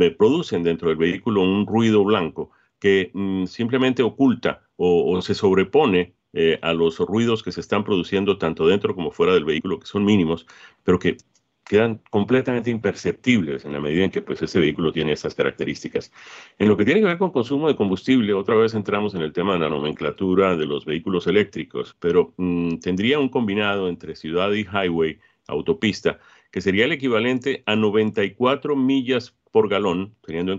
eh, 0.00 0.10
producen 0.10 0.62
dentro 0.62 0.88
del 0.88 0.96
vehículo 0.96 1.42
un 1.42 1.66
ruido 1.66 2.02
blanco 2.04 2.50
que 2.80 3.10
mm, 3.12 3.44
simplemente 3.44 4.02
oculta 4.02 4.62
o, 4.76 5.20
se 5.20 5.34
sobrepone 5.34 6.14
eh, 6.32 6.58
a 6.62 6.72
los 6.72 6.98
ruidos 7.00 7.42
que 7.42 7.52
se 7.52 7.60
están 7.60 7.84
produciendo 7.84 8.38
tanto 8.38 8.66
dentro 8.66 8.94
como 8.94 9.10
fuera 9.10 9.34
del 9.34 9.44
vehículo, 9.44 9.78
que 9.78 9.86
son 9.86 10.06
mínimos, 10.06 10.46
pero 10.84 10.98
que 10.98 11.18
quedan 11.68 12.00
completamente 12.10 12.70
imperceptibles 12.70 13.64
en 13.64 13.72
la 13.74 13.80
medida 13.80 14.04
en 14.04 14.10
que 14.10 14.22
pues 14.22 14.40
este 14.42 14.58
vehículo 14.58 14.90
tiene 14.90 15.12
estas 15.12 15.34
características. 15.34 16.10
En 16.58 16.68
lo 16.68 16.76
que 16.76 16.84
tiene 16.84 17.00
que 17.00 17.06
ver 17.06 17.18
con 17.18 17.30
consumo 17.30 17.68
de 17.68 17.76
combustible, 17.76 18.32
otra 18.32 18.56
vez 18.56 18.74
entramos 18.74 19.14
en 19.14 19.22
el 19.22 19.32
tema 19.32 19.52
de 19.52 19.60
la 19.60 19.68
nomenclatura 19.68 20.56
de 20.56 20.66
los 20.66 20.84
vehículos 20.84 21.26
eléctricos, 21.26 21.94
pero 22.00 22.32
mm, 22.38 22.78
tendría 22.78 23.18
un 23.18 23.28
combinado 23.28 23.88
entre 23.88 24.16
ciudad 24.16 24.50
y 24.52 24.62
highway, 24.62 25.18
autopista, 25.46 26.18
que 26.50 26.60
sería 26.60 26.86
el 26.86 26.92
equivalente 26.92 27.62
a 27.66 27.76
94 27.76 28.74
millas 28.74 29.34
por 29.52 29.68
galón, 29.68 30.14
teniendo 30.22 30.52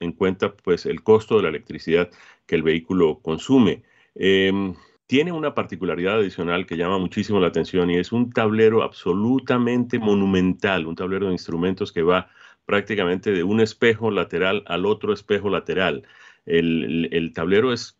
en, 0.00 0.12
cuenta 0.12 0.56
pues 0.56 0.86
el 0.86 1.02
costo 1.02 1.36
de 1.36 1.42
la 1.44 1.48
electricidad 1.48 2.10
que 2.46 2.56
el 2.56 2.62
vehículo 2.62 3.20
consume. 3.20 3.82
Em, 4.14 4.74
tiene 5.06 5.32
una 5.32 5.54
particularidad 5.54 6.18
adicional 6.18 6.66
que 6.66 6.76
llama 6.76 6.98
muchísimo 6.98 7.40
la 7.40 7.48
atención 7.48 7.90
y 7.90 7.96
es 7.96 8.12
un 8.12 8.30
tablero 8.32 8.82
absolutamente 8.82 9.98
monumental, 9.98 10.86
un 10.86 10.96
tablero 10.96 11.26
de 11.26 11.32
instrumentos 11.32 11.92
que 11.92 12.02
va 12.02 12.30
prácticamente 12.64 13.30
de 13.32 13.44
un 13.44 13.60
espejo 13.60 14.10
lateral 14.10 14.64
al 14.66 14.86
otro 14.86 15.12
espejo 15.12 15.48
lateral. 15.50 16.04
el 16.46 17.32
tablero 17.34 17.72
es 17.72 17.98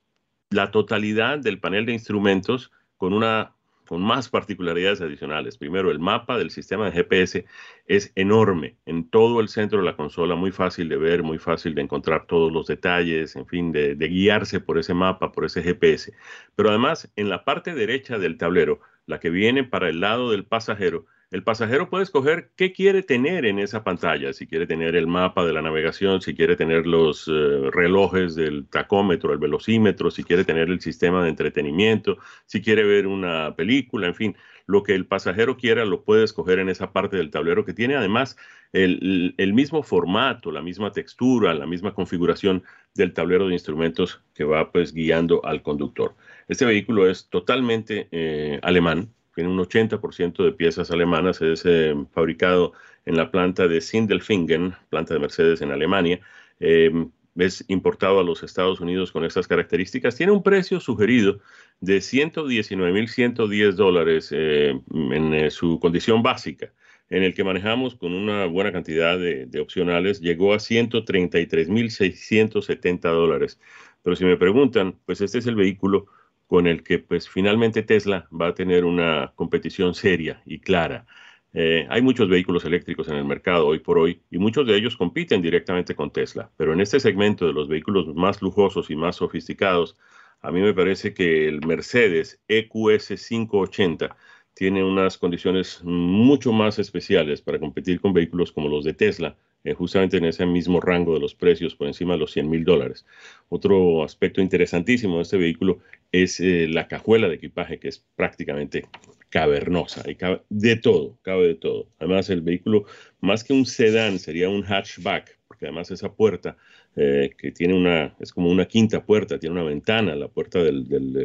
la 0.50 0.70
totalidad 0.70 1.38
del 1.38 1.61
panel 1.61 1.86
de 1.86 1.92
instrumentos 1.92 2.72
con 2.96 3.12
una 3.12 3.55
con 3.87 4.03
más 4.03 4.28
particularidades 4.28 5.01
adicionales. 5.01 5.57
Primero, 5.57 5.91
el 5.91 5.99
mapa 5.99 6.37
del 6.37 6.51
sistema 6.51 6.87
de 6.87 6.93
GPS 6.93 7.45
es 7.87 8.12
enorme 8.14 8.76
en 8.84 9.09
todo 9.09 9.41
el 9.41 9.49
centro 9.49 9.78
de 9.78 9.84
la 9.84 9.97
consola, 9.97 10.34
muy 10.34 10.53
fácil 10.53 10.89
de 10.89 10.97
ver, 10.97 11.22
muy 11.22 11.39
fácil 11.39 11.74
de 11.74 11.82
encontrar 11.82 12.26
todos 12.26 12.53
los 12.53 12.66
detalles, 12.66 13.37
en 13.37 13.47
fin, 13.47 13.72
de, 13.72 13.95
guiarse 13.97 14.61
por 14.61 14.78
ese 14.78 14.95
mapa, 14.95 15.32
por 15.32 15.45
ese 15.45 15.62
GPS. 15.62 16.12
Pero 16.55 16.70
además, 16.70 17.11
en 17.16 17.28
la 17.28 17.45
parte 17.45 17.74
derecha 17.74 18.18
del 18.18 18.37
tablero, 18.37 18.80
la 19.07 19.20
que 19.20 19.30
viene 19.30 19.64
para 19.64 19.89
el 19.89 20.01
lado 20.01 20.30
del 20.30 20.45
pasajero, 20.45 21.07
el 21.37 21.43
pasajero 21.43 21.91
puede 21.91 22.05
escoger 22.05 22.51
qué 22.57 22.72
quiere 22.72 23.03
tener 23.03 23.45
en 23.45 23.59
esa 23.59 23.84
pantalla, 23.84 24.32
si 24.32 24.47
quiere 24.47 24.66
tener 24.66 24.97
el 24.97 25.07
mapa 25.07 25.45
de 25.45 25.53
la 25.53 25.61
navegación, 25.61 26.22
si 26.22 26.34
quiere 26.34 26.57
tener 26.57 26.87
los 26.87 27.28
eh, 27.28 27.70
relojes 27.72 28.34
del 28.34 28.66
tacómetro, 28.68 29.34
el 29.34 29.39
velocímetro, 29.39 30.11
si 30.11 30.24
quiere 30.24 30.45
tener 30.45 30.70
el 30.70 30.80
sistema 30.80 31.22
de 31.22 31.28
entretenimiento, 31.28 32.16
si 32.47 32.62
quiere 32.62 32.84
ver 32.84 33.07
una 33.07 33.55
película, 33.55 34.07
en 34.07 34.14
fin, 34.14 34.37
lo 34.64 34.82
que 34.82 34.95
el 34.95 35.05
pasajero 35.05 35.59
quiera 35.59 35.84
lo 35.84 36.05
puede 36.05 36.24
escoger 36.24 36.59
en 36.59 36.70
esa 36.70 36.95
parte 36.95 37.18
del 37.18 37.30
tablero 37.30 37.66
que 37.66 37.74
tiene 37.74 37.97
además 37.97 38.39
el, 38.72 39.53
mismo 39.53 39.82
formato, 39.82 40.51
la 40.51 40.62
misma 40.62 40.93
textura, 40.93 41.53
la 41.53 41.66
misma 41.66 41.93
configuración 41.93 42.64
del 42.95 43.12
tablero 43.12 43.47
de 43.47 43.53
instrumentos 43.53 44.22
que 44.32 44.45
va 44.45 44.72
pues 44.72 44.95
guiando 44.95 45.45
al 45.45 45.62
conductor. 45.62 46.14
Este 46.49 46.64
vehículo 46.64 47.11
es 47.11 47.28
totalmente 47.28 48.09
eh, 48.11 48.59
alemán, 48.62 49.12
tiene 49.37 49.51
un 49.51 49.59
80% 49.59 50.43
de 50.43 50.53
piezas 50.53 50.91
alemanas, 50.91 51.43
es 51.43 51.62
eh, 51.66 51.95
fabricado 52.12 52.72
en 53.05 53.18
la 53.18 53.30
planta 53.30 53.68
de 53.68 53.82
Sindelfingen, 53.82 54.74
planta 54.89 55.12
de 55.12 55.20
Mercedes 55.20 55.61
en 55.61 55.70
Alemania. 55.70 56.20
Eh, 56.59 56.91
es 57.37 57.62
importado 57.68 58.18
a 58.18 58.24
los 58.24 58.43
Estados 58.43 58.80
Unidos 58.80 59.12
con 59.12 59.26
estas 59.26 59.47
características. 59.47 60.16
Tiene 60.16 60.32
un 60.32 60.43
precio 60.43 60.80
sugerido 60.80 61.41
de 61.80 61.99
119.110 61.99 63.72
dólares 63.72 64.30
eh, 64.32 64.80
en 64.91 65.51
su 65.51 65.78
condición 65.80 66.22
básica, 66.22 66.72
en 67.11 67.22
el 67.22 67.34
que 67.34 67.45
manejamos 67.45 67.95
con 67.95 68.14
una 68.14 68.47
buena 68.47 68.72
cantidad 68.72 69.18
de, 69.18 69.45
de 69.45 69.61
opcionales, 69.61 70.22
llegó 70.22 70.55
a 70.55 70.57
133.670 70.57 73.01
dólares. 73.03 73.61
Pero 74.03 74.16
si 74.16 74.24
me 74.24 74.39
preguntan, 74.39 74.97
pues 75.05 75.20
este 75.20 75.41
es 75.41 75.47
el 75.47 75.57
vehículo 75.57 76.07
con 76.47 76.66
el 76.66 76.82
que 76.82 76.99
pues 76.99 77.28
finalmente 77.28 77.82
Tesla 77.82 78.28
va 78.32 78.49
a 78.49 78.55
tener 78.55 78.84
una 78.84 79.32
competición 79.34 79.94
seria 79.94 80.42
y 80.47 80.61
clara. 80.61 81.07
Eh, 81.53 81.86
hay 81.88 82.03
muchos 82.03 82.28
vehículos 82.28 82.64
eléctricos 82.64 83.09
en 83.09 83.14
el 83.16 83.24
mercado 83.24 83.66
hoy 83.66 83.78
por 83.78 83.99
hoy 83.99 84.20
y 84.30 84.38
muchos 84.38 84.66
de 84.66 84.76
ellos 84.76 84.97
compiten 84.97 85.40
directamente 85.40 85.94
con 85.94 86.11
Tesla, 86.12 86.51
pero 86.57 86.72
en 86.72 86.80
este 86.80 87.01
segmento 87.01 87.47
de 87.47 87.55
los 87.55 87.68
vehículos 87.68 88.14
más 88.14 88.42
lujosos 88.42 88.90
y 88.90 88.97
más 88.97 89.16
sofisticados, 89.16 89.97
a 90.42 90.51
mí 90.53 90.61
me 90.61 90.74
parece 90.74 91.14
que 91.14 91.49
el 91.49 91.66
Mercedes 91.66 92.42
EQS 92.49 93.09
580 93.28 94.16
tiene 94.55 94.84
unas 94.84 95.18
condiciones 95.18 95.80
mucho 95.82 96.53
más 96.53 96.78
especiales 96.78 97.42
para 97.42 97.59
competir 97.59 98.01
con 98.01 98.12
vehículos 98.12 98.53
como 98.53 98.68
los 98.68 98.84
de 98.84 98.94
Tesla, 98.94 99.36
eh, 99.66 99.74
justamente 99.74 100.18
en 100.18 100.24
ese 100.24 100.46
mismo 100.46 100.80
rango 100.80 101.12
de 101.12 101.18
los 101.18 101.34
precios, 101.34 101.74
por 101.74 101.88
encima 101.88 102.12
de 102.12 102.20
los 102.20 102.30
100 102.30 102.48
mil 102.48 102.64
dólares. 102.64 103.04
Otro 103.48 104.04
aspecto 104.04 104.40
interesantísimo 104.40 105.16
de 105.16 105.22
este 105.22 105.36
vehículo 105.36 105.80
es 106.12 106.38
eh, 106.38 106.68
la 106.68 106.86
cajuela 106.86 107.28
de 107.28 107.34
equipaje, 107.34 107.80
que 107.80 107.88
es 107.88 108.04
prácticamente 108.14 108.86
cavernosa, 109.28 110.08
y 110.08 110.14
cabe 110.14 110.42
de 110.50 110.76
todo, 110.76 111.18
cabe 111.22 111.48
de 111.48 111.54
todo. 111.56 111.88
Además, 111.98 112.30
el 112.30 112.42
vehículo, 112.42 112.84
más 113.20 113.42
que 113.42 113.54
un 113.54 113.66
sedán, 113.66 114.20
sería 114.20 114.48
un 114.48 114.62
hatchback, 114.62 115.36
porque 115.48 115.66
además 115.66 115.90
esa 115.90 116.12
puerta 116.12 116.56
eh, 116.94 117.34
que 117.36 117.50
tiene 117.50 117.74
una, 117.74 118.14
es 118.20 118.32
como 118.32 118.48
una 118.48 118.66
quinta 118.66 119.04
puerta, 119.04 119.36
tiene 119.40 119.54
una 119.54 119.64
ventana, 119.64 120.14
la 120.14 120.28
puerta 120.28 120.62
de 120.62 120.72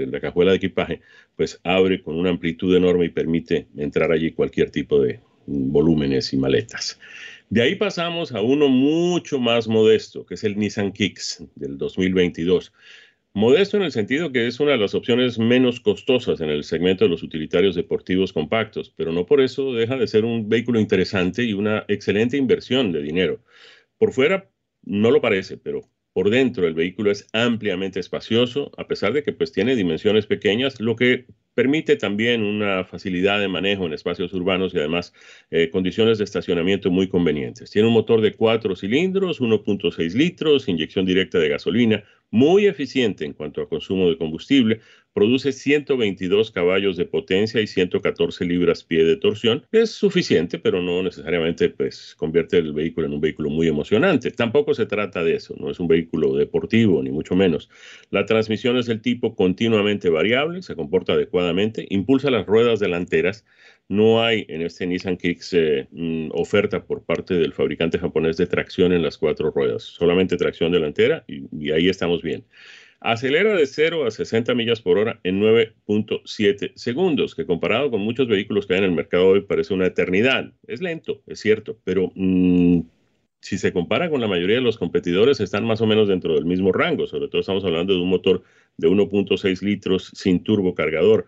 la 0.07 0.19
cajuela 0.19 0.49
de 0.49 0.57
equipaje, 0.57 1.01
pues 1.35 1.59
abre 1.63 2.01
con 2.01 2.15
una 2.15 2.31
amplitud 2.31 2.75
enorme 2.75 3.05
y 3.05 3.09
permite 3.09 3.67
entrar 3.77 4.11
allí 4.11 4.31
cualquier 4.31 4.71
tipo 4.71 4.99
de 4.99 5.19
volúmenes 5.45 6.33
y 6.33 6.37
maletas. 6.37 6.99
De 7.51 7.61
ahí 7.61 7.75
pasamos 7.75 8.31
a 8.31 8.39
uno 8.39 8.69
mucho 8.69 9.37
más 9.37 9.67
modesto, 9.67 10.25
que 10.25 10.35
es 10.35 10.45
el 10.45 10.57
Nissan 10.57 10.93
Kicks 10.93 11.43
del 11.55 11.77
2022. 11.77 12.71
Modesto 13.33 13.75
en 13.75 13.83
el 13.83 13.91
sentido 13.91 14.31
que 14.31 14.47
es 14.47 14.61
una 14.61 14.71
de 14.71 14.77
las 14.77 14.95
opciones 14.95 15.37
menos 15.37 15.81
costosas 15.81 16.39
en 16.39 16.49
el 16.49 16.63
segmento 16.63 17.03
de 17.03 17.09
los 17.09 17.23
utilitarios 17.23 17.75
deportivos 17.75 18.31
compactos, 18.31 18.93
pero 18.95 19.11
no 19.11 19.25
por 19.25 19.41
eso 19.41 19.73
deja 19.73 19.97
de 19.97 20.07
ser 20.07 20.23
un 20.23 20.47
vehículo 20.47 20.79
interesante 20.79 21.43
y 21.43 21.51
una 21.51 21.83
excelente 21.89 22.37
inversión 22.37 22.93
de 22.93 23.01
dinero. 23.01 23.43
Por 23.97 24.13
fuera 24.13 24.49
no 24.83 25.11
lo 25.11 25.19
parece, 25.19 25.57
pero 25.57 25.81
por 26.13 26.29
dentro 26.29 26.65
el 26.65 26.73
vehículo 26.73 27.11
es 27.11 27.27
ampliamente 27.33 27.99
espacioso, 27.99 28.71
a 28.77 28.87
pesar 28.87 29.11
de 29.11 29.23
que 29.23 29.33
pues 29.33 29.51
tiene 29.51 29.75
dimensiones 29.75 30.25
pequeñas, 30.25 30.79
lo 30.79 30.95
que 30.95 31.25
Permite 31.53 31.97
también 31.97 32.43
una 32.43 32.85
facilidad 32.85 33.39
de 33.39 33.49
manejo 33.49 33.85
en 33.85 33.93
espacios 33.93 34.33
urbanos 34.33 34.73
y 34.73 34.77
además 34.77 35.13
eh, 35.49 35.69
condiciones 35.69 36.17
de 36.17 36.23
estacionamiento 36.23 36.89
muy 36.89 37.09
convenientes. 37.09 37.69
Tiene 37.71 37.89
un 37.89 37.93
motor 37.93 38.21
de 38.21 38.33
cuatro 38.33 38.75
cilindros, 38.75 39.41
1.6 39.41 40.13
litros, 40.13 40.69
inyección 40.69 41.05
directa 41.05 41.39
de 41.39 41.49
gasolina, 41.49 42.03
muy 42.29 42.67
eficiente 42.67 43.25
en 43.25 43.33
cuanto 43.33 43.61
a 43.61 43.67
consumo 43.67 44.09
de 44.09 44.17
combustible, 44.17 44.79
produce 45.13 45.51
122 45.51 46.51
caballos 46.51 46.97
de 46.97 47.05
potencia 47.05 47.61
y 47.61 47.67
114 47.67 48.45
libras-pie 48.45 49.03
de 49.03 49.17
torsión. 49.17 49.65
Es 49.71 49.91
suficiente, 49.91 50.59
pero 50.59 50.81
no 50.81 51.03
necesariamente 51.03 51.69
pues, 51.69 52.15
convierte 52.17 52.57
el 52.57 52.73
vehículo 52.73 53.07
en 53.07 53.13
un 53.13 53.21
vehículo 53.21 53.49
muy 53.49 53.67
emocionante. 53.67 54.31
Tampoco 54.31 54.73
se 54.73 54.85
trata 54.85 55.23
de 55.23 55.35
eso, 55.35 55.55
no 55.57 55.69
es 55.69 55.79
un 55.79 55.87
vehículo 55.87 56.35
deportivo, 56.35 57.03
ni 57.03 57.11
mucho 57.11 57.35
menos. 57.35 57.69
La 58.09 58.25
transmisión 58.25 58.77
es 58.77 58.85
del 58.85 59.01
tipo 59.01 59.35
continuamente 59.35 60.09
variable, 60.09 60.61
se 60.61 60.75
comporta 60.75 61.13
adecuadamente, 61.13 61.85
impulsa 61.89 62.31
las 62.31 62.45
ruedas 62.45 62.79
delanteras. 62.79 63.45
No 63.89 64.23
hay 64.23 64.45
en 64.47 64.61
este 64.61 64.87
Nissan 64.87 65.17
Kicks 65.17 65.53
eh, 65.53 65.87
mm, 65.91 66.29
oferta 66.31 66.85
por 66.85 67.03
parte 67.03 67.33
del 67.33 67.51
fabricante 67.51 67.99
japonés 67.99 68.37
de 68.37 68.47
tracción 68.47 68.93
en 68.93 69.03
las 69.03 69.17
cuatro 69.17 69.51
ruedas, 69.51 69.83
solamente 69.83 70.37
tracción 70.37 70.71
delantera 70.71 71.25
y 71.27 71.71
ahí 71.71 71.89
estamos 71.89 72.21
bien. 72.21 72.45
Acelera 73.03 73.55
de 73.55 73.65
0 73.65 74.05
a 74.05 74.11
60 74.11 74.53
millas 74.53 74.79
por 74.79 74.99
hora 74.99 75.19
en 75.23 75.41
9.7 75.41 76.73
segundos, 76.75 77.33
que 77.33 77.47
comparado 77.47 77.89
con 77.89 78.01
muchos 78.01 78.27
vehículos 78.27 78.67
que 78.67 78.73
hay 78.73 78.79
en 78.79 78.85
el 78.85 78.91
mercado 78.91 79.29
hoy 79.29 79.41
parece 79.41 79.73
una 79.73 79.87
eternidad. 79.87 80.53
Es 80.67 80.81
lento, 80.81 81.23
es 81.25 81.39
cierto, 81.39 81.79
pero 81.83 82.11
mm, 82.13 82.81
si 83.39 83.57
se 83.57 83.73
compara 83.73 84.07
con 84.11 84.21
la 84.21 84.27
mayoría 84.27 84.57
de 84.57 84.61
los 84.61 84.77
competidores, 84.77 85.39
están 85.39 85.65
más 85.65 85.81
o 85.81 85.87
menos 85.87 86.07
dentro 86.07 86.35
del 86.35 86.45
mismo 86.45 86.71
rango. 86.71 87.07
Sobre 87.07 87.27
todo 87.27 87.41
estamos 87.41 87.65
hablando 87.65 87.95
de 87.95 88.01
un 88.01 88.09
motor 88.09 88.43
de 88.77 88.87
1.6 88.87 89.61
litros 89.63 90.11
sin 90.13 90.43
turbo 90.43 90.75
cargador. 90.75 91.27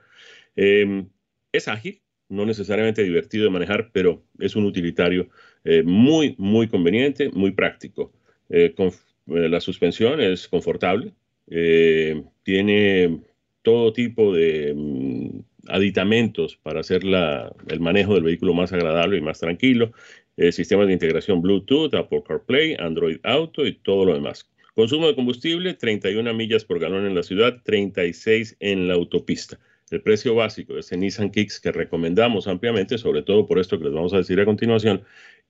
Em, 0.55 1.09
es 1.51 1.67
ágil, 1.67 2.03
no 2.29 2.45
necesariamente 2.45 3.01
divertido 3.01 3.45
de 3.45 3.49
manejar, 3.49 3.89
pero 3.91 4.23
es 4.37 4.55
un 4.55 4.65
utilitario 4.65 5.27
eh, 5.63 5.81
muy, 5.81 6.35
muy 6.37 6.67
conveniente, 6.67 7.29
muy 7.29 7.49
práctico. 7.51 8.13
Eh, 8.49 8.75
con, 8.75 8.89
eh, 8.89 9.49
la 9.49 9.59
suspensión 9.59 10.21
es 10.21 10.47
confortable, 10.47 11.13
eh, 11.47 12.23
tiene 12.43 13.21
todo 13.61 13.93
tipo 13.93 14.33
de 14.33 14.73
mm, 14.75 15.39
aditamentos 15.69 16.57
para 16.57 16.81
hacer 16.81 17.03
el 17.03 17.79
manejo 17.79 18.15
del 18.15 18.23
vehículo 18.23 18.53
más 18.53 18.73
agradable 18.73 19.17
y 19.17 19.21
más 19.21 19.39
tranquilo, 19.39 19.91
eh, 20.35 20.51
sistemas 20.51 20.87
de 20.87 20.93
integración 20.93 21.41
Bluetooth, 21.41 21.93
Apple 21.93 22.23
CarPlay, 22.27 22.75
Android 22.79 23.17
Auto 23.23 23.65
y 23.65 23.73
todo 23.73 24.05
lo 24.05 24.13
demás. 24.13 24.49
Consumo 24.75 25.07
de 25.07 25.15
combustible, 25.15 25.75
31 25.75 26.33
millas 26.33 26.65
por 26.65 26.79
galón 26.79 27.05
en 27.05 27.13
la 27.13 27.21
ciudad, 27.21 27.61
36 27.63 28.57
en 28.59 28.87
la 28.87 28.95
autopista. 28.95 29.59
El 29.91 30.01
precio 30.01 30.33
básico 30.33 30.73
de 30.73 30.79
ese 30.79 30.97
Nissan 30.97 31.29
Kicks 31.29 31.59
que 31.59 31.71
recomendamos 31.71 32.47
ampliamente, 32.47 32.97
sobre 32.97 33.21
todo 33.21 33.45
por 33.45 33.59
esto 33.59 33.77
que 33.77 33.85
les 33.85 33.93
vamos 33.93 34.13
a 34.13 34.17
decir 34.17 34.39
a 34.39 34.45
continuación, 34.45 35.03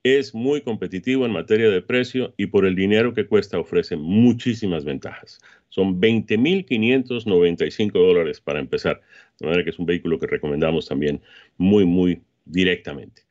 es 0.04 0.34
muy 0.34 0.60
competitivo 0.60 1.24
en 1.24 1.32
materia 1.32 1.70
de 1.70 1.80
precio 1.80 2.34
y 2.36 2.46
por 2.46 2.66
el 2.66 2.76
dinero 2.76 3.14
que 3.14 3.26
cuesta 3.26 3.58
ofrece 3.58 3.96
muchísimas 3.96 4.84
ventajas. 4.84 5.40
Son 5.70 5.98
20.595 5.98 7.92
dólares 7.92 8.40
para 8.40 8.60
empezar, 8.60 9.00
de 9.40 9.46
manera 9.46 9.64
que 9.64 9.70
es 9.70 9.78
un 9.78 9.86
vehículo 9.86 10.20
que 10.20 10.26
recomendamos 10.26 10.86
también 10.86 11.22
muy, 11.56 11.86
muy 11.86 12.20
directamente. 12.44 13.24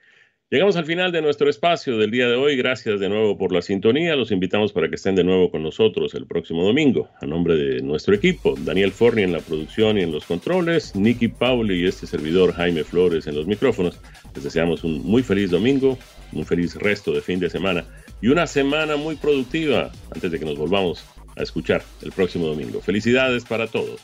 Llegamos 0.54 0.76
al 0.76 0.86
final 0.86 1.12
de 1.12 1.24
nuestro 1.24 1.50
espacio 1.50 1.98
del 1.98 2.12
día 2.12 2.28
de 2.28 2.36
hoy. 2.36 2.56
Gracias 2.56 3.00
de 3.00 3.10
nuevo 3.10 3.36
por 3.40 3.52
la 3.52 3.64
sintonía. 3.64 4.16
Los 4.16 4.30
invitamos 4.30 4.72
para 4.72 4.88
que 4.88 4.98
estén 4.98 5.16
de 5.16 5.24
nuevo 5.24 5.50
con 5.50 5.64
nosotros 5.64 6.14
el 6.14 6.28
próximo 6.28 6.64
domingo. 6.64 7.10
A 7.22 7.26
nombre 7.26 7.56
de 7.56 7.82
nuestro 7.82 8.14
equipo, 8.14 8.54
Daniel 8.60 8.92
Forni 8.92 9.24
en 9.24 9.32
la 9.32 9.40
producción 9.40 9.98
y 9.98 10.04
en 10.04 10.12
los 10.12 10.26
controles, 10.26 10.96
Nicky 10.96 11.30
Pauli 11.30 11.82
y 11.82 11.88
este 11.88 12.06
servidor 12.06 12.54
Jaime 12.54 12.84
Flores 12.84 13.26
en 13.26 13.34
los 13.34 13.48
micrófonos. 13.48 14.00
Les 14.36 14.44
deseamos 14.44 14.84
un 14.84 15.04
muy 15.04 15.24
feliz 15.24 15.50
domingo, 15.50 15.98
un 16.36 16.46
feliz 16.46 16.76
resto 16.76 17.12
de 17.12 17.22
fin 17.22 17.40
de 17.40 17.50
semana 17.50 17.86
y 18.22 18.28
una 18.28 18.48
semana 18.48 18.96
muy 18.96 19.16
productiva 19.16 19.92
antes 20.14 20.32
de 20.32 20.40
que 20.40 20.46
nos 20.46 20.58
volvamos 20.58 21.04
a 21.36 21.44
escuchar 21.44 21.84
el 22.02 22.12
próximo 22.12 22.48
domingo. 22.48 22.82
Felicidades 22.82 23.44
para 23.44 23.68
todos. 23.68 24.02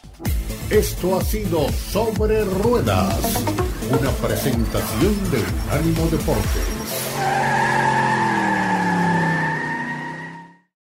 Esto 0.70 1.18
ha 1.18 1.24
sido 1.24 1.68
Sobre 1.70 2.44
Ruedas, 2.44 3.44
una 3.90 4.12
presentación 4.12 5.16
de 5.32 5.44
Ánimo 5.72 6.08
Deporte. 6.12 7.79